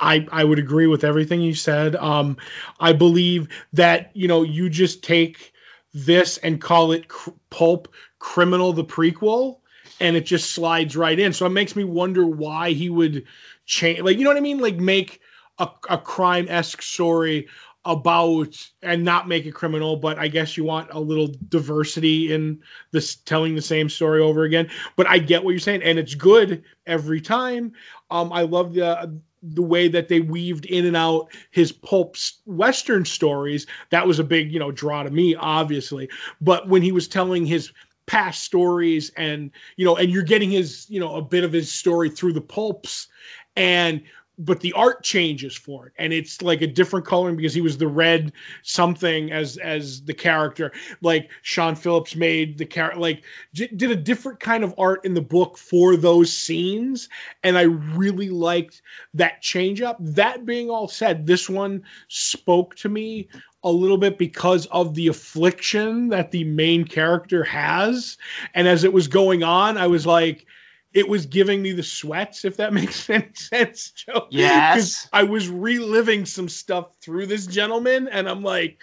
I, 0.00 0.26
I 0.32 0.42
would 0.42 0.58
agree 0.58 0.86
with 0.86 1.04
everything 1.04 1.42
you 1.42 1.54
said. 1.54 1.96
Um, 1.96 2.38
I 2.80 2.94
believe 2.94 3.48
that 3.74 4.10
you 4.14 4.26
know 4.26 4.42
you 4.42 4.70
just 4.70 5.02
take 5.02 5.52
this 5.92 6.38
and 6.38 6.60
call 6.60 6.92
it 6.92 7.08
cr- 7.08 7.30
pulp 7.50 7.88
criminal 8.18 8.72
the 8.72 8.84
prequel, 8.84 9.58
and 10.00 10.16
it 10.16 10.24
just 10.24 10.50
slides 10.54 10.96
right 10.96 11.18
in. 11.18 11.32
So 11.34 11.44
it 11.44 11.50
makes 11.50 11.76
me 11.76 11.84
wonder 11.84 12.26
why 12.26 12.72
he 12.72 12.88
would 12.88 13.24
change, 13.66 14.00
like 14.00 14.16
you 14.16 14.24
know 14.24 14.30
what 14.30 14.36
I 14.38 14.40
mean, 14.40 14.58
like 14.58 14.76
make 14.76 15.20
a, 15.58 15.68
a 15.90 15.98
crime 15.98 16.46
esque 16.48 16.80
story 16.80 17.48
about 17.86 18.56
and 18.82 19.02
not 19.02 19.26
make 19.26 19.46
it 19.46 19.52
criminal 19.52 19.96
but 19.96 20.18
i 20.18 20.28
guess 20.28 20.54
you 20.54 20.64
want 20.64 20.90
a 20.92 21.00
little 21.00 21.28
diversity 21.48 22.32
in 22.32 22.60
this 22.90 23.16
telling 23.16 23.54
the 23.54 23.62
same 23.62 23.88
story 23.88 24.20
over 24.20 24.44
again. 24.44 24.68
But 24.96 25.06
i 25.08 25.18
get 25.18 25.42
what 25.42 25.50
you're 25.50 25.60
saying 25.60 25.82
and 25.82 25.98
it's 25.98 26.14
good 26.14 26.62
every 26.86 27.20
time. 27.20 27.72
Um 28.10 28.32
i 28.32 28.42
love 28.42 28.74
the 28.74 29.18
the 29.42 29.62
way 29.62 29.88
that 29.88 30.08
they 30.08 30.20
weaved 30.20 30.66
in 30.66 30.84
and 30.84 30.96
out 30.96 31.28
his 31.50 31.72
pulp 31.72 32.16
western 32.44 33.06
stories. 33.06 33.66
That 33.88 34.06
was 34.06 34.18
a 34.18 34.24
big 34.24 34.52
you 34.52 34.58
know 34.58 34.70
draw 34.70 35.02
to 35.02 35.10
me 35.10 35.34
obviously. 35.34 36.10
But 36.40 36.68
when 36.68 36.82
he 36.82 36.92
was 36.92 37.08
telling 37.08 37.46
his 37.46 37.72
past 38.06 38.42
stories 38.42 39.10
and 39.16 39.50
you 39.76 39.84
know 39.84 39.96
and 39.96 40.10
you're 40.10 40.22
getting 40.22 40.50
his 40.50 40.86
you 40.90 41.00
know 41.00 41.14
a 41.16 41.22
bit 41.22 41.44
of 41.44 41.52
his 41.52 41.72
story 41.72 42.10
through 42.10 42.32
the 42.32 42.40
pulps 42.40 43.08
and 43.56 44.02
but 44.40 44.60
the 44.60 44.72
art 44.72 45.02
changes 45.02 45.54
for 45.54 45.86
it. 45.86 45.92
And 45.98 46.12
it's 46.12 46.40
like 46.40 46.62
a 46.62 46.66
different 46.66 47.04
coloring 47.06 47.36
because 47.36 47.52
he 47.52 47.60
was 47.60 47.76
the 47.76 47.86
red 47.86 48.32
something 48.62 49.30
as 49.30 49.58
as 49.58 50.02
the 50.02 50.14
character. 50.14 50.72
Like 51.02 51.30
sean 51.42 51.74
phillips 51.74 52.16
made 52.16 52.56
the 52.56 52.64
character 52.64 52.98
like 52.98 53.24
j- 53.52 53.68
did 53.68 53.90
a 53.90 53.96
different 53.96 54.40
kind 54.40 54.64
of 54.64 54.74
art 54.78 55.04
in 55.04 55.14
the 55.14 55.20
book 55.20 55.58
for 55.58 55.94
those 55.94 56.32
scenes. 56.32 57.08
And 57.42 57.58
i 57.58 57.62
really 57.62 58.30
liked 58.30 58.82
that 59.14 59.42
change 59.42 59.82
up. 59.82 59.98
That 60.00 60.46
being 60.46 60.70
all 60.70 60.88
said 60.88 61.26
this 61.26 61.48
one 61.48 61.82
spoke 62.08 62.74
to 62.76 62.88
me 62.88 63.28
a 63.62 63.70
little 63.70 63.98
bit 63.98 64.16
because 64.16 64.64
of 64.66 64.94
the 64.94 65.08
affliction 65.08 66.08
that 66.08 66.30
the 66.30 66.44
main 66.44 66.84
character 66.84 67.44
has. 67.44 68.16
And 68.54 68.66
as 68.66 68.84
it 68.84 68.92
was 68.92 69.06
going 69.06 69.42
on 69.42 69.76
i 69.76 69.86
was 69.86 70.06
like 70.06 70.46
it 70.92 71.08
was 71.08 71.26
giving 71.26 71.62
me 71.62 71.72
the 71.72 71.82
sweats, 71.82 72.44
if 72.44 72.56
that 72.56 72.72
makes 72.80 73.08
any 73.10 73.30
sense, 73.34 73.90
Joe. 73.90 74.26
Yes. 74.30 75.08
I 75.12 75.22
was 75.22 75.48
reliving 75.48 76.26
some 76.26 76.48
stuff 76.48 76.96
through 77.00 77.26
this 77.26 77.46
gentleman, 77.46 78.08
and 78.08 78.28
I'm 78.28 78.42
like, 78.42 78.78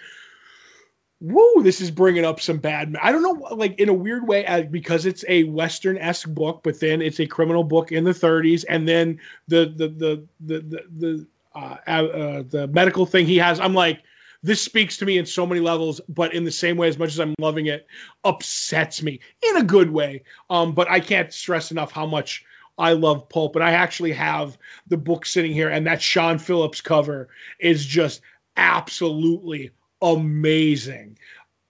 whoa, 1.20 1.62
this 1.62 1.80
is 1.80 1.90
bringing 1.90 2.24
up 2.24 2.40
some 2.40 2.58
bad. 2.58 2.96
I 3.02 3.12
don't 3.12 3.22
know, 3.22 3.54
like 3.54 3.78
in 3.78 3.88
a 3.88 3.94
weird 3.94 4.26
way, 4.26 4.46
uh, 4.46 4.62
because 4.62 5.06
it's 5.06 5.24
a 5.28 5.44
Western 5.44 5.98
esque 5.98 6.28
book, 6.28 6.60
but 6.62 6.80
then 6.80 7.02
it's 7.02 7.20
a 7.20 7.26
criminal 7.26 7.64
book 7.64 7.92
in 7.92 8.04
the 8.04 8.12
30s, 8.12 8.64
and 8.68 8.88
then 8.88 9.18
the 9.48 9.72
the 9.76 9.88
the 9.88 10.28
the 10.40 10.60
the, 10.60 10.84
the 10.98 11.26
uh, 11.54 11.76
uh, 11.90 12.42
the 12.48 12.68
medical 12.68 13.04
thing 13.04 13.26
he 13.26 13.36
has. 13.38 13.58
I'm 13.58 13.74
like, 13.74 14.02
this 14.42 14.62
speaks 14.62 14.96
to 14.98 15.06
me 15.06 15.18
in 15.18 15.26
so 15.26 15.46
many 15.46 15.60
levels, 15.60 16.00
but 16.08 16.32
in 16.32 16.44
the 16.44 16.50
same 16.50 16.76
way, 16.76 16.88
as 16.88 16.98
much 16.98 17.10
as 17.10 17.18
I'm 17.18 17.34
loving 17.38 17.66
it, 17.66 17.86
upsets 18.24 19.02
me 19.02 19.20
in 19.42 19.56
a 19.56 19.64
good 19.64 19.90
way. 19.90 20.22
Um, 20.48 20.72
but 20.72 20.88
I 20.90 21.00
can't 21.00 21.32
stress 21.32 21.70
enough 21.70 21.90
how 21.90 22.06
much 22.06 22.44
I 22.78 22.92
love 22.92 23.28
pulp, 23.28 23.56
and 23.56 23.64
I 23.64 23.72
actually 23.72 24.12
have 24.12 24.56
the 24.86 24.96
book 24.96 25.26
sitting 25.26 25.52
here, 25.52 25.68
and 25.68 25.86
that 25.86 26.00
Sean 26.00 26.38
Phillips 26.38 26.80
cover 26.80 27.28
is 27.58 27.84
just 27.84 28.20
absolutely 28.56 29.70
amazing. 30.00 31.18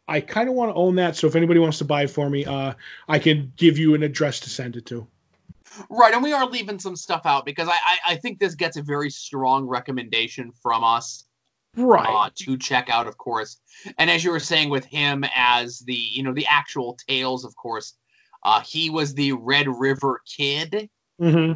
I 0.07 0.21
kind 0.21 0.49
of 0.49 0.55
want 0.55 0.71
to 0.71 0.75
own 0.75 0.95
that, 0.97 1.17
so 1.17 1.27
if 1.27 1.37
anybody 1.37 1.61
wants 1.61 1.79
to 1.79 1.85
buy 1.85 2.05
it 2.05 2.11
for 2.11 2.29
me, 2.29 2.45
uh, 2.45 2.75
I 3.09 3.19
can 3.19 3.53
give 3.57 3.79
you 3.79 3.95
an 3.95 4.03
address 4.03 4.41
to 4.41 4.51
send 4.51 4.77
it 4.77 4.85
to. 4.87 5.07
Right, 5.89 6.13
and 6.13 6.23
we 6.23 6.33
are 6.33 6.47
leaving 6.47 6.79
some 6.79 6.97
stuff 6.97 7.23
out 7.25 7.47
because 7.47 7.69
I, 7.69 7.73
I, 7.73 7.99
I 8.09 8.17
think 8.17 8.39
this 8.39 8.55
gets 8.55 8.77
a 8.77 8.83
very 8.83 9.11
strong 9.11 9.67
recommendation 9.67 10.51
from 10.51 10.83
us 10.83 11.25
right 11.77 12.27
uh, 12.27 12.31
to 12.37 12.57
check 12.57 12.89
out, 12.91 13.07
of 13.07 13.17
course. 13.19 13.59
And 13.99 14.11
as 14.11 14.25
you 14.25 14.31
were 14.31 14.41
saying 14.41 14.71
with 14.71 14.85
him 14.85 15.25
as 15.35 15.81
the 15.81 15.95
you 15.95 16.23
know 16.23 16.33
the 16.33 16.47
actual 16.49 16.99
tales, 17.09 17.45
of 17.45 17.55
course, 17.57 17.95
uh, 18.45 18.61
he 18.61 18.91
was 18.91 19.15
the 19.15 19.33
Red 19.33 19.69
River 19.69 20.23
Kid, 20.37 20.89
mm-hmm. 21.21 21.53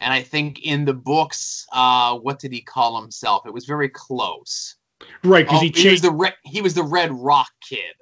and 0.00 0.12
I 0.12 0.22
think 0.22 0.60
in 0.64 0.84
the 0.84 0.94
books, 0.94 1.66
uh, 1.72 2.16
what 2.18 2.38
did 2.38 2.52
he 2.52 2.60
call 2.60 3.00
himself? 3.00 3.46
It 3.46 3.54
was 3.54 3.64
very 3.66 3.88
close. 3.88 4.76
Right, 5.24 5.44
because 5.46 5.58
Oh, 5.58 5.60
he 5.62 5.72
he, 5.74 5.90
was 5.90 6.00
changed. 6.00 6.04
the 6.04 6.10
Re- 6.10 6.32
he 6.44 6.60
was 6.60 6.74
the 6.74 6.82
Red 6.82 7.10
Rock 7.12 7.48
Kid. 7.66 7.94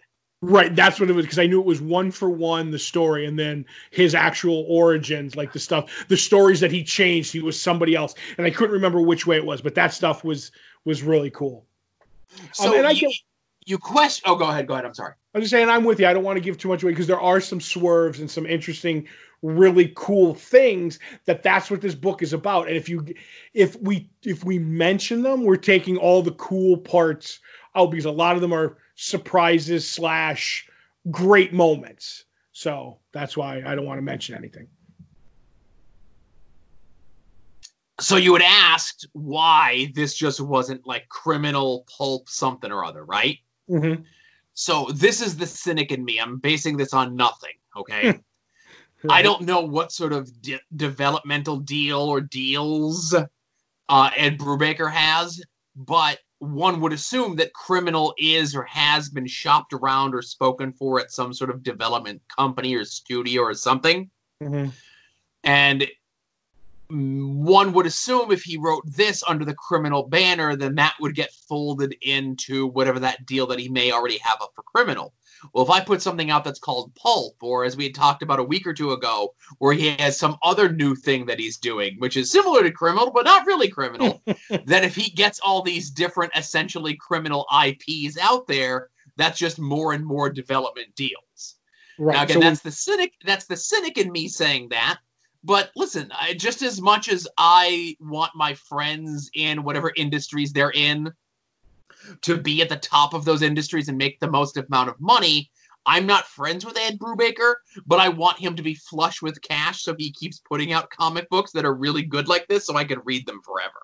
right, 0.42 0.74
that's 0.74 0.98
what 1.00 1.08
it 1.10 1.12
was. 1.12 1.26
Because 1.26 1.38
I 1.38 1.46
knew 1.46 1.60
it 1.60 1.66
was 1.66 1.80
one 1.80 2.10
for 2.10 2.28
one 2.30 2.70
the 2.70 2.78
story, 2.78 3.26
and 3.26 3.38
then 3.38 3.64
his 3.90 4.14
actual 4.14 4.64
origins, 4.68 5.36
like 5.36 5.52
the 5.52 5.58
stuff, 5.60 6.06
the 6.08 6.16
stories 6.16 6.60
that 6.60 6.72
he 6.72 6.82
changed. 6.84 7.32
He 7.32 7.40
was 7.40 7.60
somebody 7.60 7.94
else, 7.94 8.14
and 8.36 8.46
I 8.46 8.50
couldn't 8.50 8.74
remember 8.74 9.00
which 9.00 9.26
way 9.26 9.36
it 9.36 9.44
was, 9.44 9.60
but 9.60 9.74
that 9.76 9.92
stuff 9.92 10.24
was 10.24 10.50
was 10.88 11.02
really 11.02 11.30
cool. 11.30 11.66
Um, 12.34 12.48
so 12.52 12.74
and 12.76 12.86
I 12.86 12.92
you, 12.92 13.08
get- 13.08 13.16
you 13.66 13.76
question. 13.76 14.24
Oh, 14.26 14.36
go 14.36 14.48
ahead. 14.48 14.66
Go 14.66 14.72
ahead. 14.72 14.86
I'm 14.86 14.94
sorry. 14.94 15.12
I'm 15.34 15.42
just 15.42 15.50
saying 15.50 15.68
I'm 15.68 15.84
with 15.84 16.00
you. 16.00 16.06
I 16.06 16.14
don't 16.14 16.24
want 16.24 16.38
to 16.38 16.40
give 16.40 16.56
too 16.56 16.68
much 16.68 16.82
away 16.82 16.92
because 16.92 17.06
there 17.06 17.20
are 17.20 17.40
some 17.40 17.60
swerves 17.60 18.20
and 18.20 18.30
some 18.30 18.46
interesting, 18.46 19.06
really 19.42 19.92
cool 19.94 20.32
things 20.32 20.98
that 21.26 21.42
that's 21.42 21.70
what 21.70 21.82
this 21.82 21.94
book 21.94 22.22
is 22.22 22.32
about. 22.32 22.68
And 22.68 22.76
if 22.76 22.88
you, 22.88 23.04
if 23.52 23.78
we, 23.82 24.08
if 24.22 24.44
we 24.44 24.58
mention 24.58 25.20
them, 25.22 25.44
we're 25.44 25.56
taking 25.56 25.98
all 25.98 26.22
the 26.22 26.32
cool 26.32 26.78
parts 26.78 27.40
out 27.76 27.90
because 27.90 28.06
a 28.06 28.10
lot 28.10 28.34
of 28.34 28.40
them 28.40 28.54
are 28.54 28.78
surprises 28.94 29.86
slash 29.86 30.66
great 31.10 31.52
moments. 31.52 32.24
So 32.52 32.96
that's 33.12 33.36
why 33.36 33.62
I 33.64 33.74
don't 33.74 33.84
want 33.84 33.98
to 33.98 34.02
mention 34.02 34.34
anything. 34.34 34.66
So 38.00 38.16
you 38.16 38.32
had 38.34 38.42
asked 38.42 39.08
why 39.12 39.92
this 39.94 40.14
just 40.14 40.40
wasn't 40.40 40.86
like 40.86 41.08
criminal 41.08 41.84
pulp 41.96 42.28
something 42.28 42.70
or 42.70 42.84
other, 42.84 43.04
right? 43.04 43.38
Mm-hmm. 43.68 44.02
So 44.54 44.88
this 44.94 45.20
is 45.20 45.36
the 45.36 45.46
cynic 45.46 45.92
in 45.92 46.04
me. 46.04 46.18
I'm 46.18 46.38
basing 46.38 46.76
this 46.76 46.94
on 46.94 47.16
nothing. 47.16 47.54
Okay. 47.76 48.20
I 49.10 49.22
don't 49.22 49.42
know 49.42 49.60
what 49.60 49.92
sort 49.92 50.12
of 50.12 50.42
de- 50.42 50.60
developmental 50.74 51.58
deal 51.58 52.00
or 52.00 52.20
deals 52.20 53.14
uh, 53.88 54.10
Ed 54.16 54.38
Brubaker 54.38 54.90
has, 54.90 55.42
but 55.76 56.18
one 56.40 56.80
would 56.80 56.92
assume 56.92 57.36
that 57.36 57.52
criminal 57.52 58.14
is 58.18 58.54
or 58.54 58.62
has 58.64 59.08
been 59.08 59.26
shopped 59.26 59.72
around 59.72 60.14
or 60.14 60.22
spoken 60.22 60.72
for 60.72 61.00
at 61.00 61.10
some 61.10 61.32
sort 61.32 61.50
of 61.50 61.62
development 61.62 62.22
company 62.36 62.74
or 62.74 62.84
studio 62.84 63.42
or 63.42 63.54
something. 63.54 64.10
Mm-hmm. 64.42 64.70
And 65.44 65.88
one 66.90 67.72
would 67.74 67.86
assume 67.86 68.32
if 68.32 68.42
he 68.42 68.56
wrote 68.56 68.82
this 68.86 69.22
under 69.28 69.44
the 69.44 69.54
criminal 69.54 70.08
banner, 70.08 70.56
then 70.56 70.74
that 70.76 70.94
would 71.00 71.14
get 71.14 71.32
folded 71.48 71.94
into 72.00 72.66
whatever 72.68 72.98
that 73.00 73.26
deal 73.26 73.46
that 73.46 73.58
he 73.58 73.68
may 73.68 73.92
already 73.92 74.18
have 74.18 74.38
up 74.40 74.52
for 74.54 74.62
criminal. 74.62 75.12
Well, 75.52 75.64
if 75.64 75.70
I 75.70 75.80
put 75.80 76.02
something 76.02 76.30
out 76.30 76.44
that's 76.44 76.58
called 76.58 76.94
Pulp, 76.94 77.36
or 77.42 77.64
as 77.64 77.76
we 77.76 77.84
had 77.84 77.94
talked 77.94 78.22
about 78.22 78.40
a 78.40 78.44
week 78.44 78.66
or 78.66 78.72
two 78.72 78.92
ago, 78.92 79.34
where 79.58 79.74
he 79.74 79.90
has 79.98 80.18
some 80.18 80.36
other 80.42 80.70
new 80.70 80.96
thing 80.96 81.26
that 81.26 81.38
he's 81.38 81.58
doing, 81.58 81.96
which 81.98 82.16
is 82.16 82.32
similar 82.32 82.62
to 82.62 82.70
criminal, 82.70 83.10
but 83.10 83.24
not 83.24 83.46
really 83.46 83.68
criminal, 83.68 84.22
then 84.64 84.82
if 84.82 84.96
he 84.96 85.10
gets 85.10 85.40
all 85.40 85.62
these 85.62 85.90
different 85.90 86.32
essentially 86.34 86.96
criminal 86.96 87.46
IPs 87.64 88.18
out 88.18 88.46
there, 88.46 88.88
that's 89.16 89.38
just 89.38 89.58
more 89.58 89.92
and 89.92 90.04
more 90.04 90.30
development 90.30 90.94
deals. 90.96 91.56
Right. 91.98 92.14
Now, 92.14 92.22
again, 92.22 92.34
so 92.34 92.40
that's 92.40 92.60
the 92.60 92.70
cynic. 92.70 93.12
That's 93.24 93.46
the 93.46 93.56
cynic 93.56 93.98
in 93.98 94.10
me 94.10 94.28
saying 94.28 94.68
that. 94.70 94.98
But 95.44 95.70
listen, 95.76 96.10
I, 96.18 96.34
just 96.34 96.62
as 96.62 96.80
much 96.80 97.08
as 97.08 97.28
I 97.38 97.96
want 98.00 98.32
my 98.34 98.54
friends 98.54 99.30
in 99.34 99.62
whatever 99.62 99.92
industries 99.96 100.52
they're 100.52 100.72
in 100.72 101.12
to 102.22 102.36
be 102.36 102.60
at 102.62 102.68
the 102.68 102.76
top 102.76 103.14
of 103.14 103.24
those 103.24 103.42
industries 103.42 103.88
and 103.88 103.96
make 103.96 104.18
the 104.18 104.30
most 104.30 104.56
amount 104.56 104.88
of 104.88 105.00
money, 105.00 105.50
I'm 105.86 106.06
not 106.06 106.26
friends 106.26 106.66
with 106.66 106.76
Ed 106.76 106.98
Brubaker, 106.98 107.54
but 107.86 107.98
I 107.98 108.08
want 108.08 108.38
him 108.38 108.56
to 108.56 108.62
be 108.62 108.74
flush 108.74 109.22
with 109.22 109.40
cash 109.40 109.82
so 109.82 109.94
he 109.96 110.12
keeps 110.12 110.38
putting 110.38 110.72
out 110.72 110.90
comic 110.90 111.28
books 111.30 111.52
that 111.52 111.64
are 111.64 111.74
really 111.74 112.02
good 112.02 112.28
like 112.28 112.46
this 112.48 112.66
so 112.66 112.76
I 112.76 112.84
can 112.84 113.00
read 113.04 113.26
them 113.26 113.40
forever. 113.42 113.80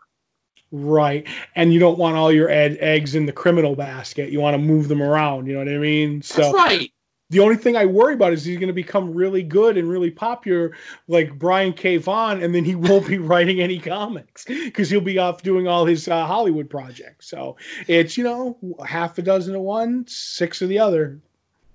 right, 0.70 1.26
and 1.54 1.72
you 1.72 1.80
don't 1.80 1.98
want 1.98 2.16
all 2.16 2.32
your 2.32 2.50
ed- 2.50 2.78
eggs 2.80 3.14
in 3.14 3.26
the 3.26 3.32
criminal 3.32 3.76
basket. 3.76 4.30
You 4.30 4.40
want 4.40 4.54
to 4.54 4.58
move 4.58 4.88
them 4.88 5.02
around. 5.02 5.46
You 5.46 5.54
know 5.54 5.60
what 5.60 5.68
I 5.68 5.78
mean? 5.78 6.20
So 6.20 6.42
That's 6.42 6.54
right. 6.54 6.92
The 7.34 7.40
only 7.40 7.56
thing 7.56 7.76
I 7.76 7.84
worry 7.84 8.14
about 8.14 8.32
is 8.32 8.44
he's 8.44 8.58
going 8.58 8.68
to 8.68 8.72
become 8.72 9.12
really 9.12 9.42
good 9.42 9.76
and 9.76 9.88
really 9.88 10.12
popular, 10.12 10.70
like 11.08 11.36
Brian 11.36 11.72
K. 11.72 11.96
Vaughan, 11.96 12.40
and 12.40 12.54
then 12.54 12.64
he 12.64 12.76
won't 12.76 13.08
be 13.08 13.18
writing 13.30 13.60
any 13.60 13.80
comics 13.80 14.44
because 14.44 14.88
he'll 14.88 15.00
be 15.00 15.18
off 15.18 15.42
doing 15.42 15.66
all 15.66 15.84
his 15.84 16.06
uh, 16.06 16.26
Hollywood 16.26 16.70
projects. 16.70 17.28
So 17.28 17.56
it's 17.88 18.16
you 18.16 18.22
know 18.22 18.56
half 18.86 19.18
a 19.18 19.22
dozen 19.22 19.56
of 19.56 19.62
one, 19.62 20.06
six 20.06 20.62
of 20.62 20.68
the 20.68 20.78
other. 20.78 21.18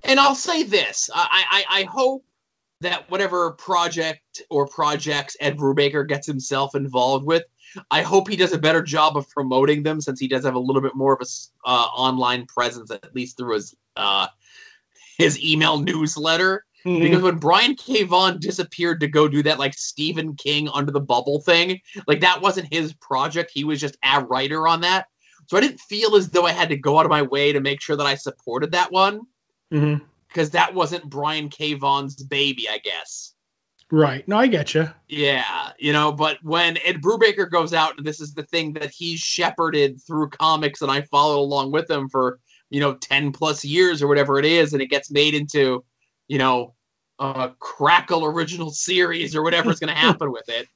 And 0.06 0.18
I'll 0.18 0.34
say 0.34 0.64
this: 0.64 1.10
I, 1.14 1.44
I, 1.52 1.82
I 1.82 1.84
hope 1.84 2.24
that 2.80 3.12
whatever 3.12 3.52
project 3.52 4.42
or 4.50 4.66
projects 4.66 5.36
Ed 5.42 5.58
Brubaker 5.58 6.08
gets 6.08 6.26
himself 6.26 6.74
involved 6.74 7.26
with, 7.26 7.44
I 7.92 8.02
hope 8.02 8.30
he 8.30 8.38
does 8.38 8.54
a 8.54 8.58
better 8.58 8.82
job 8.82 9.18
of 9.18 9.30
promoting 9.30 9.84
them, 9.84 10.00
since 10.00 10.22
he 10.22 10.30
does 10.30 10.46
have 10.46 10.56
a 10.56 10.60
little 10.60 10.82
bit 10.82 10.96
more 10.96 11.12
of 11.12 11.20
a 11.20 11.70
uh, 11.70 11.88
online 11.94 12.46
presence, 12.46 12.92
at 12.92 13.14
least 13.14 13.36
through 13.36 13.56
his 13.56 13.76
uh, 13.98 14.28
his 15.20 15.40
email 15.44 15.80
newsletter. 15.80 16.66
Because 16.86 17.22
when 17.22 17.38
Brian 17.38 17.76
K. 17.76 18.04
Vaughan 18.04 18.40
disappeared 18.40 19.02
to 19.02 19.08
go 19.08 19.28
do 19.28 19.44
that, 19.44 19.60
like 19.60 19.74
Stephen 19.74 20.34
King 20.36 20.70
under 20.70 20.94
the 20.94 21.02
bubble 21.02 21.42
thing, 21.42 21.82
like 22.08 22.22
that 22.22 22.42
wasn't 22.42 22.74
his 22.74 22.94
project. 22.94 23.52
He 23.54 23.66
was 23.66 23.82
just 23.82 23.98
a 24.04 24.24
writer 24.24 24.66
on 24.66 24.80
that. 24.82 25.08
So 25.48 25.58
I 25.58 25.62
didn't 25.62 25.82
feel 25.82 26.16
as 26.16 26.30
though 26.30 26.46
I 26.46 26.54
had 26.54 26.70
to 26.70 26.78
go 26.78 26.98
out 26.98 27.06
of 27.06 27.10
my 27.10 27.22
way 27.22 27.52
to 27.52 27.60
make 27.60 27.82
sure 27.82 27.98
that 27.98 28.08
I 28.08 28.16
supported 28.16 28.72
that 28.72 28.94
one 28.94 29.22
Mhm. 29.74 30.02
because 30.30 30.52
that 30.52 30.74
wasn't 30.74 31.10
Brian 31.10 31.50
K. 31.50 31.74
Vaughan's 31.74 32.16
baby, 32.24 32.70
I 32.70 32.78
guess. 32.78 33.34
Right. 33.92 34.26
No, 34.28 34.38
I 34.38 34.48
get 34.48 34.74
you. 34.74 34.90
Yeah, 35.08 35.72
you 35.80 35.92
know, 35.92 36.12
but 36.12 36.38
when 36.44 36.78
Ed 36.86 37.02
Brubaker 37.02 37.50
goes 37.50 37.74
out, 37.74 37.98
and 37.98 38.06
this 38.06 38.22
is 38.22 38.34
the 38.34 38.44
thing 38.44 38.72
that 38.74 38.92
he's 38.92 39.20
shepherded 39.20 40.00
through 40.02 40.30
comics, 40.30 40.82
and 40.82 40.92
I 40.92 41.02
followed 41.02 41.40
along 41.40 41.72
with 41.72 41.90
him 41.90 42.08
for 42.08 42.40
you 42.70 42.80
know 42.80 42.96
ten 42.96 43.32
plus 43.32 43.64
years 43.66 44.02
or 44.02 44.08
whatever 44.08 44.40
it 44.40 44.46
is, 44.46 44.74
and 44.74 44.82
it 44.82 44.88
gets 44.88 45.12
made 45.12 45.34
into 45.34 45.84
you 46.28 46.38
know 46.38 46.74
a 47.20 47.52
Crackle 47.60 48.24
original 48.26 48.72
series 48.72 49.36
or 49.36 49.42
whatever's 49.44 49.80
going 49.80 49.94
to 49.94 50.00
happen 50.00 50.32
with 50.32 50.48
it. 50.50 50.68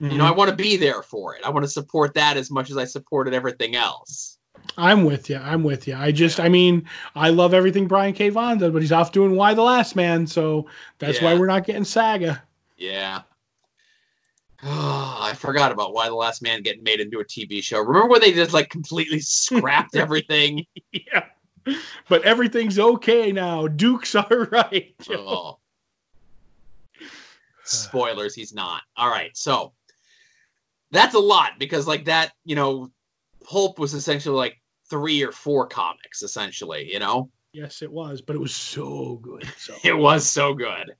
Mm-hmm. 0.00 0.12
You 0.12 0.18
know, 0.18 0.26
I 0.26 0.30
want 0.30 0.50
to 0.50 0.56
be 0.56 0.76
there 0.76 1.02
for 1.02 1.34
it. 1.34 1.42
I 1.44 1.50
want 1.50 1.64
to 1.64 1.70
support 1.70 2.14
that 2.14 2.36
as 2.36 2.50
much 2.50 2.70
as 2.70 2.76
I 2.76 2.84
supported 2.84 3.34
everything 3.34 3.74
else. 3.74 4.38
I'm 4.76 5.04
with 5.04 5.28
you. 5.28 5.38
I'm 5.38 5.64
with 5.64 5.88
you. 5.88 5.96
I 5.96 6.12
just, 6.12 6.38
I 6.38 6.48
mean, 6.48 6.88
I 7.16 7.30
love 7.30 7.52
everything 7.54 7.88
Brian 7.88 8.12
K. 8.12 8.28
Vaughan 8.28 8.58
does, 8.58 8.72
but 8.72 8.82
he's 8.82 8.92
off 8.92 9.10
doing 9.12 9.34
Y 9.34 9.54
the 9.54 9.62
Last 9.62 9.96
Man, 9.96 10.26
so 10.26 10.66
that's 10.98 11.20
Yeah. 11.20 11.32
why 11.32 11.38
we're 11.38 11.46
not 11.46 11.64
getting 11.64 11.84
Saga. 11.84 12.42
Yeah. 12.76 13.22
I 14.62 15.34
forgot 15.36 15.72
about 15.72 15.94
Y 15.94 16.08
the 16.08 16.14
last 16.14 16.42
man 16.42 16.62
getting 16.62 16.82
made 16.82 17.00
into 17.00 17.20
a 17.20 17.24
TV 17.24 17.62
show. 17.62 17.78
Remember 17.80 18.08
when 18.08 18.20
they 18.20 18.32
just 18.32 18.52
like 18.52 18.68
completely 18.70 19.20
scrapped 19.20 19.94
everything? 19.96 20.66
yeah. 20.92 21.26
But 22.08 22.22
everything's 22.22 22.78
okay 22.78 23.32
now. 23.32 23.66
Duke's 23.68 24.14
all 24.14 24.28
right. 24.50 24.94
Oh. 25.10 25.58
Spoilers, 27.64 28.34
he's 28.34 28.54
not. 28.54 28.82
All 28.96 29.10
right, 29.10 29.36
so 29.36 29.72
that's 30.90 31.14
a 31.14 31.18
lot 31.18 31.52
because 31.58 31.86
like 31.86 32.06
that, 32.06 32.32
you 32.44 32.56
know, 32.56 32.90
Pulp 33.44 33.78
was 33.78 33.94
essentially 33.94 34.36
like 34.36 34.60
three 34.88 35.22
or 35.22 35.32
four 35.32 35.66
comics, 35.66 36.22
essentially, 36.22 36.90
you 36.90 36.98
know? 36.98 37.30
Yes, 37.52 37.82
it 37.82 37.90
was, 37.90 38.20
but 38.20 38.36
it 38.36 38.40
was 38.40 38.54
so 38.54 39.16
good. 39.16 39.46
So 39.56 39.74
It 39.84 39.96
was 39.96 40.28
so 40.28 40.54
good. 40.54 40.94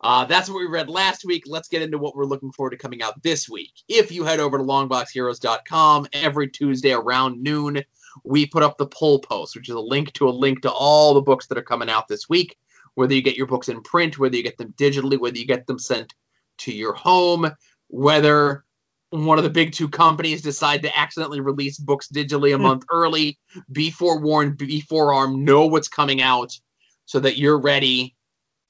Uh, 0.00 0.24
that's 0.24 0.48
what 0.48 0.58
we 0.58 0.66
read 0.66 0.88
last 0.88 1.24
week. 1.24 1.44
Let's 1.46 1.68
get 1.68 1.82
into 1.82 1.96
what 1.96 2.16
we're 2.16 2.24
looking 2.24 2.50
forward 2.50 2.70
to 2.70 2.76
coming 2.76 3.02
out 3.02 3.22
this 3.22 3.48
week. 3.48 3.72
If 3.88 4.10
you 4.10 4.24
head 4.24 4.40
over 4.40 4.58
to 4.58 4.64
longboxheroes.com 4.64 6.08
every 6.12 6.48
Tuesday 6.48 6.92
around 6.92 7.40
noon, 7.40 7.82
we 8.24 8.46
put 8.46 8.62
up 8.62 8.78
the 8.78 8.86
poll 8.86 9.18
post, 9.18 9.54
which 9.56 9.68
is 9.68 9.74
a 9.74 9.80
link 9.80 10.12
to 10.14 10.28
a 10.28 10.30
link 10.30 10.62
to 10.62 10.70
all 10.70 11.14
the 11.14 11.20
books 11.20 11.46
that 11.46 11.58
are 11.58 11.62
coming 11.62 11.90
out 11.90 12.08
this 12.08 12.28
week. 12.28 12.58
Whether 12.94 13.14
you 13.14 13.22
get 13.22 13.36
your 13.36 13.46
books 13.46 13.68
in 13.68 13.82
print, 13.82 14.18
whether 14.18 14.36
you 14.36 14.42
get 14.42 14.58
them 14.58 14.74
digitally, 14.76 15.18
whether 15.18 15.38
you 15.38 15.46
get 15.46 15.66
them 15.66 15.78
sent 15.78 16.14
to 16.58 16.72
your 16.72 16.92
home, 16.92 17.50
whether 17.88 18.64
one 19.10 19.38
of 19.38 19.44
the 19.44 19.50
big 19.50 19.72
two 19.72 19.88
companies 19.88 20.42
decide 20.42 20.82
to 20.82 20.98
accidentally 20.98 21.40
release 21.40 21.78
books 21.78 22.08
digitally 22.08 22.54
a 22.54 22.56
Hmm. 22.56 22.62
month 22.62 22.84
early, 22.90 23.38
be 23.70 23.90
forewarned, 23.90 24.56
be 24.56 24.80
forearmed, 24.80 25.38
know 25.44 25.66
what's 25.66 25.88
coming 25.88 26.22
out 26.22 26.58
so 27.06 27.20
that 27.20 27.36
you're 27.36 27.58
ready 27.58 28.14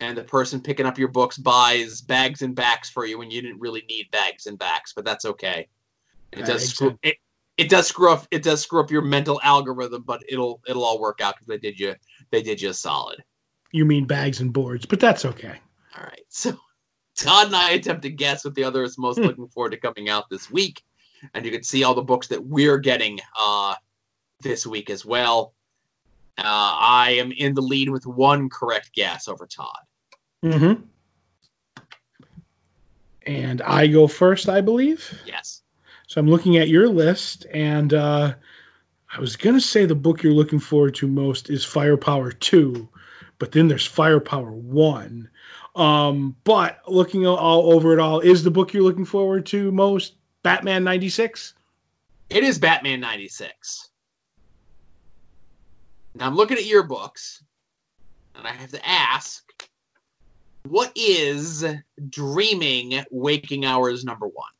and 0.00 0.18
the 0.18 0.24
person 0.24 0.60
picking 0.60 0.84
up 0.84 0.98
your 0.98 1.08
books 1.08 1.38
buys 1.38 2.00
bags 2.00 2.42
and 2.42 2.56
backs 2.56 2.90
for 2.90 3.06
you 3.06 3.18
when 3.18 3.30
you 3.30 3.40
didn't 3.40 3.60
really 3.60 3.84
need 3.88 4.10
bags 4.10 4.46
and 4.46 4.58
backs, 4.58 4.92
but 4.92 5.04
that's 5.04 5.24
okay. 5.24 5.68
It 6.32 6.38
That 6.40 6.46
does 6.46 6.68
screw 6.68 6.98
it, 7.02 7.18
it 7.62 7.70
does 7.70 7.86
screw 7.86 8.12
up 8.12 8.26
it 8.30 8.42
does 8.42 8.60
screw 8.62 8.80
up 8.80 8.90
your 8.90 9.02
mental 9.02 9.40
algorithm, 9.42 10.02
but 10.02 10.22
it'll 10.28 10.60
it'll 10.66 10.84
all 10.84 11.00
work 11.00 11.20
out 11.20 11.34
because 11.36 11.46
they 11.48 11.58
did 11.58 11.78
you 11.78 11.94
they 12.30 12.42
did 12.42 12.60
you 12.60 12.70
a 12.70 12.74
solid. 12.74 13.22
you 13.72 13.84
mean 13.84 14.04
bags 14.04 14.40
and 14.40 14.52
boards, 14.52 14.84
but 14.86 15.00
that's 15.00 15.24
okay. 15.24 15.56
All 15.96 16.04
right. 16.04 16.24
So 16.28 16.56
Todd 17.16 17.46
and 17.48 17.56
I 17.56 17.70
attempt 17.72 18.02
to 18.02 18.10
guess 18.10 18.44
what 18.44 18.54
the 18.54 18.64
other 18.64 18.82
is 18.82 18.98
most 18.98 19.18
Hmm. 19.18 19.24
looking 19.26 19.48
forward 19.48 19.70
to 19.70 19.76
coming 19.78 20.08
out 20.08 20.28
this 20.30 20.50
week. 20.50 20.82
And 21.34 21.44
you 21.44 21.52
can 21.52 21.62
see 21.62 21.84
all 21.84 21.94
the 21.94 22.02
books 22.02 22.26
that 22.28 22.42
we're 22.44 22.78
getting 22.78 23.20
uh, 23.38 23.74
this 24.40 24.66
week 24.66 24.90
as 24.90 25.04
well. 25.04 25.54
Uh, 26.38 26.42
I 26.44 27.16
am 27.20 27.30
in 27.32 27.54
the 27.54 27.60
lead 27.62 27.90
with 27.90 28.06
one 28.06 28.48
correct 28.48 28.92
guess 28.94 29.28
over 29.28 29.46
Todd. 29.46 29.84
Mm-hmm. 30.44 30.82
And 33.26 33.62
I 33.62 33.86
go 33.86 34.08
first, 34.08 34.48
I 34.48 34.60
believe. 34.60 35.16
Yes. 35.26 35.61
So 36.12 36.20
I'm 36.20 36.28
looking 36.28 36.58
at 36.58 36.68
your 36.68 36.90
list, 36.90 37.46
and 37.54 37.94
uh, 37.94 38.34
I 39.16 39.18
was 39.18 39.34
gonna 39.34 39.62
say 39.62 39.86
the 39.86 39.94
book 39.94 40.22
you're 40.22 40.34
looking 40.34 40.58
forward 40.58 40.94
to 40.96 41.06
most 41.06 41.48
is 41.48 41.64
Firepower 41.64 42.32
Two, 42.32 42.86
but 43.38 43.52
then 43.52 43.66
there's 43.66 43.86
Firepower 43.86 44.52
One. 44.52 45.30
Um, 45.74 46.36
but 46.44 46.80
looking 46.86 47.26
all 47.26 47.72
over 47.72 47.94
it 47.94 47.98
all, 47.98 48.20
is 48.20 48.44
the 48.44 48.50
book 48.50 48.74
you're 48.74 48.82
looking 48.82 49.06
forward 49.06 49.46
to 49.46 49.72
most 49.72 50.16
Batman 50.42 50.84
'96? 50.84 51.54
It 52.28 52.44
is 52.44 52.58
Batman 52.58 53.00
96. 53.00 53.88
Now 56.14 56.26
I'm 56.26 56.36
looking 56.36 56.58
at 56.58 56.66
your 56.66 56.82
books, 56.82 57.42
and 58.34 58.46
I 58.46 58.50
have 58.50 58.72
to 58.72 58.86
ask 58.86 59.66
what 60.68 60.92
is 60.94 61.64
Dreaming 62.10 63.02
Waking 63.10 63.64
Hours 63.64 64.04
number 64.04 64.26
one? 64.26 64.52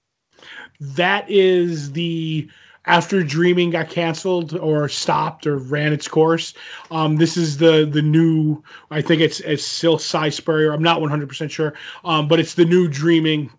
That 0.81 1.29
is 1.31 1.93
the 1.93 2.49
after 2.87 3.23
Dreaming 3.23 3.71
got 3.71 3.89
canceled 3.89 4.57
or 4.57 4.89
stopped 4.89 5.47
or 5.47 5.59
ran 5.59 5.93
its 5.93 6.09
course. 6.09 6.55
Um, 6.91 7.17
this 7.17 7.37
is 7.37 7.59
the 7.59 7.89
the 7.91 8.03
new. 8.03 8.63
I 8.91 9.01
think 9.01 9.21
it's 9.21 9.41
it's 9.41 9.65
still 9.65 9.99
Si 9.99 10.31
Spurrier. 10.31 10.73
I'm 10.73 10.83
not 10.83 11.01
100 11.01 11.29
percent 11.29 11.51
sure, 11.51 11.75
um, 12.05 12.29
but 12.29 12.41
it's 12.41 12.55
the 12.55 12.65
new 12.65 12.89
Dreaming 12.89 13.51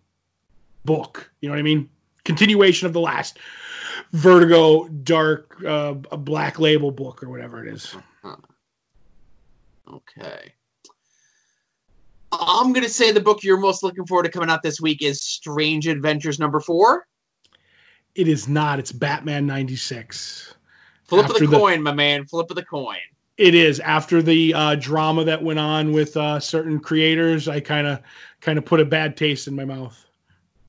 book. 0.86 1.32
You 1.42 1.50
know 1.50 1.54
what 1.54 1.60
I 1.60 1.64
mean? 1.64 1.90
Continuation 2.26 2.88
of 2.88 2.94
the 2.94 3.02
last 3.02 3.40
Vertigo 4.12 4.88
Dark 4.88 5.64
uh, 5.66 5.94
Black 5.94 6.60
Label 6.60 6.92
book 6.92 7.24
or 7.24 7.30
whatever 7.30 7.66
it 7.66 7.74
is. 7.74 7.96
Okay. 9.92 10.54
I'm 12.42 12.74
going 12.74 12.84
to 12.86 12.90
say 12.90 13.12
the 13.12 13.20
book 13.20 13.44
you're 13.44 13.60
most 13.60 13.84
looking 13.84 14.06
forward 14.06 14.24
to 14.24 14.30
coming 14.30 14.50
out 14.50 14.64
this 14.64 14.80
week 14.82 15.02
is 15.02 15.22
Strange 15.22 15.88
Adventures 15.88 16.40
number 16.40 16.60
four. 16.60 17.08
It 18.16 18.28
is 18.28 18.48
not. 18.48 18.80
It's 18.80 18.92
Batman 18.92 19.46
96. 19.48 20.56
Flip 21.06 21.26
of 21.26 21.32
After 21.32 21.46
the 21.46 21.52
the- 21.52 21.58
coin, 21.58 21.82
my 21.82 21.94
man. 21.94 22.26
Flip 22.26 22.50
of 22.50 22.56
the 22.56 22.66
coin. 22.66 22.98
It 23.38 23.56
is 23.56 23.80
after 23.80 24.22
the 24.22 24.54
uh, 24.54 24.76
drama 24.76 25.24
that 25.24 25.42
went 25.42 25.58
on 25.58 25.92
with 25.92 26.16
uh, 26.18 26.40
certain 26.40 26.80
creators. 26.80 27.48
I 27.48 27.60
kind 27.60 27.88
of 27.88 28.00
kind 28.42 28.60
of 28.60 28.66
put 28.66 28.80
a 28.80 28.86
bad 28.86 29.18
taste 29.18 29.48
in 29.48 29.56
my 29.56 29.66
mouth. 29.66 30.00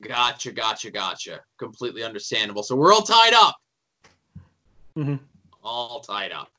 Gotcha, 0.01 0.51
gotcha, 0.51 0.91
gotcha. 0.91 1.41
Completely 1.59 2.03
understandable. 2.03 2.63
So 2.63 2.75
we're 2.75 2.93
all 2.95 3.03
tied 3.03 3.35
up. 3.35 3.57
Mhm. 4.97 5.21
All 5.63 6.01
tied 6.01 6.33
up. 6.33 6.51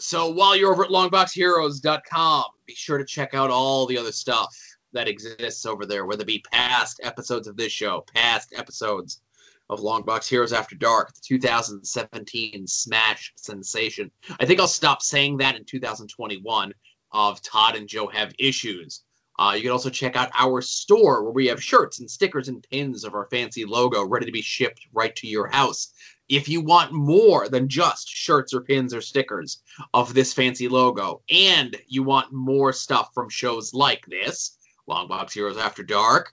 So 0.00 0.30
while 0.30 0.56
you're 0.56 0.72
over 0.72 0.84
at 0.84 0.90
longboxheroes.com, 0.90 2.44
be 2.66 2.74
sure 2.74 2.96
to 2.96 3.04
check 3.04 3.34
out 3.34 3.50
all 3.50 3.86
the 3.86 3.98
other 3.98 4.12
stuff 4.12 4.56
that 4.92 5.08
exists 5.08 5.66
over 5.66 5.84
there, 5.84 6.06
whether 6.06 6.22
it 6.22 6.26
be 6.26 6.42
past 6.50 7.00
episodes 7.02 7.46
of 7.46 7.56
this 7.56 7.70
show, 7.70 8.04
past 8.14 8.54
episodes 8.56 9.20
of 9.68 9.80
Longbox 9.80 10.26
Heroes 10.26 10.52
After 10.52 10.74
Dark, 10.74 11.14
the 11.14 11.20
2017 11.22 12.66
Smash 12.66 13.32
sensation. 13.36 14.10
I 14.40 14.46
think 14.46 14.58
I'll 14.58 14.66
stop 14.66 15.02
saying 15.02 15.36
that 15.36 15.54
in 15.54 15.64
2021 15.64 16.72
of 17.12 17.42
Todd 17.42 17.76
and 17.76 17.86
Joe 17.86 18.08
Have 18.08 18.32
Issues. 18.38 19.02
Uh, 19.38 19.52
you 19.54 19.62
can 19.62 19.70
also 19.70 19.90
check 19.90 20.16
out 20.16 20.30
our 20.34 20.60
store 20.60 21.22
where 21.22 21.32
we 21.32 21.46
have 21.46 21.62
shirts 21.62 22.00
and 22.00 22.10
stickers 22.10 22.48
and 22.48 22.66
pins 22.70 23.04
of 23.04 23.14
our 23.14 23.26
fancy 23.30 23.64
logo 23.64 24.04
ready 24.04 24.26
to 24.26 24.32
be 24.32 24.42
shipped 24.42 24.80
right 24.92 25.14
to 25.16 25.26
your 25.26 25.46
house. 25.46 25.92
If 26.30 26.48
you 26.48 26.60
want 26.60 26.92
more 26.92 27.48
than 27.48 27.68
just 27.68 28.08
shirts 28.08 28.54
or 28.54 28.60
pins 28.60 28.94
or 28.94 29.00
stickers 29.00 29.62
of 29.92 30.14
this 30.14 30.32
fancy 30.32 30.68
logo, 30.68 31.22
and 31.28 31.76
you 31.88 32.04
want 32.04 32.32
more 32.32 32.72
stuff 32.72 33.10
from 33.12 33.28
shows 33.28 33.74
like 33.74 34.06
this, 34.06 34.56
Longbox 34.88 35.32
Heroes 35.32 35.58
After 35.58 35.82
Dark, 35.82 36.32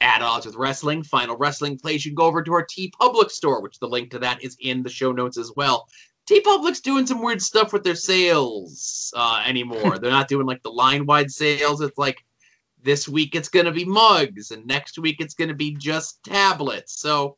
At 0.00 0.20
Odds 0.20 0.46
with 0.46 0.56
Wrestling, 0.56 1.04
Final 1.04 1.36
Wrestling 1.36 1.78
Place, 1.78 2.04
you 2.04 2.10
can 2.10 2.16
go 2.16 2.24
over 2.24 2.42
to 2.42 2.52
our 2.52 2.66
TeePublic 2.66 3.30
store, 3.30 3.62
which 3.62 3.78
the 3.78 3.88
link 3.88 4.10
to 4.10 4.18
that 4.18 4.42
is 4.42 4.56
in 4.60 4.82
the 4.82 4.90
show 4.90 5.12
notes 5.12 5.38
as 5.38 5.52
well. 5.54 5.88
TeePublic's 6.28 6.80
doing 6.80 7.06
some 7.06 7.22
weird 7.22 7.40
stuff 7.40 7.72
with 7.72 7.84
their 7.84 7.94
sales 7.94 9.12
uh, 9.16 9.42
anymore. 9.46 9.98
They're 10.00 10.10
not 10.10 10.28
doing 10.28 10.46
like 10.46 10.62
the 10.62 10.72
line 10.72 11.06
wide 11.06 11.30
sales. 11.30 11.80
It's 11.80 11.98
like 11.98 12.18
this 12.82 13.08
week 13.08 13.34
it's 13.34 13.48
going 13.48 13.66
to 13.66 13.72
be 13.72 13.84
mugs, 13.84 14.50
and 14.50 14.66
next 14.66 14.98
week 14.98 15.16
it's 15.20 15.34
going 15.34 15.48
to 15.48 15.54
be 15.54 15.74
just 15.76 16.22
tablets. 16.24 17.00
So, 17.00 17.36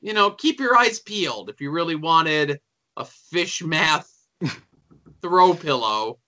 you 0.00 0.12
know, 0.12 0.30
keep 0.30 0.60
your 0.60 0.76
eyes 0.76 0.98
peeled 1.00 1.50
if 1.50 1.60
you 1.60 1.70
really 1.70 1.94
wanted 1.94 2.60
a 2.96 3.04
fish 3.04 3.62
math 3.62 4.10
throw 5.22 5.54
pillow. 5.54 6.18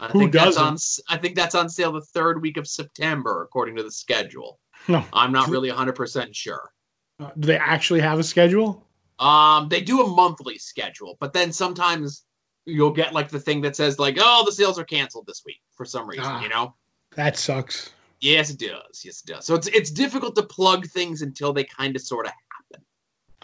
I 0.00 0.08
Who 0.08 0.18
think 0.20 0.32
that's 0.32 0.44
doesn't? 0.56 0.62
on. 0.64 0.74
s- 0.74 1.00
I 1.08 1.16
think 1.16 1.36
that's 1.36 1.54
on 1.54 1.68
sale 1.68 1.92
the 1.92 2.02
third 2.02 2.42
week 2.42 2.56
of 2.58 2.66
September, 2.68 3.42
according 3.42 3.76
to 3.76 3.82
the 3.82 3.90
schedule. 3.90 4.58
No. 4.88 5.02
I'm 5.12 5.32
not 5.32 5.48
really 5.48 5.68
100 5.70 5.92
percent 5.94 6.34
sure. 6.36 6.70
Uh, 7.18 7.30
do 7.38 7.46
they 7.46 7.56
actually 7.56 8.00
have 8.00 8.18
a 8.18 8.22
schedule? 8.24 8.86
Um, 9.18 9.68
they 9.70 9.80
do 9.80 10.02
a 10.02 10.06
monthly 10.06 10.58
schedule, 10.58 11.16
but 11.18 11.32
then 11.32 11.50
sometimes 11.50 12.24
you'll 12.66 12.90
get 12.92 13.14
like 13.14 13.30
the 13.30 13.40
thing 13.40 13.62
that 13.62 13.74
says 13.74 13.98
like, 13.98 14.18
"Oh, 14.20 14.42
the 14.44 14.52
sales 14.52 14.78
are 14.78 14.84
canceled 14.84 15.26
this 15.26 15.42
week" 15.46 15.62
for 15.74 15.86
some 15.86 16.06
reason. 16.06 16.24
Ah. 16.26 16.42
You 16.42 16.50
know? 16.50 16.74
That 17.14 17.38
sucks. 17.38 17.90
Yes, 18.20 18.50
it 18.50 18.58
does. 18.58 19.02
Yes, 19.02 19.22
it 19.22 19.32
does. 19.32 19.46
So 19.46 19.54
it's 19.54 19.66
it's 19.68 19.90
difficult 19.90 20.36
to 20.36 20.42
plug 20.42 20.86
things 20.88 21.22
until 21.22 21.54
they 21.54 21.64
kind 21.64 21.96
of 21.96 22.02
sort 22.02 22.26
of. 22.26 22.32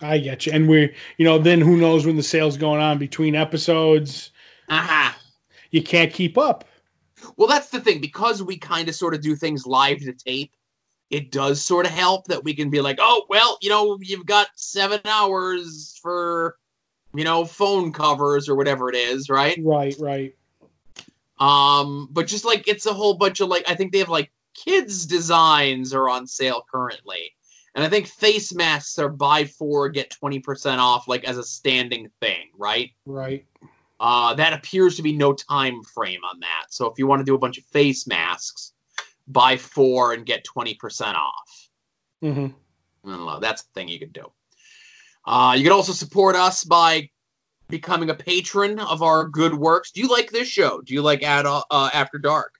I 0.02 0.18
get 0.18 0.46
you. 0.46 0.52
And 0.52 0.68
we're, 0.68 0.92
you 1.16 1.24
know, 1.24 1.38
then 1.38 1.60
who 1.60 1.76
knows 1.76 2.04
when 2.04 2.16
the 2.16 2.22
sale's 2.22 2.56
going 2.56 2.80
on 2.80 2.98
between 2.98 3.34
episodes? 3.34 4.30
Aha. 4.68 5.16
You 5.70 5.82
can't 5.82 6.12
keep 6.12 6.36
up. 6.36 6.64
Well, 7.36 7.48
that's 7.48 7.70
the 7.70 7.80
thing 7.80 8.00
because 8.00 8.42
we 8.42 8.58
kind 8.58 8.88
of 8.88 8.94
sort 8.94 9.14
of 9.14 9.22
do 9.22 9.36
things 9.36 9.66
live 9.66 10.00
to 10.00 10.12
tape. 10.12 10.52
It 11.10 11.30
does 11.30 11.62
sort 11.62 11.86
of 11.86 11.92
help 11.92 12.26
that 12.26 12.42
we 12.42 12.54
can 12.54 12.70
be 12.70 12.80
like, 12.80 12.98
oh, 13.00 13.26
well, 13.28 13.58
you 13.60 13.68
know, 13.68 13.98
you've 14.00 14.26
got 14.26 14.48
seven 14.56 15.00
hours 15.04 15.98
for, 16.02 16.56
you 17.14 17.22
know, 17.22 17.44
phone 17.44 17.92
covers 17.92 18.48
or 18.48 18.56
whatever 18.56 18.88
it 18.88 18.96
is, 18.96 19.28
right? 19.28 19.58
Right, 19.62 19.94
right. 20.00 20.34
Um, 21.38 22.08
but 22.10 22.26
just 22.26 22.44
like 22.44 22.66
it's 22.66 22.86
a 22.86 22.94
whole 22.94 23.14
bunch 23.14 23.40
of 23.40 23.48
like, 23.48 23.64
I 23.68 23.74
think 23.74 23.92
they 23.92 23.98
have 23.98 24.08
like 24.08 24.32
kids 24.54 25.06
designs 25.06 25.92
are 25.92 26.08
on 26.08 26.26
sale 26.26 26.64
currently, 26.70 27.34
and 27.74 27.84
I 27.84 27.88
think 27.88 28.06
face 28.06 28.54
masks 28.54 28.98
are 28.98 29.08
buy 29.08 29.44
four 29.44 29.88
get 29.88 30.10
twenty 30.10 30.38
percent 30.38 30.80
off, 30.80 31.08
like 31.08 31.24
as 31.24 31.38
a 31.38 31.44
standing 31.44 32.10
thing, 32.20 32.50
right? 32.56 32.90
Right. 33.06 33.46
Uh, 34.00 34.34
that 34.34 34.52
appears 34.52 34.96
to 34.96 35.02
be 35.02 35.12
no 35.12 35.32
time 35.32 35.80
frame 35.84 36.20
on 36.24 36.40
that. 36.40 36.66
So 36.70 36.86
if 36.86 36.98
you 36.98 37.06
want 37.06 37.20
to 37.20 37.24
do 37.24 37.36
a 37.36 37.38
bunch 37.38 37.56
of 37.56 37.64
face 37.66 38.04
masks, 38.08 38.72
buy 39.28 39.56
four 39.56 40.12
and 40.12 40.26
get 40.26 40.44
20% 40.44 41.14
off. 41.14 41.68
Mm-hmm. 42.22 42.46
I 43.08 43.16
don't 43.16 43.26
know. 43.26 43.38
That's 43.38 43.62
the 43.62 43.72
thing 43.74 43.86
you 43.86 44.00
could 44.00 44.12
do. 44.12 44.30
Uh, 45.24 45.54
you 45.56 45.62
can 45.62 45.72
also 45.72 45.92
support 45.92 46.34
us 46.34 46.64
by 46.64 47.10
becoming 47.68 48.10
a 48.10 48.14
patron 48.14 48.80
of 48.80 49.02
our 49.02 49.28
good 49.28 49.54
works. 49.54 49.92
Do 49.92 50.00
you 50.00 50.08
like 50.08 50.30
this 50.30 50.48
show? 50.48 50.80
Do 50.80 50.94
you 50.94 51.02
like 51.02 51.22
Ad, 51.22 51.46
uh, 51.46 51.90
After 51.94 52.18
Dark? 52.18 52.54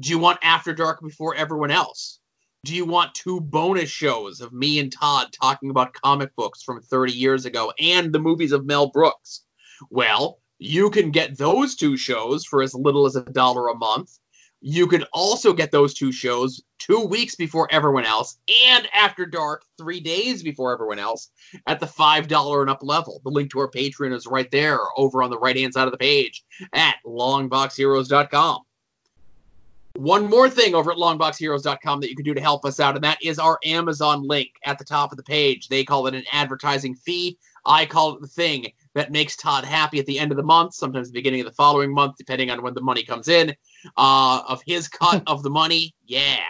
Do 0.00 0.08
you 0.08 0.18
want 0.18 0.38
After 0.42 0.72
Dark 0.72 1.02
before 1.02 1.34
everyone 1.34 1.70
else? 1.70 2.20
Do 2.66 2.74
you 2.74 2.84
want 2.84 3.14
two 3.14 3.40
bonus 3.40 3.88
shows 3.88 4.40
of 4.40 4.52
me 4.52 4.80
and 4.80 4.90
Todd 4.90 5.28
talking 5.40 5.70
about 5.70 5.92
comic 5.92 6.34
books 6.34 6.64
from 6.64 6.82
30 6.82 7.12
years 7.12 7.44
ago 7.46 7.72
and 7.78 8.12
the 8.12 8.18
movies 8.18 8.50
of 8.50 8.66
Mel 8.66 8.88
Brooks? 8.88 9.42
Well, 9.88 10.40
you 10.58 10.90
can 10.90 11.12
get 11.12 11.38
those 11.38 11.76
two 11.76 11.96
shows 11.96 12.44
for 12.44 12.64
as 12.64 12.74
little 12.74 13.06
as 13.06 13.14
a 13.14 13.22
dollar 13.22 13.68
a 13.68 13.76
month. 13.76 14.18
You 14.60 14.88
could 14.88 15.06
also 15.12 15.52
get 15.52 15.70
those 15.70 15.94
two 15.94 16.10
shows 16.10 16.60
two 16.80 17.02
weeks 17.02 17.36
before 17.36 17.68
everyone 17.70 18.04
else 18.04 18.36
and 18.66 18.88
after 18.92 19.26
dark, 19.26 19.62
three 19.78 20.00
days 20.00 20.42
before 20.42 20.72
everyone 20.72 20.98
else 20.98 21.30
at 21.68 21.78
the 21.78 21.86
$5 21.86 22.60
and 22.62 22.68
up 22.68 22.82
level. 22.82 23.20
The 23.22 23.30
link 23.30 23.52
to 23.52 23.60
our 23.60 23.70
Patreon 23.70 24.12
is 24.12 24.26
right 24.26 24.50
there 24.50 24.80
over 24.96 25.22
on 25.22 25.30
the 25.30 25.38
right 25.38 25.56
hand 25.56 25.72
side 25.72 25.86
of 25.86 25.92
the 25.92 25.98
page 25.98 26.42
at 26.72 26.96
longboxheroes.com. 27.06 28.65
One 29.96 30.28
more 30.28 30.50
thing 30.50 30.74
over 30.74 30.92
at 30.92 30.98
longboxheroes.com 30.98 32.00
that 32.00 32.10
you 32.10 32.16
can 32.16 32.24
do 32.24 32.34
to 32.34 32.40
help 32.40 32.64
us 32.64 32.80
out, 32.80 32.96
and 32.96 33.04
that 33.04 33.18
is 33.22 33.38
our 33.38 33.58
Amazon 33.64 34.26
link 34.26 34.50
at 34.64 34.78
the 34.78 34.84
top 34.84 35.10
of 35.10 35.16
the 35.16 35.22
page. 35.22 35.68
They 35.68 35.84
call 35.84 36.06
it 36.06 36.14
an 36.14 36.24
advertising 36.32 36.94
fee. 36.94 37.38
I 37.64 37.86
call 37.86 38.14
it 38.14 38.20
the 38.20 38.26
thing 38.26 38.72
that 38.94 39.10
makes 39.10 39.36
Todd 39.36 39.64
happy 39.64 39.98
at 39.98 40.06
the 40.06 40.18
end 40.18 40.30
of 40.32 40.36
the 40.36 40.42
month, 40.42 40.74
sometimes 40.74 41.08
the 41.08 41.14
beginning 41.14 41.40
of 41.40 41.46
the 41.46 41.52
following 41.52 41.92
month, 41.92 42.16
depending 42.18 42.50
on 42.50 42.62
when 42.62 42.74
the 42.74 42.80
money 42.80 43.02
comes 43.02 43.28
in, 43.28 43.54
uh, 43.96 44.42
of 44.46 44.62
his 44.66 44.86
cut 44.86 45.22
of 45.26 45.42
the 45.42 45.50
money. 45.50 45.94
Yeah. 46.06 46.44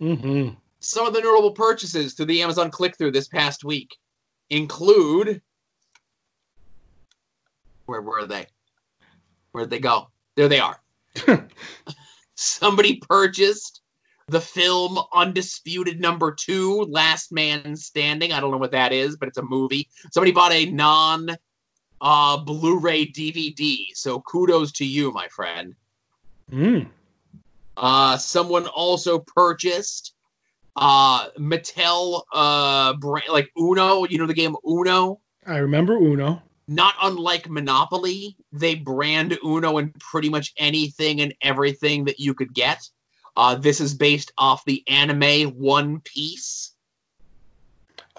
Mm-hmm. 0.00 0.54
Some 0.80 1.06
of 1.06 1.12
the 1.12 1.20
notable 1.20 1.52
purchases 1.52 2.14
through 2.14 2.26
the 2.26 2.42
Amazon 2.42 2.70
click 2.70 2.96
through 2.96 3.12
this 3.12 3.28
past 3.28 3.62
week 3.62 3.96
include. 4.48 5.42
Where 7.84 8.00
were 8.00 8.26
they? 8.26 8.46
Where'd 9.52 9.68
they 9.68 9.80
go? 9.80 10.08
There 10.36 10.48
they 10.48 10.60
are. 10.60 10.80
Somebody 12.40 12.96
purchased 12.96 13.82
the 14.28 14.40
film 14.40 14.98
Undisputed 15.14 16.00
Number 16.00 16.32
Two, 16.32 16.86
Last 16.88 17.32
Man 17.32 17.76
Standing. 17.76 18.32
I 18.32 18.40
don't 18.40 18.50
know 18.50 18.56
what 18.56 18.72
that 18.72 18.94
is, 18.94 19.16
but 19.16 19.28
it's 19.28 19.36
a 19.36 19.42
movie. 19.42 19.88
Somebody 20.10 20.32
bought 20.32 20.52
a 20.52 20.70
non 20.70 21.36
uh, 22.00 22.38
Blu-ray 22.38 23.08
DVD. 23.08 23.88
So 23.92 24.20
kudos 24.20 24.72
to 24.72 24.86
you, 24.86 25.12
my 25.12 25.28
friend. 25.28 25.74
Mm. 26.50 26.86
Uh, 27.76 28.16
someone 28.16 28.66
also 28.68 29.18
purchased 29.18 30.14
uh, 30.76 31.28
Mattel 31.38 32.22
uh, 32.32 32.94
brand, 32.94 33.28
like 33.30 33.50
Uno. 33.58 34.06
You 34.06 34.16
know 34.16 34.26
the 34.26 34.32
game 34.32 34.56
Uno. 34.66 35.20
I 35.46 35.58
remember 35.58 35.94
Uno. 35.94 36.42
Not 36.70 36.94
unlike 37.02 37.50
Monopoly, 37.50 38.36
they 38.52 38.76
brand 38.76 39.36
Uno 39.44 39.78
in 39.78 39.92
pretty 39.98 40.28
much 40.28 40.52
anything 40.56 41.20
and 41.20 41.34
everything 41.42 42.04
that 42.04 42.20
you 42.20 42.32
could 42.32 42.54
get. 42.54 42.88
Uh, 43.36 43.56
this 43.56 43.80
is 43.80 43.92
based 43.92 44.32
off 44.38 44.64
the 44.64 44.84
anime 44.86 45.48
One 45.58 46.00
Piece, 46.02 46.76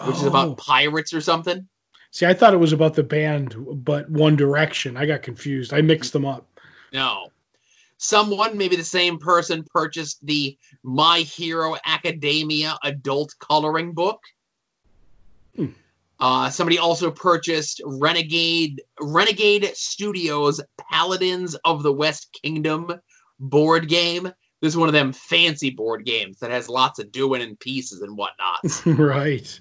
which 0.06 0.18
is 0.18 0.24
Oh. 0.26 0.28
about 0.28 0.58
pirates 0.58 1.14
or 1.14 1.22
something. 1.22 1.66
See, 2.12 2.26
I 2.26 2.34
thought 2.34 2.54
it 2.54 2.58
was 2.58 2.74
about 2.74 2.94
the 2.94 3.04
band, 3.04 3.56
but 3.86 4.10
One 4.10 4.36
Direction. 4.36 4.98
I 4.98 5.06
got 5.06 5.22
confused. 5.22 5.72
I 5.72 5.80
mixed 5.80 6.12
them 6.12 6.26
up. 6.26 6.46
No. 6.92 7.30
Someone, 8.00 8.58
maybe 8.58 8.76
the 8.76 8.84
same 8.84 9.18
person, 9.18 9.64
purchased 9.64 10.26
the 10.26 10.58
My 10.84 11.20
Hero 11.20 11.78
Academia 11.86 12.78
adult 12.84 13.34
coloring 13.40 13.94
book. 13.94 14.20
Hmm. 15.56 15.68
Uh, 16.22 16.52
somebody 16.52 16.78
also 16.78 17.10
purchased 17.10 17.82
Renegade 17.84 18.82
Renegade 19.00 19.72
Studios 19.76 20.62
Paladins 20.78 21.56
of 21.66 21.82
the 21.82 21.92
West 21.92 22.38
Kingdom 22.44 22.94
board 23.40 23.90
game. 23.90 24.32
This 24.62 24.74
is 24.74 24.78
one 24.78 24.88
of 24.88 24.94
them 24.94 25.14
fancy 25.14 25.72
board 25.72 26.06
games 26.06 26.38
that 26.38 26.52
has 26.52 26.70
lots 26.70 27.00
of 27.00 27.12
doing 27.12 27.42
and 27.42 27.60
pieces 27.60 28.02
and 28.02 28.16
whatnot. 28.16 28.60
right. 29.00 29.60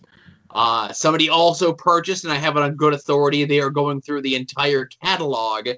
Uh, 0.51 0.93
somebody 0.93 1.31
also 1.31 1.73
purchased, 1.73 2.25
and 2.25 2.33
I 2.33 2.37
have 2.37 2.57
it 2.57 2.63
on 2.63 2.77
good 2.77 2.93
authority, 2.93 3.45
they 3.47 3.61
are 3.61 3.71
going 3.71 4.03
through 4.03 4.21
the 4.21 4.35
entire 4.35 4.85
catalog 5.03 5.69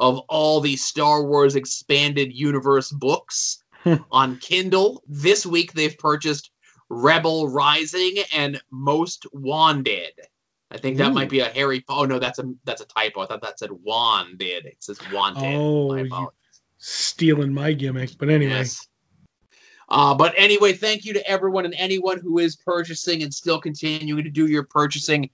of 0.00 0.18
all 0.28 0.60
the 0.60 0.74
Star 0.74 1.24
Wars 1.24 1.54
Expanded 1.54 2.32
Universe 2.32 2.90
books 2.90 3.62
on 4.10 4.38
Kindle. 4.38 5.04
This 5.06 5.46
week 5.46 5.74
they've 5.74 5.96
purchased 5.96 6.50
Rebel 6.94 7.48
Rising 7.48 8.16
and 8.34 8.60
Most 8.70 9.26
Wanted. 9.32 10.12
I 10.70 10.78
think 10.78 10.96
that 10.98 11.10
Ooh. 11.10 11.14
might 11.14 11.28
be 11.28 11.40
a 11.40 11.46
Harry. 11.46 11.84
Oh 11.88 12.04
no, 12.04 12.18
that's 12.18 12.38
a 12.38 12.52
that's 12.64 12.80
a 12.80 12.86
typo. 12.86 13.20
I 13.20 13.26
thought 13.26 13.42
that 13.42 13.58
said 13.58 13.70
Wanted. 13.70 14.66
It 14.66 14.76
says 14.78 14.98
Wanted. 15.12 15.56
Oh. 16.12 16.32
Stealing 16.78 17.52
my 17.52 17.72
gimmick. 17.72 18.10
But 18.18 18.30
anyway. 18.30 18.52
Yes. 18.52 18.86
Uh, 19.88 20.14
but 20.14 20.32
anyway, 20.36 20.72
thank 20.72 21.04
you 21.04 21.12
to 21.12 21.28
everyone 21.28 21.64
and 21.64 21.74
anyone 21.76 22.18
who 22.18 22.38
is 22.38 22.56
purchasing 22.56 23.22
and 23.22 23.32
still 23.32 23.60
continuing 23.60 24.24
to 24.24 24.30
do 24.30 24.46
your 24.46 24.64
purchasing 24.64 25.28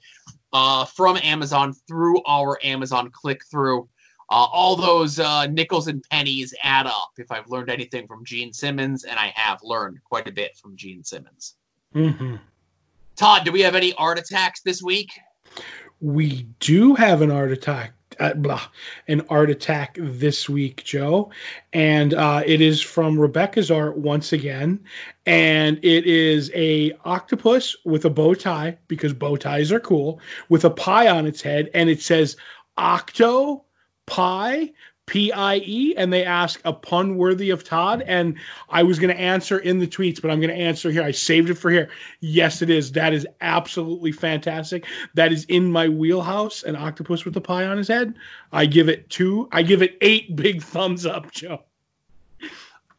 uh, 0.52 0.84
from 0.84 1.16
Amazon 1.22 1.72
through 1.86 2.20
our 2.26 2.58
Amazon 2.64 3.10
click 3.10 3.42
through. 3.50 3.88
Uh, 4.30 4.46
all 4.52 4.76
those 4.76 5.18
uh, 5.18 5.46
nickels 5.46 5.88
and 5.88 6.04
pennies 6.10 6.54
add 6.62 6.86
up. 6.86 7.10
If 7.18 7.32
I've 7.32 7.48
learned 7.48 7.68
anything 7.68 8.06
from 8.06 8.24
Gene 8.24 8.52
Simmons, 8.52 9.04
and 9.04 9.18
I 9.18 9.32
have 9.34 9.58
learned 9.62 9.98
quite 10.04 10.28
a 10.28 10.32
bit 10.32 10.56
from 10.56 10.76
Gene 10.76 11.02
Simmons. 11.02 11.56
hmm 11.92 12.36
Todd, 13.16 13.44
do 13.44 13.52
we 13.52 13.60
have 13.60 13.74
any 13.74 13.92
art 13.94 14.18
attacks 14.18 14.62
this 14.62 14.82
week? 14.82 15.10
We 16.00 16.46
do 16.60 16.94
have 16.94 17.22
an 17.22 17.30
art 17.30 17.52
attack. 17.52 17.92
Uh, 18.18 18.34
blah, 18.34 18.60
an 19.08 19.22
art 19.30 19.48
attack 19.50 19.96
this 19.98 20.46
week, 20.46 20.84
Joe, 20.84 21.30
and 21.72 22.12
uh, 22.12 22.42
it 22.44 22.60
is 22.60 22.82
from 22.82 23.18
Rebecca's 23.18 23.70
art 23.70 23.96
once 23.96 24.34
again, 24.34 24.80
and 25.24 25.78
it 25.82 26.04
is 26.04 26.50
a 26.54 26.92
octopus 27.04 27.76
with 27.86 28.04
a 28.04 28.10
bow 28.10 28.34
tie 28.34 28.76
because 28.88 29.14
bow 29.14 29.36
ties 29.36 29.72
are 29.72 29.80
cool, 29.80 30.20
with 30.50 30.64
a 30.64 30.70
pie 30.70 31.08
on 31.08 31.26
its 31.26 31.40
head, 31.40 31.70
and 31.72 31.88
it 31.88 32.02
says 32.02 32.36
octo 32.76 33.64
pie 34.10 34.72
p-i-e 35.06 35.92
and 35.96 36.12
they 36.12 36.24
ask 36.24 36.60
a 36.64 36.72
pun 36.72 37.16
worthy 37.16 37.50
of 37.50 37.64
todd. 37.64 38.02
And 38.06 38.36
i 38.68 38.82
was 38.82 38.98
going 39.00 39.14
to 39.14 39.20
answer 39.20 39.58
in 39.58 39.78
the 39.78 39.86
tweets 39.86 40.20
but 40.20 40.30
i'm 40.30 40.40
going 40.40 40.54
to 40.54 40.62
answer 40.62 40.90
here. 40.90 41.02
I 41.02 41.10
saved 41.10 41.50
it 41.50 41.54
for 41.54 41.70
here. 41.70 41.90
Yes 42.20 42.62
it 42.62 42.70
is. 42.70 42.92
That 42.92 43.12
is 43.12 43.26
absolutely 43.40 44.12
fantastic. 44.12 44.86
That 45.14 45.32
is 45.32 45.44
in 45.46 45.70
my 45.72 45.88
wheelhouse 45.88 46.62
an 46.62 46.76
octopus 46.76 47.24
with 47.24 47.36
a 47.36 47.40
pie 47.40 47.66
on 47.66 47.76
his 47.76 47.88
head. 47.88 48.14
I 48.52 48.66
give 48.66 48.88
it 48.88 49.08
two 49.10 49.48
i 49.52 49.62
give 49.62 49.82
it 49.82 49.96
eight 50.00 50.36
big 50.44 50.62
thumbs 50.62 51.06
up 51.06 51.32
joe. 51.32 51.62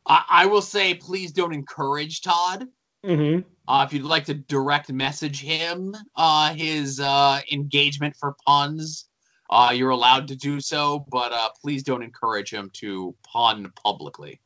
I, 0.06 0.24
I 0.30 0.46
will 0.48 0.62
say, 0.62 0.96
please 0.96 1.32
don't 1.32 1.54
encourage 1.54 2.22
Todd. 2.22 2.68
mm-hmm. 3.06 3.48
Uh, 3.68 3.86
if 3.86 3.94
you'd 3.94 4.04
like 4.04 4.26
to 4.26 4.34
direct 4.34 4.92
message 4.92 5.40
him 5.40 5.96
uh, 6.18 6.54
his 6.54 7.00
uh, 7.00 7.40
engagement 7.52 8.16
for 8.18 8.36
puns, 8.46 9.06
uh, 9.52 9.72
you're 9.74 9.90
allowed 9.90 10.28
to 10.30 10.36
do 10.36 10.60
so, 10.60 11.06
but 11.12 11.32
uh, 11.34 11.50
please 11.62 11.84
don't 11.84 12.04
encourage 12.04 12.52
him 12.52 12.70
to 12.74 13.14
pun 13.24 13.72
publicly. 13.84 14.40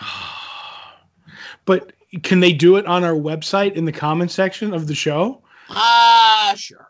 but 1.64 1.92
can 2.22 2.40
they 2.40 2.52
do 2.52 2.76
it 2.76 2.86
on 2.86 3.04
our 3.04 3.14
website 3.14 3.72
in 3.74 3.84
the 3.84 3.92
comment 3.92 4.30
section 4.30 4.74
of 4.74 4.86
the 4.86 4.94
show 4.94 5.42
Ah, 5.70 6.54
sure. 6.56 6.88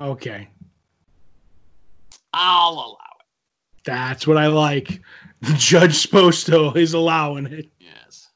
okay 0.00 0.48
I'll 2.32 2.72
allow 2.72 2.92
it. 2.92 3.84
that's 3.84 4.26
what 4.26 4.36
i 4.38 4.46
like 4.46 5.00
judge 5.56 5.94
sposto 6.06 6.74
is 6.76 6.94
allowing 6.94 7.46
it 7.46 7.68
Yes. 7.78 8.28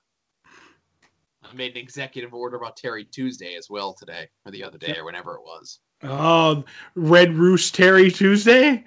I 1.43 1.53
made 1.55 1.73
an 1.73 1.79
executive 1.79 2.33
order 2.35 2.57
about 2.57 2.77
Terry 2.77 3.05
Tuesday 3.05 3.55
as 3.57 3.69
well 3.69 3.93
today, 3.93 4.29
or 4.47 4.53
the 4.53 4.63
other 4.63 4.79
day, 4.79 4.95
or 4.97 5.05
whenever 5.05 5.35
it 5.35 5.41
was. 5.43 5.81
Oh 6.03 6.65
red 6.95 7.35
roost 7.35 7.75
terry 7.75 8.11
tuesday 8.11 8.85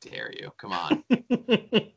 Dare 0.00 0.32
you? 0.36 0.52
Come 0.58 0.72
on. 0.72 1.04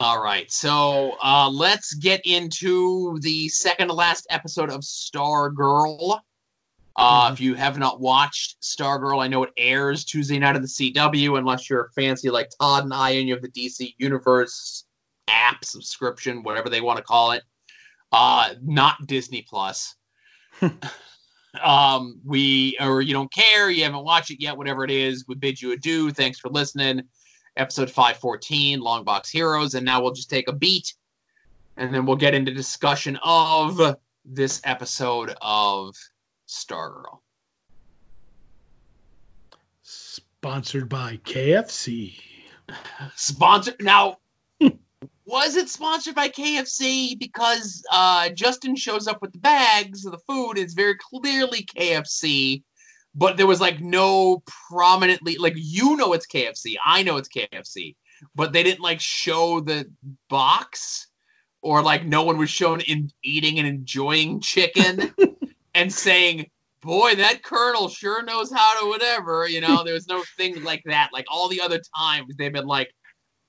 All 0.00 0.22
right, 0.22 0.52
so 0.52 1.16
uh, 1.22 1.48
let's 1.50 1.94
get 1.94 2.20
into 2.24 3.18
the 3.20 3.48
second 3.48 3.88
to 3.88 3.94
last 3.94 4.26
episode 4.30 4.70
of 4.70 4.82
Stargirl. 4.82 6.20
Uh, 6.94 7.28
Mhm. 7.30 7.32
If 7.32 7.40
you 7.40 7.54
have 7.54 7.78
not 7.78 8.00
watched 8.00 8.60
Stargirl, 8.60 9.20
I 9.24 9.28
know 9.28 9.42
it 9.44 9.50
airs 9.56 10.04
Tuesday 10.04 10.38
night 10.38 10.54
on 10.56 10.62
the 10.62 10.68
CW, 10.68 11.38
unless 11.38 11.68
you're 11.70 11.90
fancy 11.96 12.28
like 12.30 12.50
Todd 12.60 12.84
and 12.84 12.94
I 12.94 13.10
and 13.10 13.26
you 13.26 13.34
have 13.34 13.42
the 13.42 13.48
DC 13.48 13.94
Universe 13.98 14.84
app 15.26 15.64
subscription, 15.64 16.42
whatever 16.42 16.68
they 16.68 16.82
want 16.82 16.98
to 16.98 17.02
call 17.02 17.32
it. 17.32 17.42
Uh, 18.12 18.54
not 18.62 19.06
Disney 19.06 19.42
Plus. 19.48 19.96
um, 21.62 22.20
we 22.24 22.76
or 22.80 23.02
you 23.02 23.12
don't 23.12 23.32
care, 23.32 23.70
you 23.70 23.84
haven't 23.84 24.04
watched 24.04 24.30
it 24.30 24.40
yet, 24.40 24.56
whatever 24.56 24.84
it 24.84 24.90
is, 24.90 25.26
we 25.28 25.34
bid 25.34 25.60
you 25.60 25.72
adieu. 25.72 26.10
Thanks 26.10 26.38
for 26.38 26.48
listening. 26.48 27.02
Episode 27.56 27.90
514, 27.90 28.80
Long 28.80 29.04
Box 29.04 29.28
Heroes, 29.30 29.74
and 29.74 29.84
now 29.84 30.00
we'll 30.00 30.12
just 30.12 30.30
take 30.30 30.48
a 30.48 30.52
beat 30.52 30.94
and 31.76 31.94
then 31.94 32.06
we'll 32.06 32.16
get 32.16 32.34
into 32.34 32.52
discussion 32.52 33.18
of 33.22 33.96
this 34.24 34.60
episode 34.64 35.34
of 35.40 35.94
Stargirl. 36.48 37.18
Sponsored 39.82 40.88
by 40.88 41.18
KFC. 41.24 42.14
Sponsored 43.16 43.76
now 43.80 44.18
was 45.32 45.56
it 45.56 45.70
sponsored 45.70 46.14
by 46.14 46.28
KFC? 46.28 47.18
Because 47.18 47.82
uh, 47.90 48.28
Justin 48.28 48.76
shows 48.76 49.08
up 49.08 49.22
with 49.22 49.32
the 49.32 49.38
bags 49.38 50.04
of 50.04 50.12
the 50.12 50.18
food. 50.18 50.58
It's 50.58 50.74
very 50.74 50.94
clearly 50.94 51.66
KFC, 51.74 52.62
but 53.14 53.38
there 53.38 53.46
was 53.46 53.58
like 53.58 53.80
no 53.80 54.42
prominently 54.68 55.38
like 55.38 55.54
you 55.56 55.96
know 55.96 56.12
it's 56.12 56.26
KFC. 56.26 56.74
I 56.84 57.02
know 57.02 57.16
it's 57.16 57.30
KFC, 57.30 57.96
but 58.34 58.52
they 58.52 58.62
didn't 58.62 58.82
like 58.82 59.00
show 59.00 59.60
the 59.60 59.90
box 60.28 61.06
or 61.62 61.82
like 61.82 62.04
no 62.04 62.24
one 62.24 62.36
was 62.36 62.50
shown 62.50 62.82
in 62.82 63.10
eating 63.24 63.58
and 63.58 63.66
enjoying 63.66 64.38
chicken 64.38 65.14
and 65.74 65.90
saying 65.90 66.50
boy, 66.82 67.14
that 67.14 67.42
colonel 67.42 67.88
sure 67.88 68.22
knows 68.22 68.52
how 68.52 68.80
to 68.80 68.88
whatever. 68.88 69.48
You 69.48 69.62
know, 69.62 69.82
there 69.82 69.94
was 69.94 70.08
no 70.08 70.22
thing 70.36 70.62
like 70.62 70.82
that. 70.84 71.08
Like 71.12 71.24
all 71.30 71.48
the 71.48 71.60
other 71.62 71.80
times, 71.96 72.34
they've 72.36 72.52
been 72.52 72.66
like, 72.66 72.92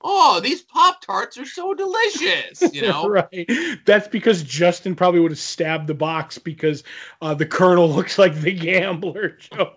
oh, 0.04 0.40
these 0.40 0.62
Pop 0.62 1.02
Tarts 1.02 1.38
are 1.38 1.46
so 1.46 1.74
delicious. 1.74 2.74
You 2.74 2.82
know, 2.88 3.08
right. 3.08 3.50
That's 3.86 4.08
because 4.08 4.44
Justin 4.44 4.96
probably 4.96 5.20
would 5.20 5.32
have 5.32 5.40
stabbed 5.40 5.88
the 5.88 5.94
box 5.94 6.38
because 6.38 6.84
uh, 7.22 7.34
the 7.34 7.46
Colonel 7.46 7.90
looks 7.94 8.18
like 8.18 8.36
the 8.36 8.52
gambler. 8.52 9.30
Joe. 9.40 9.74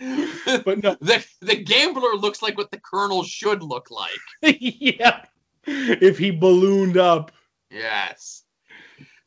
But 0.00 0.80
no, 0.80 0.96
the 1.00 1.26
the 1.40 1.56
gambler 1.56 2.14
looks 2.14 2.40
like 2.40 2.56
what 2.56 2.70
the 2.70 2.78
colonel 2.78 3.24
should 3.24 3.64
look 3.64 3.90
like. 3.90 4.60
yeah. 4.60 5.24
If 5.66 6.18
he 6.18 6.30
ballooned 6.30 6.96
up. 6.96 7.32
Yes. 7.68 8.44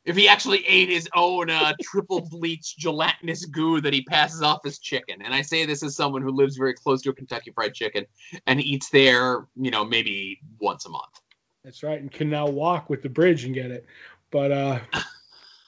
If 0.04 0.16
he 0.16 0.28
actually 0.28 0.66
ate 0.66 0.88
his 0.88 1.08
own 1.14 1.48
uh, 1.48 1.74
triple 1.80 2.20
bleached 2.28 2.78
gelatinous 2.78 3.44
goo 3.46 3.80
that 3.80 3.92
he 3.92 4.02
passes 4.02 4.42
off 4.42 4.66
as 4.66 4.78
chicken, 4.78 5.22
and 5.22 5.32
I 5.32 5.42
say 5.42 5.64
this 5.64 5.82
as 5.82 5.94
someone 5.94 6.22
who 6.22 6.30
lives 6.30 6.56
very 6.56 6.74
close 6.74 7.02
to 7.02 7.10
a 7.10 7.14
Kentucky 7.14 7.52
Fried 7.52 7.74
Chicken 7.74 8.04
and 8.46 8.60
eats 8.60 8.90
there, 8.90 9.46
you 9.56 9.70
know, 9.70 9.84
maybe 9.84 10.40
once 10.58 10.86
a 10.86 10.88
month. 10.88 11.20
That's 11.64 11.84
right, 11.84 12.00
and 12.00 12.10
can 12.10 12.28
now 12.28 12.48
walk 12.48 12.90
with 12.90 13.02
the 13.02 13.08
bridge 13.08 13.44
and 13.44 13.54
get 13.54 13.70
it. 13.70 13.86
But 14.32 14.50
uh 14.50 14.80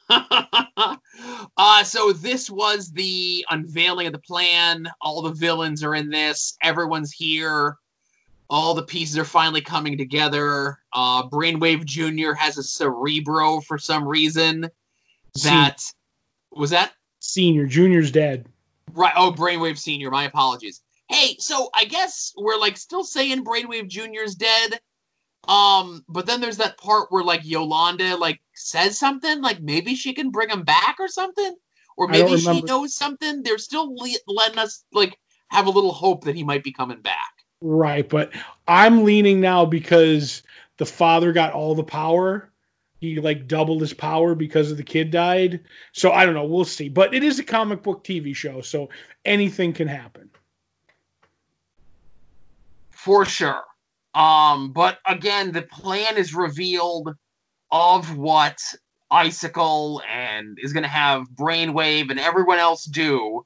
uh, 1.56 1.84
so 1.84 2.12
this 2.12 2.50
was 2.50 2.90
the 2.92 3.44
unveiling 3.50 4.06
of 4.06 4.12
the 4.12 4.18
plan. 4.18 4.88
All 5.00 5.22
the 5.22 5.32
villains 5.32 5.82
are 5.82 5.94
in 5.94 6.10
this. 6.10 6.56
Everyone's 6.62 7.12
here. 7.12 7.78
All 8.50 8.74
the 8.74 8.82
pieces 8.82 9.16
are 9.18 9.24
finally 9.24 9.60
coming 9.60 9.96
together. 9.96 10.78
Uh, 10.92 11.28
Brainwave 11.28 11.84
Jr. 11.84 12.32
has 12.34 12.58
a 12.58 12.62
Cerebro 12.62 13.60
for 13.60 13.78
some 13.78 14.06
reason. 14.06 14.68
That 15.42 15.80
was 16.52 16.70
that 16.70 16.92
senior, 17.20 17.66
junior's 17.66 18.10
dead. 18.10 18.46
right. 18.92 19.12
Oh, 19.16 19.32
Brainwave 19.32 19.78
Senior. 19.78 20.10
My 20.10 20.24
apologies. 20.24 20.82
Hey, 21.08 21.36
so 21.38 21.68
I 21.74 21.84
guess 21.84 22.32
we're 22.36 22.58
like 22.58 22.76
still 22.76 23.04
saying 23.04 23.44
Brainwave 23.44 23.88
Jr.'s 23.88 24.34
dead. 24.36 24.80
Um, 25.48 26.04
but 26.08 26.26
then 26.26 26.40
there's 26.40 26.56
that 26.58 26.78
part 26.78 27.10
where 27.10 27.24
like 27.24 27.40
Yolanda 27.44 28.16
like 28.16 28.40
says 28.54 28.98
something, 28.98 29.42
like 29.42 29.60
maybe 29.60 29.94
she 29.94 30.12
can 30.12 30.30
bring 30.30 30.48
him 30.48 30.62
back 30.62 30.96
or 30.98 31.08
something, 31.08 31.54
or 31.96 32.08
maybe 32.08 32.36
she 32.38 32.62
knows 32.62 32.94
something. 32.94 33.42
They're 33.42 33.58
still 33.58 33.94
le- 33.94 34.18
letting 34.26 34.58
us 34.58 34.84
like 34.92 35.18
have 35.48 35.66
a 35.66 35.70
little 35.70 35.92
hope 35.92 36.24
that 36.24 36.36
he 36.36 36.44
might 36.44 36.64
be 36.64 36.72
coming 36.72 37.00
back. 37.00 37.43
Right, 37.66 38.06
but 38.06 38.30
I'm 38.68 39.04
leaning 39.04 39.40
now 39.40 39.64
because 39.64 40.42
the 40.76 40.86
father 40.86 41.32
got 41.32 41.54
all 41.54 41.74
the 41.74 41.82
power. 41.82 42.50
He 43.00 43.20
like 43.20 43.48
doubled 43.48 43.80
his 43.80 43.94
power 43.94 44.34
because 44.34 44.70
of 44.70 44.76
the 44.76 44.82
kid 44.82 45.10
died. 45.10 45.60
So 45.92 46.12
I 46.12 46.26
don't 46.26 46.34
know, 46.34 46.44
we'll 46.44 46.64
see. 46.66 46.88
But 46.90 47.14
it 47.14 47.24
is 47.24 47.38
a 47.38 47.44
comic 47.44 47.82
book 47.82 48.04
TV 48.04 48.36
show, 48.36 48.60
so 48.60 48.90
anything 49.24 49.72
can 49.72 49.88
happen. 49.88 50.30
for 53.04 53.26
sure. 53.26 53.62
Um, 54.14 54.72
but 54.72 54.98
again, 55.06 55.52
the 55.52 55.62
plan 55.62 56.16
is 56.16 56.34
revealed 56.34 57.14
of 57.70 58.16
what 58.16 58.58
Icicle 59.10 60.02
and 60.10 60.56
is 60.62 60.72
going 60.72 60.84
to 60.84 60.88
have 60.88 61.28
Brainwave 61.28 62.10
and 62.10 62.18
everyone 62.18 62.58
else 62.58 62.84
do, 62.86 63.44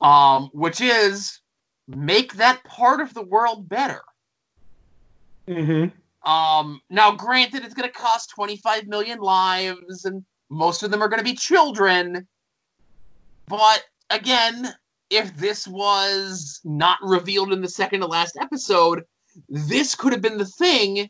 um, 0.00 0.50
which 0.52 0.80
is 0.80 1.40
make 1.88 2.34
that 2.34 2.62
part 2.64 3.00
of 3.00 3.14
the 3.14 3.22
world 3.22 3.68
better. 3.68 4.02
Mm-hmm. 5.48 6.28
Um, 6.28 6.80
now, 6.90 7.12
granted, 7.12 7.64
it's 7.64 7.74
going 7.74 7.88
to 7.88 7.94
cost 7.94 8.30
25 8.30 8.88
million 8.88 9.20
lives, 9.20 10.04
and 10.04 10.24
most 10.50 10.82
of 10.82 10.90
them 10.90 11.02
are 11.02 11.08
going 11.08 11.20
to 11.20 11.24
be 11.24 11.34
children. 11.34 12.26
But 13.46 13.84
again, 14.10 14.74
if 15.10 15.36
this 15.36 15.68
was 15.68 16.60
not 16.64 16.98
revealed 17.02 17.52
in 17.52 17.60
the 17.60 17.68
second 17.68 18.00
to 18.00 18.06
last 18.06 18.36
episode, 18.40 19.04
this 19.48 19.94
could 19.94 20.12
have 20.12 20.22
been 20.22 20.38
the 20.38 20.46
thing 20.46 21.08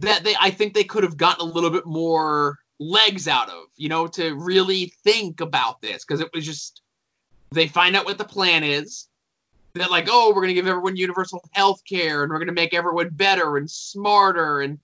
that 0.00 0.24
they 0.24 0.34
I 0.40 0.50
think 0.50 0.72
they 0.72 0.84
could 0.84 1.02
have 1.02 1.16
gotten 1.18 1.46
a 1.46 1.52
little 1.52 1.70
bit 1.70 1.86
more 1.86 2.58
legs 2.78 3.28
out 3.28 3.50
of, 3.50 3.64
you 3.76 3.88
know, 3.88 4.06
to 4.06 4.34
really 4.34 4.92
think 5.04 5.40
about 5.40 5.82
this 5.82 6.04
because 6.04 6.20
it 6.20 6.30
was 6.32 6.46
just 6.46 6.80
they 7.50 7.68
find 7.68 7.94
out 7.94 8.06
what 8.06 8.16
the 8.16 8.24
plan 8.24 8.64
is. 8.64 9.08
They're 9.74 9.88
like, 9.88 10.08
oh, 10.10 10.32
we're 10.34 10.42
gonna 10.42 10.54
give 10.54 10.66
everyone 10.66 10.96
universal 10.96 11.48
health 11.52 11.82
care 11.88 12.22
and 12.22 12.32
we're 12.32 12.38
gonna 12.38 12.52
make 12.52 12.74
everyone 12.74 13.10
better 13.10 13.56
and 13.56 13.70
smarter 13.70 14.60
and 14.62 14.78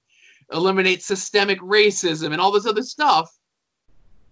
eliminate 0.53 1.03
systemic 1.03 1.61
racism 1.61 2.33
and 2.33 2.41
all 2.41 2.53
this 2.53 2.67
other 2.67 2.83
stuff. 2.83 3.31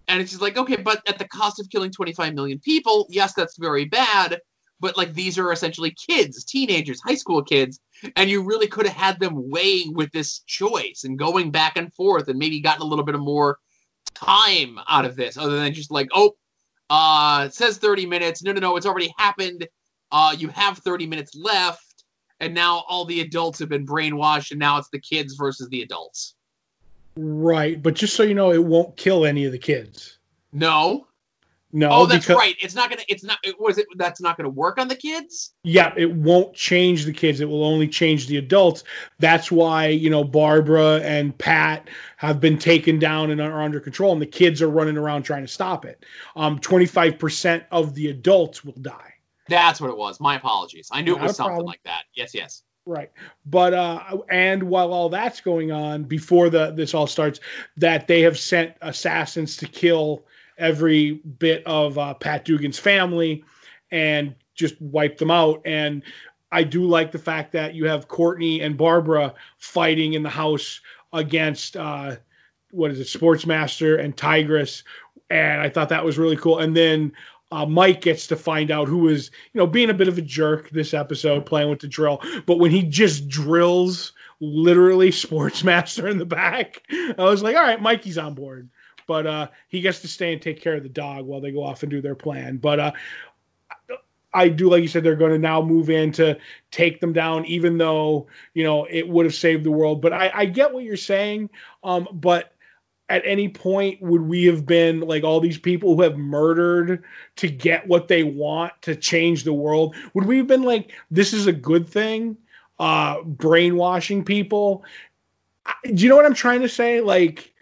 And 0.07 0.21
it's 0.21 0.31
just 0.31 0.41
like, 0.41 0.57
okay, 0.57 0.77
but 0.77 1.01
at 1.07 1.17
the 1.17 1.27
cost 1.27 1.59
of 1.59 1.69
killing 1.69 1.91
25 1.91 2.33
million 2.33 2.59
people, 2.59 3.07
yes, 3.09 3.33
that's 3.33 3.57
very 3.57 3.85
bad. 3.85 4.39
But 4.79 4.97
like 4.97 5.13
these 5.13 5.37
are 5.37 5.51
essentially 5.51 5.91
kids, 5.91 6.43
teenagers, 6.43 7.01
high 7.01 7.15
school 7.15 7.41
kids, 7.41 7.79
and 8.15 8.29
you 8.29 8.43
really 8.43 8.67
could 8.67 8.85
have 8.85 8.95
had 8.95 9.19
them 9.19 9.49
weighing 9.49 9.93
with 9.93 10.11
this 10.11 10.39
choice 10.39 11.03
and 11.05 11.17
going 11.17 11.49
back 11.49 11.77
and 11.77 11.93
forth 11.93 12.27
and 12.27 12.37
maybe 12.37 12.59
gotten 12.59 12.81
a 12.81 12.85
little 12.85 13.05
bit 13.05 13.15
of 13.15 13.21
more 13.21 13.57
time 14.13 14.77
out 14.87 15.05
of 15.05 15.15
this, 15.15 15.37
other 15.37 15.57
than 15.57 15.73
just 15.73 15.91
like, 15.91 16.07
oh, 16.13 16.35
uh, 16.89 17.45
it 17.47 17.53
says 17.53 17.77
30 17.77 18.05
minutes. 18.05 18.43
No, 18.43 18.51
no, 18.51 18.59
no, 18.59 18.75
it's 18.75 18.85
already 18.85 19.13
happened. 19.17 19.67
Uh, 20.11 20.35
you 20.37 20.47
have 20.49 20.77
30 20.79 21.07
minutes 21.07 21.35
left, 21.35 22.03
and 22.39 22.53
now 22.53 22.83
all 22.87 23.05
the 23.05 23.21
adults 23.21 23.59
have 23.59 23.69
been 23.69 23.85
brainwashed, 23.85 24.51
and 24.51 24.59
now 24.59 24.77
it's 24.77 24.89
the 24.89 24.99
kids 24.99 25.35
versus 25.35 25.67
the 25.69 25.81
adults. 25.81 26.35
Right, 27.17 27.81
but 27.81 27.93
just 27.93 28.15
so 28.15 28.23
you 28.23 28.33
know, 28.33 28.51
it 28.51 28.63
won't 28.63 28.97
kill 28.97 29.25
any 29.25 29.45
of 29.45 29.51
the 29.51 29.57
kids. 29.57 30.17
No. 30.51 31.07
No, 31.71 31.89
Oh, 31.91 32.05
that's 32.05 32.25
because 32.25 32.39
right. 32.39 32.55
It's 32.61 32.75
not 32.75 32.89
gonna. 32.89 33.01
It's 33.09 33.23
not. 33.23 33.37
It 33.43 33.59
was 33.59 33.77
it. 33.77 33.85
That's 33.97 34.21
not 34.21 34.37
gonna 34.37 34.47
work 34.47 34.77
on 34.77 34.87
the 34.87 34.95
kids. 34.95 35.53
yeah, 35.63 35.93
it 35.97 36.09
won't 36.09 36.53
change 36.53 37.03
the 37.03 37.11
kids. 37.11 37.41
It 37.41 37.49
will 37.49 37.65
only 37.65 37.87
change 37.89 38.27
the 38.27 38.37
adults. 38.37 38.85
That's 39.19 39.51
why 39.51 39.87
you 39.87 40.09
know 40.09 40.23
Barbara 40.23 41.01
and 41.03 41.37
Pat 41.37 41.89
have 42.15 42.39
been 42.39 42.57
taken 42.57 42.97
down 42.97 43.29
and 43.29 43.41
are 43.41 43.61
under 43.61 43.81
control, 43.81 44.13
and 44.13 44.21
the 44.21 44.25
kids 44.25 44.61
are 44.61 44.69
running 44.69 44.95
around 44.95 45.23
trying 45.23 45.41
to 45.43 45.49
stop 45.49 45.83
it. 45.83 46.05
Um, 46.37 46.59
twenty 46.59 46.85
five 46.85 47.19
percent 47.19 47.65
of 47.71 47.93
the 47.93 48.07
adults 48.09 48.63
will 48.63 48.79
die. 48.81 49.14
That's 49.47 49.79
what 49.79 49.89
it 49.89 49.97
was. 49.97 50.19
My 50.19 50.35
apologies. 50.35 50.89
I 50.91 51.01
knew 51.01 51.15
it 51.15 51.21
was 51.21 51.35
something 51.35 51.51
problem. 51.51 51.67
like 51.67 51.83
that. 51.83 52.03
Yes, 52.15 52.33
yes. 52.33 52.63
Right. 52.85 53.11
But 53.45 53.73
uh 53.73 54.17
and 54.29 54.63
while 54.63 54.93
all 54.93 55.09
that's 55.09 55.41
going 55.41 55.71
on 55.71 56.03
before 56.03 56.49
the 56.49 56.71
this 56.71 56.93
all 56.93 57.07
starts 57.07 57.39
that 57.77 58.07
they 58.07 58.21
have 58.21 58.37
sent 58.37 58.75
assassins 58.81 59.57
to 59.57 59.67
kill 59.67 60.23
every 60.57 61.13
bit 61.39 61.63
of 61.65 61.97
uh, 61.97 62.13
Pat 62.13 62.45
Dugan's 62.45 62.79
family 62.79 63.43
and 63.91 64.35
just 64.53 64.79
wipe 64.79 65.17
them 65.17 65.31
out 65.31 65.61
and 65.65 66.03
I 66.51 66.63
do 66.63 66.85
like 66.85 67.11
the 67.11 67.19
fact 67.19 67.51
that 67.53 67.73
you 67.73 67.85
have 67.87 68.07
Courtney 68.07 68.61
and 68.61 68.77
Barbara 68.77 69.33
fighting 69.57 70.13
in 70.13 70.21
the 70.21 70.29
house 70.29 70.79
against 71.11 71.75
uh 71.75 72.17
what 72.69 72.91
is 72.91 72.99
it 72.99 73.07
Sportsmaster 73.19 73.99
and 73.99 74.15
Tigress 74.15 74.83
and 75.31 75.59
I 75.59 75.69
thought 75.69 75.89
that 75.89 76.05
was 76.05 76.19
really 76.19 76.37
cool 76.37 76.59
and 76.59 76.77
then 76.77 77.11
uh, 77.51 77.65
Mike 77.65 78.01
gets 78.01 78.27
to 78.27 78.35
find 78.35 78.71
out 78.71 78.87
who 78.87 79.07
is, 79.07 79.31
you 79.53 79.59
know, 79.59 79.67
being 79.67 79.89
a 79.89 79.93
bit 79.93 80.07
of 80.07 80.17
a 80.17 80.21
jerk 80.21 80.69
this 80.69 80.93
episode, 80.93 81.45
playing 81.45 81.69
with 81.69 81.79
the 81.79 81.87
drill. 81.87 82.21
But 82.45 82.59
when 82.59 82.71
he 82.71 82.83
just 82.83 83.27
drills 83.27 84.13
literally 84.39 85.11
Sportsmaster 85.11 86.09
in 86.09 86.17
the 86.17 86.25
back, 86.25 86.83
I 86.91 87.23
was 87.23 87.43
like, 87.43 87.55
all 87.55 87.63
right, 87.63 87.81
Mikey's 87.81 88.17
on 88.17 88.33
board. 88.33 88.69
But 89.07 89.27
uh, 89.27 89.47
he 89.67 89.81
gets 89.81 90.01
to 90.01 90.07
stay 90.07 90.33
and 90.33 90.41
take 90.41 90.59
care 90.59 90.73
of 90.73 90.83
the 90.83 90.89
dog 90.89 91.25
while 91.25 91.39
they 91.39 91.51
go 91.51 91.63
off 91.63 91.83
and 91.83 91.91
do 91.91 92.01
their 92.01 92.15
plan. 92.15 92.57
But 92.57 92.79
uh, 92.79 92.91
I 94.33 94.49
do, 94.49 94.69
like 94.69 94.81
you 94.81 94.87
said, 94.87 95.03
they're 95.03 95.15
going 95.15 95.31
to 95.31 95.37
now 95.37 95.61
move 95.61 95.91
in 95.91 96.11
to 96.13 96.37
take 96.71 96.99
them 96.99 97.13
down, 97.13 97.45
even 97.45 97.77
though 97.77 98.27
you 98.55 98.63
know 98.63 98.85
it 98.89 99.07
would 99.07 99.25
have 99.25 99.35
saved 99.35 99.63
the 99.63 99.71
world. 99.71 100.01
But 100.01 100.11
I, 100.11 100.31
I 100.33 100.45
get 100.45 100.73
what 100.73 100.83
you're 100.83 100.97
saying. 100.97 101.51
Um, 101.83 102.07
but 102.11 102.54
at 103.09 103.21
any 103.25 103.47
point 103.47 104.01
would 104.01 104.21
we 104.21 104.45
have 104.45 104.65
been 104.65 105.01
like 105.01 105.23
all 105.23 105.39
these 105.39 105.57
people 105.57 105.95
who 105.95 106.01
have 106.01 106.17
murdered 106.17 107.03
to 107.35 107.47
get 107.47 107.87
what 107.87 108.07
they 108.07 108.23
want 108.23 108.73
to 108.81 108.95
change 108.95 109.43
the 109.43 109.53
world? 109.53 109.95
Would 110.13 110.25
we 110.25 110.37
have 110.37 110.47
been 110.47 110.63
like 110.63 110.91
this 111.11 111.33
is 111.33 111.47
a 111.47 111.53
good 111.53 111.87
thing 111.87 112.37
uh 112.79 113.21
brainwashing 113.23 114.25
people? 114.25 114.83
Do 115.83 116.03
you 116.03 116.09
know 116.09 116.15
what 116.15 116.25
i'm 116.25 116.33
trying 116.33 116.61
to 116.61 116.69
say? 116.69 117.01
Like 117.01 117.53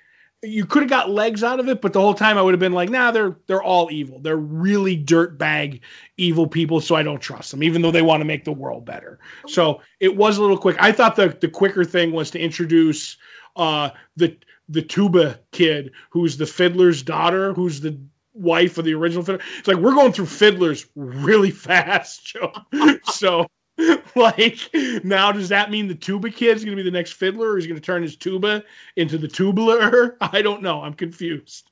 you 0.42 0.66
could 0.66 0.84
have 0.84 0.90
got 0.90 1.10
legs 1.10 1.42
out 1.42 1.62
of 1.62 1.70
it 1.70 1.82
but 1.82 1.94
the 1.94 2.02
whole 2.02 2.14
time 2.14 2.38
i 2.38 2.42
would 2.42 2.54
have 2.54 2.60
been 2.60 2.74
like 2.74 2.90
nah 2.90 3.12
they're 3.12 3.38
they're 3.48 3.64
all 3.64 3.90
evil. 3.92 4.20
They're 4.20 4.38
really 4.38 5.02
dirtbag 5.02 5.82
evil 6.18 6.48
people 6.48 6.80
so 6.80 6.96
i 6.96 7.04
don't 7.04 7.22
trust 7.22 7.52
them 7.52 7.64
even 7.64 7.82
though 7.82 7.92
they 7.92 8.02
want 8.02 8.22
to 8.22 8.26
make 8.26 8.46
the 8.46 8.54
world 8.54 8.86
better. 8.86 9.20
So 9.48 9.82
it 10.00 10.16
was 10.16 10.38
a 10.38 10.42
little 10.42 10.58
quick. 10.58 10.78
I 10.80 10.94
thought 10.94 11.18
the 11.18 11.38
the 11.42 11.50
quicker 11.50 11.84
thing 11.84 12.14
was 12.14 12.32
to 12.32 12.40
introduce 12.40 13.18
uh 13.58 13.90
the 14.16 14.38
the 14.74 14.82
tuba 14.82 15.40
kid 15.52 15.92
who's 16.10 16.38
the 16.38 16.46
fiddler's 16.46 17.04
daughter, 17.04 17.54
who's 17.54 17.80
the 17.80 17.98
wife 18.34 18.78
of 18.78 18.86
the 18.86 18.94
original 18.94 19.24
fiddler. 19.24 19.44
It's 19.58 19.68
like 19.68 19.78
we're 19.78 19.94
going 19.94 20.12
through 20.12 20.26
fiddlers 20.26 20.88
really 20.96 21.52
fast, 21.68 22.26
Joe. 22.26 22.52
so 23.06 23.48
like 24.16 24.58
now 25.04 25.32
does 25.32 25.50
that 25.50 25.72
mean 25.72 25.88
the 25.88 25.96
tuba 25.96 26.30
kid's 26.30 26.64
gonna 26.64 26.76
be 26.76 26.84
the 26.84 26.92
next 26.92 27.14
fiddler 27.14 27.52
or 27.52 27.58
he's 27.58 27.68
gonna 27.68 27.80
turn 27.80 28.04
his 28.04 28.16
tuba 28.16 28.64
into 28.96 29.18
the 29.18 29.28
tubular? 29.28 30.18
I 30.22 30.42
don't 30.42 30.62
know. 30.62 30.82
I'm 30.82 30.94
confused. 30.94 31.70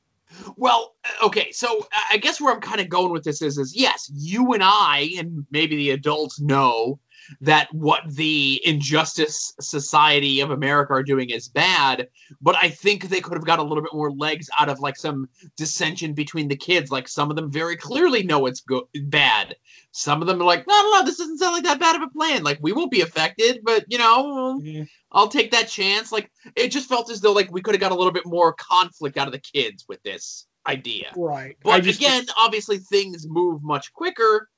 Well, 0.56 0.96
okay, 1.22 1.52
so 1.52 1.88
I 2.10 2.18
guess 2.18 2.40
where 2.40 2.54
I'm 2.54 2.62
kind 2.62 2.80
of 2.80 2.88
going 2.88 3.12
with 3.12 3.24
this 3.24 3.42
is 3.42 3.58
is 3.58 3.76
yes, 3.76 4.10
you 4.14 4.54
and 4.54 4.64
I 4.64 5.12
and 5.18 5.46
maybe 5.52 5.76
the 5.76 5.92
adults 5.92 6.40
know 6.40 7.00
that 7.42 7.68
what 7.74 8.02
the 8.08 8.62
Injustice 8.66 9.54
Society 9.60 10.42
of 10.42 10.52
America 10.52 10.94
are 10.94 11.04
doing 11.04 11.30
is 11.30 11.48
bad, 11.48 12.08
but 12.42 12.56
I 12.56 12.70
think 12.70 13.04
they 13.04 13.22
could 13.22 13.38
have 13.38 13.46
got 13.46 13.60
a 13.60 13.64
little 13.64 13.84
bit 13.84 13.94
more 13.94 14.12
legs 14.12 14.50
out 14.60 14.70
of 14.70 14.80
like 14.80 14.98
some 14.98 15.30
dissension 15.58 16.14
between 16.14 16.48
the 16.48 16.56
kids. 16.56 16.92
Like 16.92 17.08
some 17.08 17.30
of 17.30 17.36
them 17.36 17.52
very 17.52 17.76
clearly 17.76 18.24
know 18.24 18.46
it's 18.46 18.62
go- 18.62 18.90
bad. 19.06 19.56
Some 19.92 20.22
of 20.22 20.28
them 20.28 20.42
are 20.42 20.46
like, 20.46 20.66
no, 20.68 20.74
no, 20.74 21.00
no, 21.00 21.06
this 21.06 21.18
doesn't 21.18 21.38
sound 21.38 21.54
like 21.54 21.64
that 21.64 21.80
bad 21.80 21.96
of 21.96 22.02
a 22.02 22.10
plan. 22.10 22.44
Like 22.44 22.60
we 22.62 22.72
won't 22.72 22.92
be 22.92 23.02
affected, 23.02 23.62
but 23.64 23.86
you 23.88 23.98
know, 23.98 24.60
mm-hmm. 24.62 24.84
I'll 25.12 25.28
take 25.28 25.52
that 25.52 25.68
chance. 25.68 26.12
Like 26.12 26.32
it 26.56 26.70
just 26.70 26.90
felt 26.90 27.12
as 27.12 27.22
though 27.22 27.34
like 27.34 27.52
we 27.52 27.62
could 27.62 27.74
have 27.74 27.82
got 27.82 27.92
a 27.92 27.96
little 27.96 28.14
bit 28.14 28.26
more 28.26 28.54
conflict 28.54 29.18
out 29.18 29.28
of 29.28 29.34
the 29.34 29.40
kids 29.40 29.86
with 29.88 30.02
this 30.04 30.48
idea. 30.68 31.12
Right. 31.16 31.58
But 31.64 31.84
just, 31.84 32.00
again, 32.00 32.26
obviously 32.38 32.78
things 32.78 33.28
move 33.28 33.64
much 33.64 33.92
quicker 33.94 34.50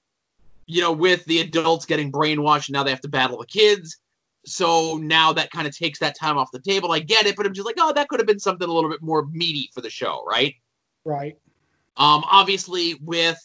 you 0.65 0.81
know, 0.81 0.91
with 0.91 1.25
the 1.25 1.39
adults 1.39 1.85
getting 1.85 2.11
brainwashed, 2.11 2.69
now 2.69 2.83
they 2.83 2.89
have 2.89 3.01
to 3.01 3.09
battle 3.09 3.39
the 3.39 3.45
kids. 3.45 3.97
So 4.45 4.97
now 4.97 5.31
that 5.33 5.51
kind 5.51 5.67
of 5.67 5.77
takes 5.77 5.99
that 5.99 6.17
time 6.17 6.37
off 6.37 6.51
the 6.51 6.59
table. 6.59 6.91
I 6.91 6.99
get 6.99 7.25
it, 7.25 7.35
but 7.35 7.45
I'm 7.45 7.53
just 7.53 7.65
like, 7.65 7.77
oh, 7.79 7.93
that 7.93 8.09
could 8.09 8.19
have 8.19 8.27
been 8.27 8.39
something 8.39 8.67
a 8.67 8.71
little 8.71 8.89
bit 8.89 9.01
more 9.01 9.25
meaty 9.27 9.69
for 9.73 9.81
the 9.81 9.89
show, 9.89 10.23
right? 10.27 10.53
Right. 11.05 11.37
Um, 11.95 12.23
obviously, 12.29 12.95
with 13.01 13.39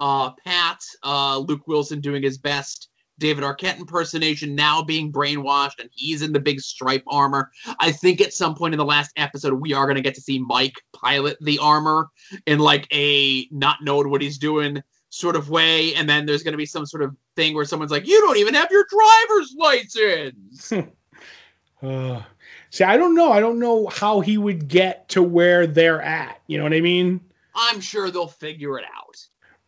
uh, 0.00 0.30
Pat, 0.44 0.80
uh, 1.02 1.38
Luke 1.38 1.66
Wilson 1.66 2.00
doing 2.00 2.22
his 2.22 2.38
best 2.38 2.88
David 3.18 3.42
Arquette 3.42 3.78
impersonation, 3.78 4.54
now 4.54 4.82
being 4.82 5.12
brainwashed, 5.12 5.80
and 5.80 5.90
he's 5.92 6.22
in 6.22 6.32
the 6.32 6.40
big 6.40 6.60
stripe 6.60 7.02
armor. 7.08 7.50
I 7.80 7.90
think 7.90 8.20
at 8.20 8.32
some 8.32 8.54
point 8.54 8.74
in 8.74 8.78
the 8.78 8.84
last 8.84 9.10
episode, 9.16 9.54
we 9.54 9.72
are 9.72 9.86
going 9.86 9.96
to 9.96 10.02
get 10.02 10.14
to 10.14 10.20
see 10.20 10.38
Mike 10.38 10.80
pilot 10.92 11.36
the 11.40 11.58
armor 11.58 12.08
in 12.46 12.60
like 12.60 12.86
a 12.92 13.48
not 13.50 13.78
knowing 13.82 14.10
what 14.10 14.22
he's 14.22 14.38
doing 14.38 14.82
sort 15.10 15.36
of 15.36 15.50
way, 15.50 15.94
and 15.94 16.08
then 16.08 16.26
there's 16.26 16.42
going 16.42 16.52
to 16.52 16.58
be 16.58 16.66
some 16.66 16.86
sort 16.86 17.02
of 17.02 17.16
thing 17.36 17.54
where 17.54 17.64
someone's 17.64 17.90
like, 17.90 18.06
"You 18.06 18.20
don't 18.20 18.36
even 18.36 18.54
have 18.54 18.70
your 18.70 18.86
driver's 18.90 19.54
license." 19.58 20.72
uh, 21.82 22.22
see, 22.70 22.84
I 22.84 22.96
don't 22.96 23.14
know. 23.14 23.32
I 23.32 23.40
don't 23.40 23.58
know 23.58 23.86
how 23.88 24.20
he 24.20 24.38
would 24.38 24.68
get 24.68 25.08
to 25.10 25.22
where 25.22 25.66
they're 25.66 26.02
at. 26.02 26.40
You 26.46 26.58
know 26.58 26.64
what 26.64 26.74
I 26.74 26.80
mean? 26.80 27.20
I'm 27.54 27.80
sure 27.80 28.10
they'll 28.10 28.28
figure 28.28 28.78
it 28.78 28.84
out. 28.96 29.16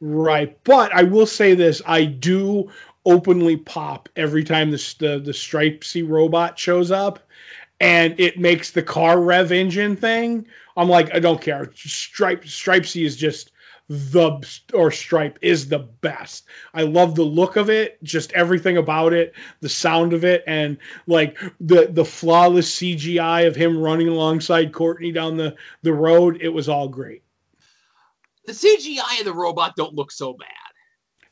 Right, 0.01 0.59
but 0.65 0.93
I 0.93 1.03
will 1.03 1.27
say 1.27 1.55
this: 1.55 1.83
I 1.87 2.05
do 2.05 2.71
openly 3.07 3.57
pop 3.57 4.09
every 4.17 4.45
time 4.45 4.71
the 4.71 4.95
the, 4.99 5.19
the 5.19 5.33
Stripesy 5.33 6.07
robot 6.07 6.59
shows 6.59 6.91
up, 6.91 7.21
and 7.81 8.19
it 8.19 8.39
makes 8.39 8.71
the 8.71 8.83
car 8.83 9.21
rev 9.21 9.53
engine 9.53 9.97
thing. 9.97 10.47
I'm 10.77 10.89
like, 10.89 11.15
I 11.15 11.19
don't 11.19 11.41
care. 11.41 11.71
Stripe 11.75 12.45
Stripesy 12.45 13.05
is 13.05 13.17
just 13.17 13.53
the 13.91 14.61
or 14.73 14.93
stripe 14.93 15.37
is 15.43 15.69
the 15.69 15.81
best. 15.81 16.45
I 16.75 16.83
love 16.83 17.17
the 17.17 17.25
look 17.25 17.57
of 17.57 17.69
it, 17.69 18.01
just 18.05 18.33
everything 18.35 18.77
about 18.77 19.13
it, 19.13 19.35
the 19.63 19.69
sound 19.69 20.13
of 20.13 20.25
it, 20.25 20.45
and 20.47 20.79
like 21.09 21.37
the 21.59 21.89
the 21.91 22.05
flawless 22.05 22.77
CGI 22.77 23.49
of 23.49 23.57
him 23.57 23.77
running 23.77 24.07
alongside 24.07 24.73
Courtney 24.73 25.11
down 25.11 25.37
the 25.37 25.57
the 25.83 25.93
road. 25.93 26.39
It 26.41 26.51
was 26.51 26.69
all 26.69 26.87
great. 26.87 27.25
The 28.47 28.53
CGI 28.53 29.19
and 29.19 29.27
the 29.27 29.35
robot 29.35 29.75
don't 29.75 29.97
look 29.97 30.13
so 30.13 30.35
bad. 30.35 30.49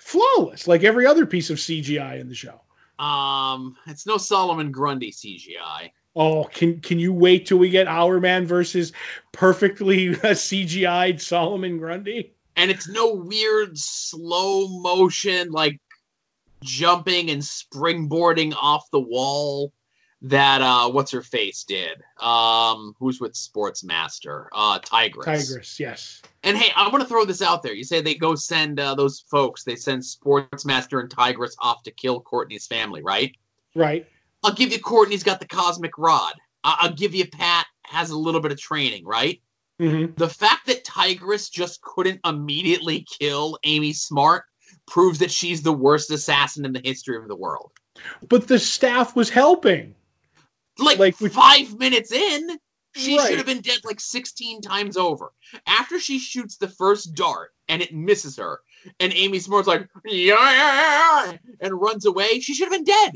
Flawless, 0.01 0.67
like 0.67 0.83
every 0.83 1.07
other 1.07 1.27
piece 1.27 1.51
of 1.51 1.59
CGI 1.59 2.19
in 2.19 2.29
the 2.29 2.35
show. 2.35 2.61
Um, 2.99 3.77
it's 3.87 4.05
no 4.05 4.17
Solomon 4.17 4.73
Grundy 4.73 5.13
CGI. 5.13 5.93
Oh, 6.17 6.43
can 6.43 6.81
can 6.81 6.99
you 6.99 7.13
wait 7.13 7.47
till 7.47 7.59
we 7.59 7.71
get 7.71 7.87
Our 7.87 8.19
Man 8.19 8.47
versus 8.47 8.93
perfectly 9.31 10.09
CGI'd 10.17 11.23
Solomon 11.23 11.79
Grundy? 11.79 12.35
And 12.59 12.71
it's 12.71 12.89
no 12.89 13.15
weird 13.15 13.79
slow 13.79 14.67
motion 14.81 15.51
like 15.51 15.81
jumping 16.61 17.31
and 17.31 17.41
springboarding 17.41 18.53
off 18.61 18.91
the 18.91 19.01
wall 19.01 19.73
that 20.21 20.61
uh 20.61 20.91
what's 20.91 21.13
her 21.13 21.23
face 21.23 21.63
did. 21.63 22.03
Um 22.21 22.95
who's 22.99 23.21
with 23.21 23.35
sportsmaster 23.35 24.47
uh 24.53 24.81
tigress. 24.81 25.25
Tigress 25.25 25.79
yes. 25.79 26.21
And 26.43 26.57
hey 26.57 26.73
i 26.75 26.89
want 26.89 27.01
to 27.01 27.09
throw 27.09 27.25
this 27.25 27.41
out 27.41 27.63
there. 27.63 27.75
You 27.75 27.85
say 27.85 28.01
they 28.01 28.17
go 28.17 28.35
send 28.35 28.81
uh, 28.81 28.97
those 28.97 29.21
folks 29.31 29.63
they 29.63 29.77
send 29.77 30.03
sportsmaster 30.03 31.01
and 31.01 31.09
tigress 31.09 31.57
off 31.61 31.85
to 31.85 31.93
kill 31.93 32.21
courtney's 32.21 32.67
family 32.67 33.03
right? 33.03 33.37
Right. 33.77 34.07
I'll 34.43 34.55
give 34.55 34.73
you 34.73 34.81
courtney's 34.81 35.23
got 35.23 35.39
the 35.39 35.47
cosmic 35.47 35.97
rod. 35.97 36.35
I- 36.65 36.79
i'll 36.81 36.95
give 36.95 37.15
you 37.15 37.29
pat 37.29 37.67
has 37.85 38.11
a 38.11 38.19
little 38.19 38.41
bit 38.41 38.51
of 38.51 38.59
training 38.59 39.05
right 39.05 39.41
Mm-hmm. 39.81 40.15
The 40.17 40.29
fact 40.29 40.67
that 40.67 40.85
Tigress 40.85 41.49
just 41.49 41.81
couldn't 41.83 42.21
immediately 42.25 43.07
kill 43.21 43.59
Amy 43.65 43.93
Smart 43.93 44.45
proves 44.87 45.19
that 45.21 45.31
she's 45.31 45.63
the 45.63 45.73
worst 45.73 46.11
assassin 46.11 46.65
in 46.65 46.73
the 46.73 46.81
history 46.83 47.17
of 47.17 47.29
the 47.29 47.37
world. 47.37 47.73
But 48.29 48.49
the 48.49 48.59
staff 48.59 49.15
was 49.15 49.31
helping. 49.31 49.95
Like, 50.79 50.99
like 50.99 51.17
five 51.17 51.79
minutes 51.79 52.13
in, 52.13 52.59
she 52.95 53.17
right. 53.17 53.29
should 53.29 53.39
have 53.39 53.47
been 53.47 53.61
dead 53.61 53.81
like 53.85 54.01
16 54.01 54.61
times 54.61 54.97
over. 54.97 55.33
After 55.67 55.99
she 55.99 56.19
shoots 56.19 56.57
the 56.57 56.69
first 56.69 57.15
dart 57.15 57.51
and 57.69 57.83
it 57.83 57.95
misses 57.95 58.37
her, 58.37 58.61
and 59.01 59.13
Amy 59.13 59.39
Smart's 59.39 59.69
like, 59.69 59.89
yeah, 60.05 61.33
and 61.61 61.81
runs 61.81 62.07
away, 62.07 62.41
she 62.41 62.55
should 62.55 62.71
have 62.71 62.73
been 62.73 62.85
dead. 62.85 63.13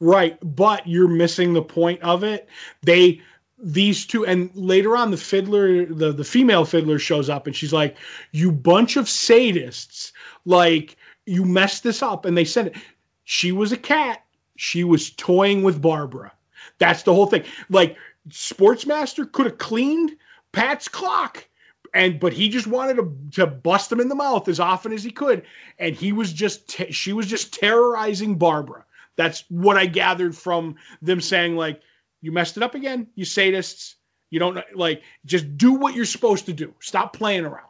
Right. 0.00 0.36
But 0.42 0.86
you're 0.86 1.08
missing 1.08 1.52
the 1.52 1.62
point 1.62 2.02
of 2.02 2.24
it. 2.24 2.48
They 2.82 3.20
these 3.62 4.04
two 4.04 4.26
and 4.26 4.50
later 4.56 4.96
on 4.96 5.12
the 5.12 5.16
fiddler 5.16 5.86
the, 5.86 6.12
the 6.12 6.24
female 6.24 6.64
fiddler 6.64 6.98
shows 6.98 7.30
up 7.30 7.46
and 7.46 7.54
she's 7.54 7.72
like 7.72 7.96
you 8.32 8.50
bunch 8.50 8.96
of 8.96 9.06
sadists. 9.06 10.10
Like 10.44 10.96
you 11.26 11.44
messed 11.44 11.84
this 11.84 12.02
up. 12.02 12.24
And 12.24 12.36
they 12.36 12.44
said 12.44 12.68
it. 12.68 12.76
She 13.24 13.52
was 13.52 13.70
a 13.70 13.76
cat. 13.76 14.24
She 14.56 14.82
was 14.82 15.10
toying 15.10 15.62
with 15.62 15.80
barbara. 15.80 16.32
That's 16.78 17.04
the 17.04 17.14
whole 17.14 17.26
thing. 17.26 17.44
Like 17.70 17.96
sportsmaster 18.28 19.30
could 19.30 19.46
have 19.46 19.58
cleaned 19.58 20.12
pat's 20.50 20.88
clock 20.88 21.46
and 21.94 22.18
but 22.18 22.32
he 22.32 22.48
just 22.48 22.66
wanted 22.66 22.96
to, 22.96 23.16
to 23.32 23.46
bust 23.46 23.92
him 23.92 24.00
in 24.00 24.08
the 24.08 24.14
mouth 24.14 24.48
as 24.48 24.58
often 24.58 24.92
as 24.92 25.04
he 25.04 25.10
could. 25.10 25.42
And 25.78 25.94
he 25.94 26.12
was 26.12 26.32
just 26.32 26.68
te- 26.68 26.90
she 26.90 27.12
was 27.12 27.26
just 27.26 27.54
terrorizing 27.54 28.36
barbara. 28.38 28.84
That's 29.14 29.44
what 29.50 29.76
i 29.76 29.86
gathered 29.86 30.34
from 30.34 30.74
them 31.00 31.20
saying 31.20 31.54
like 31.54 31.80
you 32.22 32.32
messed 32.32 32.56
it 32.56 32.62
up 32.62 32.74
again, 32.74 33.08
you 33.14 33.24
sadists. 33.26 33.96
You 34.30 34.38
don't 34.38 34.58
like 34.74 35.02
just 35.26 35.58
do 35.58 35.74
what 35.74 35.94
you're 35.94 36.06
supposed 36.06 36.46
to 36.46 36.54
do. 36.54 36.72
Stop 36.80 37.12
playing 37.12 37.44
around. 37.44 37.68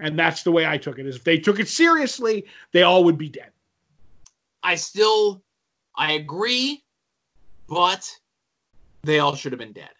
And 0.00 0.18
that's 0.18 0.42
the 0.42 0.50
way 0.50 0.66
I 0.66 0.76
took 0.76 0.98
it. 0.98 1.06
Is 1.06 1.14
if 1.14 1.22
they 1.22 1.38
took 1.38 1.60
it 1.60 1.68
seriously, 1.68 2.46
they 2.72 2.82
all 2.82 3.04
would 3.04 3.16
be 3.16 3.28
dead. 3.28 3.50
I 4.64 4.74
still 4.74 5.42
I 5.94 6.12
agree, 6.12 6.82
but 7.68 8.10
they 9.02 9.20
all 9.20 9.36
should 9.36 9.52
have 9.52 9.60
been 9.60 9.72
dead. 9.72 9.92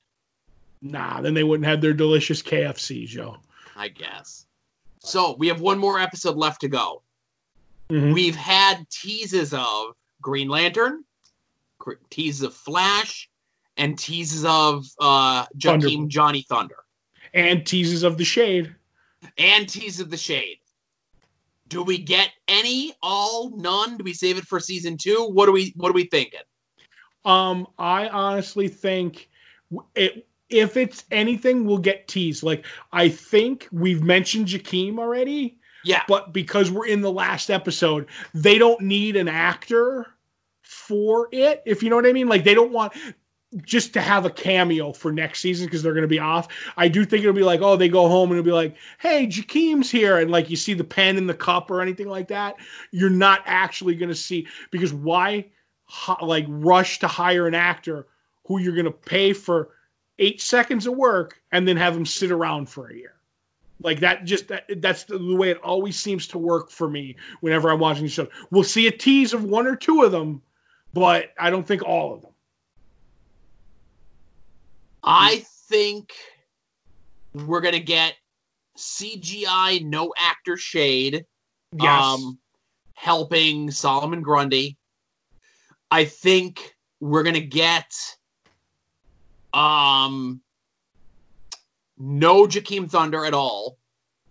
Nah, 0.83 1.21
then 1.21 1.35
they 1.35 1.45
wouldn't 1.45 1.67
have 1.67 1.81
their 1.81 1.93
delicious 1.93 2.43
KFC, 2.43 3.07
Joe. 3.07 3.37
I 3.77 3.89
guess. 3.89 4.47
So 4.99 5.37
we 5.39 5.47
have 5.49 5.61
one 5.61 5.79
more 5.79 6.01
episode 6.01 6.37
left 6.37 6.61
to 6.63 6.69
go. 6.69 7.03
Mhm. 7.91 8.15
We've 8.15 8.37
had 8.37 8.89
teases 8.91 9.53
of 9.53 9.95
Green 10.21 10.49
Lantern, 10.49 11.05
teases 12.11 12.43
of 12.43 12.55
Flash, 12.55 13.29
and 13.77 13.99
teases 13.99 14.45
of 14.45 14.87
uh, 15.01 15.47
Thunderbolt. 15.61 16.09
Johnny 16.09 16.43
Thunder, 16.49 16.77
and 17.33 17.67
teases 17.67 18.03
of 18.03 18.19
the 18.19 18.25
shade. 18.25 18.75
and 19.39 19.69
teases 19.69 20.01
of 20.01 20.11
the 20.11 20.17
Shade. 20.17 20.59
Do 21.69 21.83
we 21.83 21.99
get 21.99 22.31
any? 22.47 22.95
All? 23.03 23.51
None? 23.57 23.97
Do 23.97 24.05
we 24.05 24.13
save 24.13 24.37
it 24.39 24.45
for 24.45 24.61
season 24.61 24.97
two? 24.97 25.29
What 25.33 25.49
are 25.49 25.53
we? 25.53 25.73
What 25.77 25.89
are 25.91 25.95
we 25.95 26.05
thinking? 26.05 26.41
Um, 27.25 27.67
I 27.79 28.09
honestly 28.09 28.69
think 28.69 29.29
it. 29.95 30.27
If 30.51 30.77
it's 30.77 31.05
anything, 31.11 31.65
we'll 31.65 31.79
get 31.79 32.07
teased. 32.07 32.43
Like 32.43 32.65
I 32.93 33.09
think 33.09 33.67
we've 33.73 34.03
mentioned 34.03 34.47
Jakeem 34.47 34.99
already, 34.99 35.59
Yeah. 35.85 36.03
but 36.07 36.33
because 36.35 36.71
we're 36.71 36.87
in 36.87 37.01
the 37.01 37.11
last 37.11 37.51
episode, 37.51 38.07
they 38.35 38.59
don't 38.59 38.81
need 38.83 39.17
an 39.17 39.27
actor 39.27 40.07
for 40.63 41.29
it. 41.33 41.63
If 41.65 41.83
you 41.83 41.89
know 41.91 41.97
what 41.97 42.07
I 42.07 42.13
mean, 42.13 42.29
like 42.29 42.45
they 42.45 42.55
don't 42.55 42.73
want 42.73 42.93
just 43.63 43.93
to 43.93 44.01
have 44.01 44.25
a 44.25 44.31
cameo 44.31 44.93
for 44.93 45.13
next 45.13 45.41
season 45.41 45.67
because 45.67 45.83
they're 45.83 45.93
going 45.95 46.03
to 46.03 46.09
be 46.09 46.19
off. 46.19 46.49
I 46.77 46.89
do 46.89 47.05
think 47.05 47.23
it'll 47.23 47.35
be 47.35 47.43
like, 47.43 47.61
oh, 47.61 47.77
they 47.77 47.89
go 47.89 48.09
home 48.09 48.31
and 48.31 48.39
it'll 48.39 48.49
be 48.49 48.53
like, 48.53 48.77
hey, 48.99 49.27
Jakeem's 49.27 49.91
here, 49.91 50.19
and 50.19 50.31
like 50.31 50.51
you 50.51 50.57
see 50.57 50.75
the 50.75 50.85
pen 50.85 51.17
in 51.17 51.27
the 51.27 51.35
cup 51.35 51.71
or 51.71 51.81
anything 51.81 52.09
like 52.09 52.29
that. 52.29 52.57
You're 52.91 53.11
not 53.11 53.43
actually 53.45 53.95
going 53.95 54.09
to 54.09 54.15
see 54.15 54.47
because 54.71 54.93
why, 54.93 55.47
like, 56.21 56.47
rush 56.49 56.99
to 57.01 57.09
hire 57.09 57.47
an 57.47 57.55
actor 57.55 58.07
who 58.47 58.59
you're 58.59 58.75
going 58.75 58.85
to 58.85 58.91
pay 58.91 59.33
for 59.33 59.71
eight 60.19 60.41
seconds 60.41 60.87
of 60.87 60.95
work 60.95 61.41
and 61.53 61.67
then 61.67 61.77
have 61.77 61.97
him 61.97 62.07
sit 62.07 62.31
around 62.31 62.69
for 62.69 62.89
a 62.89 62.95
year. 62.95 63.15
Like 63.81 64.01
that, 64.01 64.25
just 64.25 64.49
that, 64.49 64.65
that's 64.81 65.05
the, 65.05 65.19
the 65.19 65.35
way 65.35 65.51
it 65.51 65.59
always 65.59 65.99
seems 65.99 66.27
to 66.29 66.39
work 66.39 66.71
for 66.71 66.89
me 66.89 67.17
whenever 67.41 67.71
I'm 67.71 67.81
watching 67.81 68.05
the 68.05 68.11
show. 68.11 68.29
We'll 68.51 68.65
see 68.65 68.87
a 68.87 68.93
tease 68.93 69.33
of 69.33 69.45
one 69.45 69.67
or 69.67 69.77
two 69.77 70.03
of 70.03 70.13
them, 70.13 70.41
but 70.93 71.35
I 71.39 71.51
don't 71.51 71.67
think 71.67 71.83
all 71.83 72.15
of 72.15 72.23
them. 72.23 72.34
I 75.05 75.45
think 75.69 76.13
we're 77.35 77.61
gonna 77.61 77.79
get 77.81 78.15
CGI 78.77 79.85
no 79.85 80.13
actor 80.17 80.57
shade 80.57 81.25
Yes. 81.73 82.03
um 82.03 82.39
helping 82.95 83.71
Solomon 83.71 84.23
Grundy. 84.23 84.79
I 85.91 86.05
think 86.05 86.75
we're 87.01 87.23
gonna 87.23 87.41
get 87.41 87.93
um 89.53 90.41
no 91.99 92.47
Jakeem 92.47 92.91
Thunder 92.91 93.25
at 93.25 93.35
all. 93.35 93.79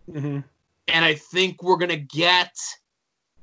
Mhm. 0.10 0.44
And 0.88 1.06
I 1.06 1.16
think 1.16 1.64
we're 1.64 1.78
gonna 1.78 1.96
get 1.98 2.56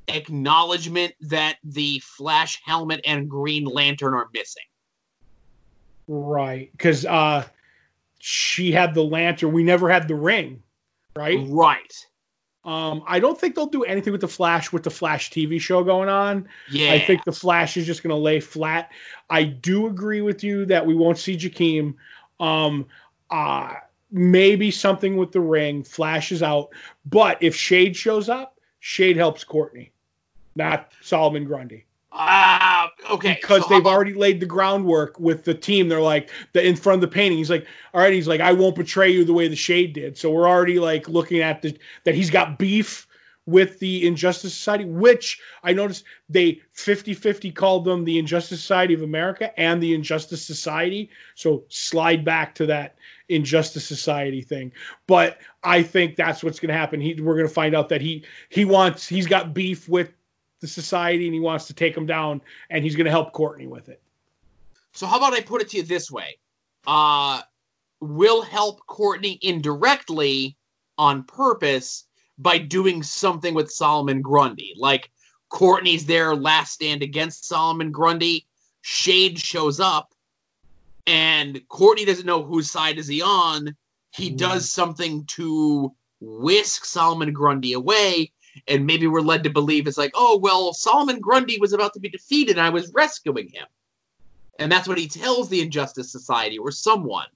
acknowledgement 0.09 1.15
that 1.21 1.59
the 1.63 2.01
Flash 2.01 2.61
helmet 2.65 3.01
and 3.05 3.29
Green 3.31 3.65
Lantern 3.65 4.15
are 4.15 4.29
missing. 4.35 4.65
Right. 6.13 6.73
Because 6.73 7.07
uh, 7.07 7.45
she 8.19 8.73
had 8.73 8.95
the 8.95 9.05
lantern. 9.05 9.53
We 9.53 9.63
never 9.63 9.89
had 9.89 10.09
the 10.09 10.17
ring. 10.17 10.61
Right. 11.15 11.39
Right. 11.47 12.07
Um, 12.65 13.05
I 13.07 13.21
don't 13.21 13.41
think 13.41 13.55
they'll 13.55 13.67
do 13.67 13.85
anything 13.85 14.11
with 14.11 14.21
the 14.21 14.29
Flash 14.29 14.73
with 14.73 14.83
the 14.83 14.91
Flash 14.91 15.31
TV 15.31 15.61
show 15.61 15.85
going 15.85 16.09
on. 16.09 16.49
Yeah. 16.71 16.93
I 16.93 16.99
think 16.99 17.25
the 17.25 17.33
Flash 17.33 17.77
is 17.77 17.87
just 17.87 18.03
going 18.03 18.11
to 18.11 18.21
lay 18.21 18.41
flat. 18.41 18.91
I 19.31 19.45
do 19.45 19.87
agree 19.87 20.21
with 20.21 20.43
you 20.43 20.67
that 20.67 20.85
we 20.85 20.97
won't 20.97 21.17
see 21.17 21.37
Jakeem. 21.37 21.95
Um, 22.41 22.87
uh, 23.31 23.75
maybe 24.11 24.73
something 24.73 25.17
with 25.17 25.31
the 25.31 25.41
ring. 25.41 25.85
Flash 25.85 26.33
is 26.33 26.43
out. 26.43 26.71
But 27.07 27.41
if 27.41 27.55
Shade 27.55 27.97
shows 27.97 28.29
up, 28.29 28.59
Shade 28.81 29.17
helps 29.17 29.45
Courtney, 29.45 29.93
not 30.57 30.91
Solomon 31.01 31.45
Grundy. 31.45 31.87
Ah, 32.13 32.91
okay. 33.11 33.39
because 33.41 33.63
so 33.63 33.69
they've 33.69 33.79
about- 33.81 33.93
already 33.93 34.15
laid 34.15 34.41
the 34.41 34.47
groundwork 34.47 35.19
with 35.21 35.45
the 35.45 35.55
team. 35.55 35.89
They're 35.89 36.01
like 36.01 36.31
the 36.53 36.67
in 36.67 36.77
front 36.77 36.97
of 36.97 37.09
the 37.09 37.15
painting. 37.15 37.39
He's 37.39 37.51
like, 37.51 37.67
all 37.95 38.01
right, 38.01 38.13
he's 38.13 38.29
like, 38.29 38.41
I 38.41 38.53
won't 38.53 38.75
betray 38.77 39.11
you 39.11 39.25
the 39.25 39.33
way 39.33 39.49
the 39.49 39.57
shade 39.57 39.93
did. 39.93 40.19
So 40.19 40.31
we're 40.31 40.49
already 40.49 40.79
like 40.79 41.09
looking 41.09 41.41
at 41.41 41.63
the 41.63 41.77
that 42.05 42.15
he's 42.15 42.31
got 42.31 42.59
beef 42.59 43.07
with 43.47 43.79
the 43.81 44.07
Injustice 44.07 44.55
Society, 44.55 44.85
which 44.85 45.41
I 45.65 45.73
noticed 45.73 46.05
they 46.29 46.61
50-50 46.77 47.53
called 47.55 47.85
them 47.85 48.05
the 48.05 48.19
Injustice 48.19 48.61
Society 48.61 48.95
of 48.95 49.03
America 49.03 49.59
and 49.59 49.83
the 49.83 49.95
Injustice 49.95 50.45
Society. 50.45 51.11
So 51.35 51.65
slide 51.69 52.25
back 52.25 52.55
to 52.57 52.67
that 52.67 52.97
Injustice 53.29 53.87
Society 53.87 54.41
thing. 54.43 54.73
But 55.07 55.39
I 55.65 55.83
think 55.83 56.17
that's 56.17 56.45
what's 56.45 56.61
gonna 56.61 56.75
happen. 56.75 57.01
He 57.01 57.15
we're 57.21 57.37
gonna 57.37 57.49
find 57.49 57.75
out 57.75 57.89
that 57.89 58.01
he 58.01 58.25
he 58.51 58.65
wants 58.65 59.07
he's 59.09 59.27
got 59.27 59.55
beef 59.55 59.89
with 59.89 60.13
the 60.61 60.69
society 60.69 61.27
and 61.27 61.35
he 61.35 61.41
wants 61.41 61.67
to 61.67 61.75
take 61.75 61.95
them 61.95 62.07
down 62.07 62.41
and 62.69 62.85
he's 62.85 62.95
going 62.95 63.07
to 63.07 63.11
help 63.11 63.33
Courtney 63.33 63.67
with 63.67 63.89
it. 63.89 64.01
So 64.93 65.07
how 65.07 65.17
about 65.17 65.33
I 65.33 65.41
put 65.41 65.63
it 65.63 65.69
to 65.71 65.79
you 65.79 65.83
this 65.83 66.11
way? 66.11 66.39
Uh 66.87 67.43
will 68.03 68.41
help 68.41 68.87
Courtney 68.87 69.39
indirectly 69.43 70.57
on 70.97 71.23
purpose 71.25 72.07
by 72.39 72.57
doing 72.57 73.03
something 73.03 73.53
with 73.53 73.71
Solomon 73.71 74.23
Grundy. 74.23 74.73
Like 74.77 75.11
Courtney's 75.51 76.07
their 76.07 76.35
last 76.35 76.73
stand 76.73 77.03
against 77.03 77.45
Solomon 77.45 77.91
Grundy. 77.93 78.47
Shade 78.81 79.39
shows 79.39 79.81
up 79.81 80.15
and 81.07 81.61
Courtney 81.69 82.07
doesn't 82.07 82.25
know 82.25 82.43
whose 82.43 82.71
side 82.71 82.99
is 82.99 83.07
he 83.07 83.21
on. 83.21 83.77
He 84.13 84.31
Mhm. 84.31 84.37
does 84.39 84.71
something 84.71 85.25
to 85.27 85.95
whisk 86.21 86.85
Solomon 86.85 87.33
Grundy 87.33 87.75
away. 87.75 88.33
And 88.67 88.87
maybe 88.87 89.07
we're 89.07 89.21
led 89.21 89.45
to 89.45 89.51
believe 89.51 89.87
it's 89.87 89.99
like, 89.99 90.13
oh, 90.15 90.39
well, 90.39 90.73
Solomon 90.73 91.21
Grundy 91.21 91.59
was 91.61 91.73
about 91.73 91.93
to 91.95 92.01
be 92.01 92.09
defeated 92.09 92.57
and 92.57 92.67
I 92.67 92.71
was 92.71 92.93
rescuing 92.93 93.49
him. 93.49 93.67
And 94.59 94.71
that's 94.71 94.89
what 94.89 94.99
he 94.99 95.09
tells 95.09 95.49
the 95.49 95.63
Injustice 95.63 96.13
Society 96.13 96.59
or 96.59 96.71
someone. 96.71 97.27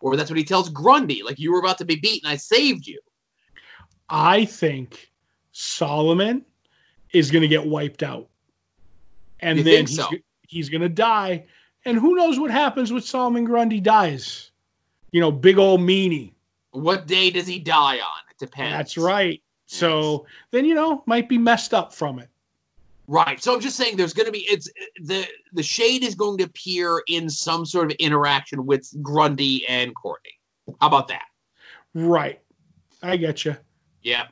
Or 0.00 0.16
that's 0.16 0.30
what 0.30 0.38
he 0.38 0.44
tells 0.44 0.68
Grundy, 0.68 1.22
like, 1.22 1.38
you 1.38 1.52
were 1.52 1.60
about 1.60 1.78
to 1.78 1.84
be 1.84 1.96
beaten, 1.96 2.28
I 2.28 2.36
saved 2.36 2.86
you. 2.86 3.00
I 4.08 4.44
think 4.44 5.12
Solomon 5.52 6.44
is 7.12 7.30
going 7.30 7.42
to 7.42 7.48
get 7.48 7.64
wiped 7.64 8.02
out. 8.02 8.28
And 9.40 9.58
You 9.58 9.64
then 9.64 9.86
he's, 9.86 9.96
so? 9.96 10.08
he's 10.48 10.68
going 10.68 10.80
to 10.80 10.88
die. 10.88 11.46
And 11.84 11.98
who 11.98 12.16
knows 12.16 12.38
what 12.38 12.50
happens 12.50 12.92
when 12.92 13.02
Solomon 13.02 13.44
Grundy 13.44 13.80
dies? 13.80 14.50
You 15.12 15.20
know, 15.20 15.30
big 15.30 15.58
old 15.58 15.80
meanie. 15.80 16.32
What 16.72 17.06
day 17.06 17.30
does 17.30 17.46
he 17.46 17.58
die 17.58 17.96
on? 17.96 18.20
It 18.30 18.38
depends. 18.38 18.72
That's 18.72 18.98
right. 18.98 19.42
So 19.72 20.26
then, 20.50 20.66
you 20.66 20.74
know, 20.74 21.02
might 21.06 21.28
be 21.28 21.38
messed 21.38 21.72
up 21.72 21.94
from 21.94 22.18
it. 22.18 22.28
Right. 23.08 23.42
So 23.42 23.54
I'm 23.54 23.60
just 23.60 23.76
saying 23.76 23.96
there's 23.96 24.12
going 24.12 24.26
to 24.26 24.32
be 24.32 24.40
it's 24.40 24.70
the 25.00 25.26
the 25.52 25.62
shade 25.62 26.04
is 26.04 26.14
going 26.14 26.38
to 26.38 26.44
appear 26.44 27.02
in 27.08 27.28
some 27.28 27.64
sort 27.64 27.90
of 27.90 27.96
interaction 27.98 28.66
with 28.66 28.88
Grundy 29.02 29.66
and 29.68 29.94
Courtney. 29.94 30.38
How 30.80 30.86
about 30.86 31.08
that? 31.08 31.24
Right. 31.94 32.40
I 33.02 33.16
get 33.16 33.44
you. 33.44 33.56
Yeah. 34.02 34.26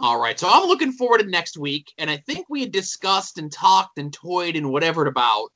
All 0.00 0.20
right. 0.20 0.38
So 0.38 0.48
I'm 0.50 0.66
looking 0.66 0.92
forward 0.92 1.18
to 1.18 1.26
next 1.26 1.56
week, 1.56 1.92
and 1.96 2.10
I 2.10 2.16
think 2.16 2.46
we 2.48 2.60
had 2.60 2.72
discussed 2.72 3.38
and 3.38 3.52
talked 3.52 3.98
and 3.98 4.12
toyed 4.12 4.56
and 4.56 4.70
whatever 4.70 5.06
about. 5.06 5.50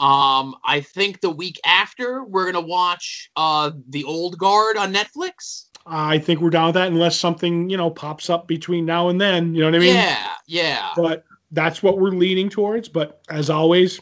Um, 0.00 0.54
I 0.64 0.80
think 0.80 1.20
the 1.20 1.30
week 1.30 1.58
after 1.64 2.22
we're 2.24 2.52
gonna 2.52 2.64
watch 2.64 3.30
uh 3.36 3.72
the 3.88 4.04
Old 4.04 4.38
Guard 4.38 4.76
on 4.76 4.92
Netflix. 4.92 5.67
I 5.86 6.18
think 6.18 6.40
we're 6.40 6.50
down 6.50 6.66
with 6.66 6.74
that 6.74 6.88
unless 6.88 7.18
something, 7.18 7.70
you 7.70 7.76
know, 7.76 7.90
pops 7.90 8.28
up 8.28 8.46
between 8.46 8.84
now 8.84 9.08
and 9.08 9.20
then. 9.20 9.54
You 9.54 9.60
know 9.62 9.68
what 9.68 9.76
I 9.76 9.78
mean? 9.78 9.94
yeah, 9.94 10.32
yeah. 10.46 10.90
but 10.96 11.24
that's 11.52 11.82
what 11.82 11.98
we're 11.98 12.10
leaning 12.10 12.48
towards. 12.48 12.88
But 12.88 13.22
as 13.30 13.48
always, 13.50 14.00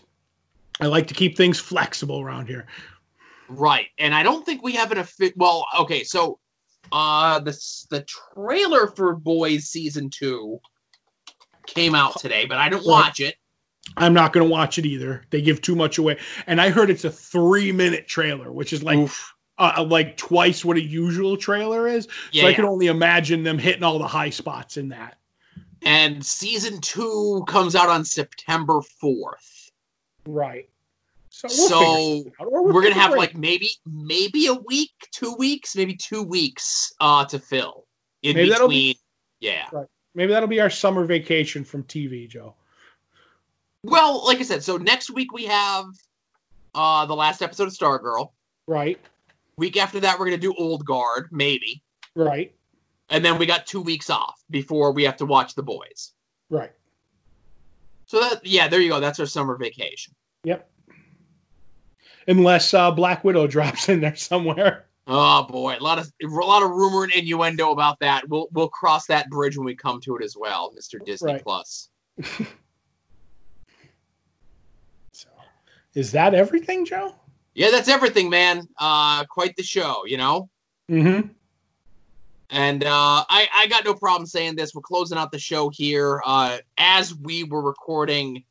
I 0.80 0.86
like 0.86 1.06
to 1.08 1.14
keep 1.14 1.36
things 1.36 1.58
flexible 1.58 2.20
around 2.20 2.46
here. 2.46 2.66
Right. 3.48 3.86
And 3.98 4.14
I 4.14 4.22
don't 4.22 4.44
think 4.44 4.62
we 4.62 4.72
have 4.72 4.90
an 4.92 4.98
offi- 4.98 5.32
well, 5.36 5.66
okay, 5.78 6.02
so 6.02 6.38
uh 6.92 7.40
the 7.40 7.50
the 7.90 8.04
trailer 8.34 8.86
for 8.88 9.14
Boys 9.16 9.64
season 9.64 10.08
2 10.10 10.60
came 11.66 11.94
out 11.94 12.18
today, 12.20 12.46
but 12.46 12.58
I 12.58 12.68
didn't 12.68 12.86
watch 12.86 13.20
it. 13.20 13.36
I'm 13.96 14.14
not 14.14 14.32
going 14.32 14.46
to 14.46 14.50
watch 14.50 14.78
it 14.78 14.86
either. 14.86 15.22
They 15.30 15.40
give 15.40 15.62
too 15.62 15.76
much 15.76 15.98
away, 15.98 16.18
and 16.46 16.60
I 16.60 16.70
heard 16.70 16.90
it's 16.90 17.04
a 17.04 17.10
three 17.10 17.72
minute 17.72 18.08
trailer, 18.08 18.52
which 18.52 18.72
is 18.72 18.82
like 18.82 18.98
Oof. 18.98 19.34
Uh, 19.58 19.84
like 19.88 20.16
twice 20.16 20.64
what 20.64 20.76
a 20.76 20.82
usual 20.82 21.36
trailer 21.36 21.88
is. 21.88 22.08
Yeah. 22.32 22.42
so 22.42 22.48
I 22.48 22.54
can 22.54 22.64
only 22.64 22.86
imagine 22.88 23.42
them 23.42 23.58
hitting 23.58 23.82
all 23.82 23.98
the 23.98 24.06
high 24.06 24.30
spots 24.30 24.76
in 24.76 24.88
that. 24.90 25.18
and 25.84 26.24
season 26.24 26.80
2 26.80 27.44
comes 27.48 27.74
out 27.76 27.88
on 27.88 28.04
September 28.04 28.80
4th. 29.02 29.70
Right. 30.26 30.68
So, 31.30 31.48
So, 31.48 32.24
out. 32.40 32.46
Or 32.48 32.64
we'll 32.64 32.72
We're 32.74 32.82
gonna 32.82 32.94
have 32.94 33.14
like 33.14 33.36
maybe 33.36 33.68
maybe 33.86 34.46
a 34.46 34.54
week, 34.54 34.92
2 35.12 35.34
weeks, 35.38 35.76
maybe 35.76 35.94
2 35.94 36.22
weeks 36.22 36.92
uh 37.00 37.24
to 37.26 37.38
fill 37.38 37.86
in 38.22 38.36
Maybe 38.36 38.48
between. 38.50 38.68
be- 38.70 38.98
yeah. 39.40 39.68
maybe 40.14 40.32
that'll 40.32 40.48
be 40.48 40.60
our 40.60 40.70
summer 40.70 41.04
vacation 41.04 41.62
from 41.64 41.82
TV, 41.84 42.26
Joe. 42.28 42.54
Well, 43.84 44.24
like 44.24 44.38
I 44.40 44.42
said, 44.42 44.62
so 44.64 44.76
next 44.78 45.10
week 45.10 45.32
we 45.32 45.44
have 45.44 45.84
uh 46.74 47.06
the 47.06 47.14
last 47.14 47.42
episode 47.42 47.68
of 47.68 47.74
Stargirl. 47.74 48.30
Right. 48.66 48.98
Week 49.58 49.76
after 49.76 50.00
that 50.00 50.18
we're 50.18 50.26
going 50.26 50.38
to 50.38 50.46
do 50.46 50.54
Old 50.58 50.84
Guard, 50.84 51.28
maybe. 51.32 51.82
Right. 52.14 52.54
And 53.08 53.24
then 53.24 53.38
we 53.38 53.46
got 53.46 53.66
two 53.66 53.80
weeks 53.80 54.10
off 54.10 54.42
before 54.50 54.92
we 54.92 55.04
have 55.04 55.16
to 55.18 55.26
watch 55.26 55.54
the 55.54 55.62
boys. 55.62 56.12
Right. 56.50 56.72
So 58.06 58.20
that 58.20 58.44
yeah, 58.44 58.68
there 58.68 58.80
you 58.80 58.90
go. 58.90 59.00
That's 59.00 59.18
our 59.18 59.26
summer 59.26 59.56
vacation. 59.56 60.14
Yep. 60.44 60.68
Unless 62.28 62.74
uh, 62.74 62.90
Black 62.90 63.24
Widow 63.24 63.46
drops 63.48 63.88
in 63.88 64.00
there 64.00 64.16
somewhere. 64.16 64.86
Oh 65.08 65.44
boy, 65.44 65.76
a 65.78 65.82
lot 65.82 65.98
of 65.98 66.12
a 66.22 66.26
lot 66.26 66.62
of 66.62 66.70
rumor 66.70 67.04
and 67.04 67.12
innuendo 67.12 67.70
about 67.70 68.00
that. 68.00 68.28
We'll 68.28 68.48
we'll 68.52 68.68
cross 68.68 69.06
that 69.06 69.30
bridge 69.30 69.56
when 69.56 69.64
we 69.64 69.76
come 69.76 70.00
to 70.02 70.16
it 70.16 70.24
as 70.24 70.36
well, 70.36 70.72
Mister 70.74 70.98
Disney 70.98 71.34
Right. 71.34 71.42
Plus. 71.42 71.88
So, 75.12 75.28
is 75.94 76.12
that 76.12 76.34
everything, 76.34 76.84
Joe? 76.84 77.14
Yeah, 77.56 77.70
that's 77.70 77.88
everything, 77.88 78.28
man. 78.28 78.68
Uh, 78.78 79.24
quite 79.24 79.56
the 79.56 79.62
show, 79.62 80.02
you 80.04 80.18
know. 80.18 80.50
Mm-hmm. 80.90 81.28
And 82.50 82.84
uh, 82.84 83.24
I, 83.28 83.48
I 83.54 83.66
got 83.66 83.86
no 83.86 83.94
problem 83.94 84.26
saying 84.26 84.56
this. 84.56 84.74
We're 84.74 84.82
closing 84.82 85.16
out 85.16 85.32
the 85.32 85.38
show 85.38 85.70
here. 85.70 86.20
Uh, 86.26 86.58
as 86.76 87.14
we 87.14 87.44
were 87.44 87.62
recording, 87.62 88.44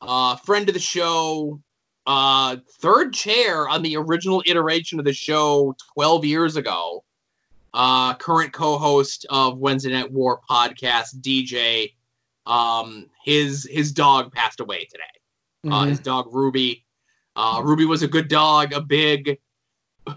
uh, 0.00 0.36
friend 0.36 0.68
of 0.68 0.74
the 0.74 0.80
show, 0.80 1.60
uh, 2.06 2.58
third 2.78 3.12
chair 3.12 3.68
on 3.68 3.82
the 3.82 3.96
original 3.96 4.44
iteration 4.46 5.00
of 5.00 5.04
the 5.04 5.12
show 5.12 5.74
12 5.94 6.24
years 6.24 6.54
ago, 6.54 7.02
uh, 7.74 8.14
current 8.14 8.52
co 8.52 8.78
host 8.78 9.26
of 9.28 9.58
Wednesday 9.58 9.90
Night 9.90 10.12
War 10.12 10.40
podcast, 10.48 11.16
DJ, 11.20 11.94
um, 12.46 13.06
his, 13.24 13.68
his 13.68 13.90
dog 13.90 14.32
passed 14.32 14.60
away 14.60 14.84
today. 14.84 15.02
Uh, 15.64 15.80
Mm-hmm. 15.80 15.88
his 15.88 15.98
dog 15.98 16.28
Ruby. 16.32 16.85
Uh, 17.36 17.60
Ruby 17.62 17.84
was 17.84 18.02
a 18.02 18.08
good 18.08 18.28
dog, 18.28 18.72
a 18.72 18.80
big, 18.80 19.38
a 20.06 20.16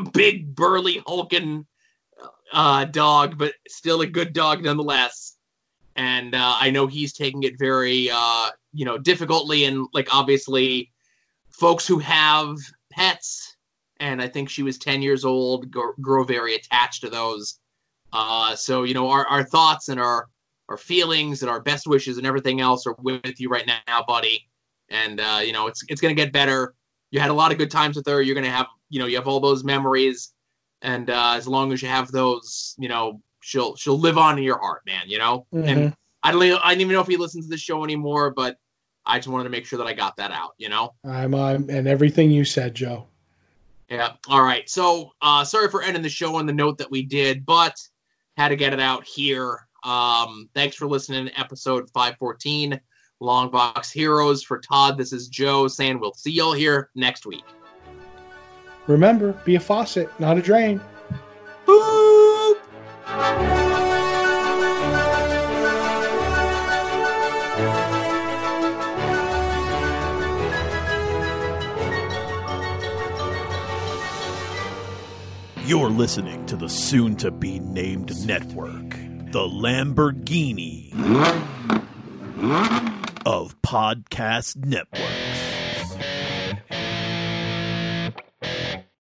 big 0.12 0.54
burly 0.54 1.00
hulking 1.06 1.64
uh, 2.52 2.84
dog, 2.86 3.38
but 3.38 3.54
still 3.68 4.00
a 4.00 4.06
good 4.06 4.32
dog 4.32 4.64
nonetheless. 4.64 5.36
And 5.94 6.34
uh, 6.34 6.56
I 6.58 6.70
know 6.70 6.88
he's 6.88 7.12
taking 7.12 7.44
it 7.44 7.58
very, 7.58 8.10
uh, 8.12 8.50
you 8.72 8.84
know, 8.84 8.98
difficultly, 8.98 9.64
and 9.64 9.86
like 9.92 10.12
obviously, 10.14 10.90
folks 11.50 11.86
who 11.86 11.98
have 11.98 12.56
pets, 12.92 13.56
and 14.00 14.20
I 14.20 14.28
think 14.28 14.48
she 14.48 14.62
was 14.62 14.78
ten 14.78 15.02
years 15.02 15.24
old, 15.24 15.70
grow, 15.70 16.24
very 16.24 16.54
attached 16.54 17.02
to 17.02 17.10
those. 17.10 17.58
Uh, 18.12 18.54
so 18.54 18.84
you 18.84 18.94
know, 18.94 19.10
our, 19.10 19.26
our 19.26 19.44
thoughts 19.44 19.88
and 19.88 20.00
our 20.00 20.28
our 20.68 20.76
feelings 20.76 21.42
and 21.42 21.50
our 21.50 21.60
best 21.60 21.86
wishes 21.86 22.18
and 22.18 22.26
everything 22.26 22.60
else 22.60 22.86
are 22.86 22.96
with 23.00 23.40
you 23.40 23.48
right 23.48 23.68
now, 23.88 24.04
buddy 24.06 24.48
and 24.90 25.20
uh, 25.20 25.40
you 25.44 25.52
know 25.52 25.66
it's 25.66 25.82
it's 25.88 26.00
gonna 26.00 26.14
get 26.14 26.32
better. 26.32 26.74
You 27.10 27.20
had 27.20 27.30
a 27.30 27.34
lot 27.34 27.52
of 27.52 27.58
good 27.58 27.70
times 27.70 27.96
with 27.96 28.06
her. 28.06 28.22
You're 28.22 28.34
gonna 28.34 28.50
have 28.50 28.66
you 28.90 28.98
know 29.00 29.06
you 29.06 29.16
have 29.16 29.28
all 29.28 29.40
those 29.40 29.64
memories, 29.64 30.32
and 30.82 31.10
uh, 31.10 31.34
as 31.36 31.46
long 31.48 31.72
as 31.72 31.82
you 31.82 31.88
have 31.88 32.10
those, 32.12 32.74
you 32.78 32.88
know 32.88 33.20
she'll 33.40 33.76
she'll 33.76 33.98
live 33.98 34.18
on 34.18 34.38
in 34.38 34.44
your 34.44 34.58
heart, 34.58 34.82
man. 34.86 35.02
You 35.06 35.18
know. 35.18 35.46
And 35.52 35.94
I 36.22 36.32
don't 36.32 36.42
even- 36.42 36.58
I 36.62 36.72
don't 36.72 36.80
even 36.80 36.92
know 36.94 37.00
if 37.00 37.06
he 37.06 37.16
listens 37.16 37.46
to 37.46 37.50
the 37.50 37.56
show 37.56 37.84
anymore, 37.84 38.30
but 38.30 38.58
I 39.06 39.18
just 39.18 39.28
wanted 39.28 39.44
to 39.44 39.50
make 39.50 39.64
sure 39.64 39.78
that 39.78 39.86
I 39.86 39.92
got 39.92 40.16
that 40.16 40.32
out. 40.32 40.54
You 40.58 40.68
know. 40.68 40.94
I'm 41.04 41.34
on 41.34 41.70
and 41.70 41.86
everything 41.86 42.30
you 42.30 42.44
said, 42.44 42.74
Joe. 42.74 43.06
Yeah. 43.88 44.12
All 44.28 44.42
right. 44.42 44.68
So 44.68 45.12
uh, 45.22 45.44
sorry 45.44 45.70
for 45.70 45.82
ending 45.82 46.02
the 46.02 46.08
show 46.10 46.36
on 46.36 46.44
the 46.44 46.52
note 46.52 46.76
that 46.78 46.90
we 46.90 47.02
did, 47.02 47.46
but 47.46 47.74
had 48.36 48.48
to 48.48 48.56
get 48.56 48.72
it 48.74 48.80
out 48.80 49.04
here. 49.06 49.66
Um, 49.84 50.50
thanks 50.54 50.76
for 50.76 50.86
listening 50.86 51.26
to 51.26 51.40
episode 51.40 51.88
514, 51.90 52.78
Long 53.20 53.50
Box 53.50 53.90
Heroes. 53.90 54.42
For 54.42 54.58
Todd, 54.58 54.96
this 54.96 55.12
is 55.12 55.28
Joe 55.28 55.68
saying 55.68 56.00
we'll 56.00 56.14
see 56.14 56.30
y'all 56.30 56.52
here 56.52 56.90
next 56.94 57.26
week. 57.26 57.44
Remember, 58.86 59.32
be 59.44 59.56
a 59.56 59.60
faucet, 59.60 60.08
not 60.18 60.38
a 60.38 60.42
drain. 60.42 60.80
Boop! 61.66 62.58
You're 75.66 75.90
listening 75.90 76.46
to 76.46 76.56
the 76.56 76.68
soon 76.68 77.14
to 77.16 77.30
be 77.30 77.60
named 77.60 78.26
network, 78.26 78.88
the 79.32 79.46
Lamborghini 79.46 80.94
of 83.28 83.60
Podcast 83.60 84.56
Network. 84.56 85.27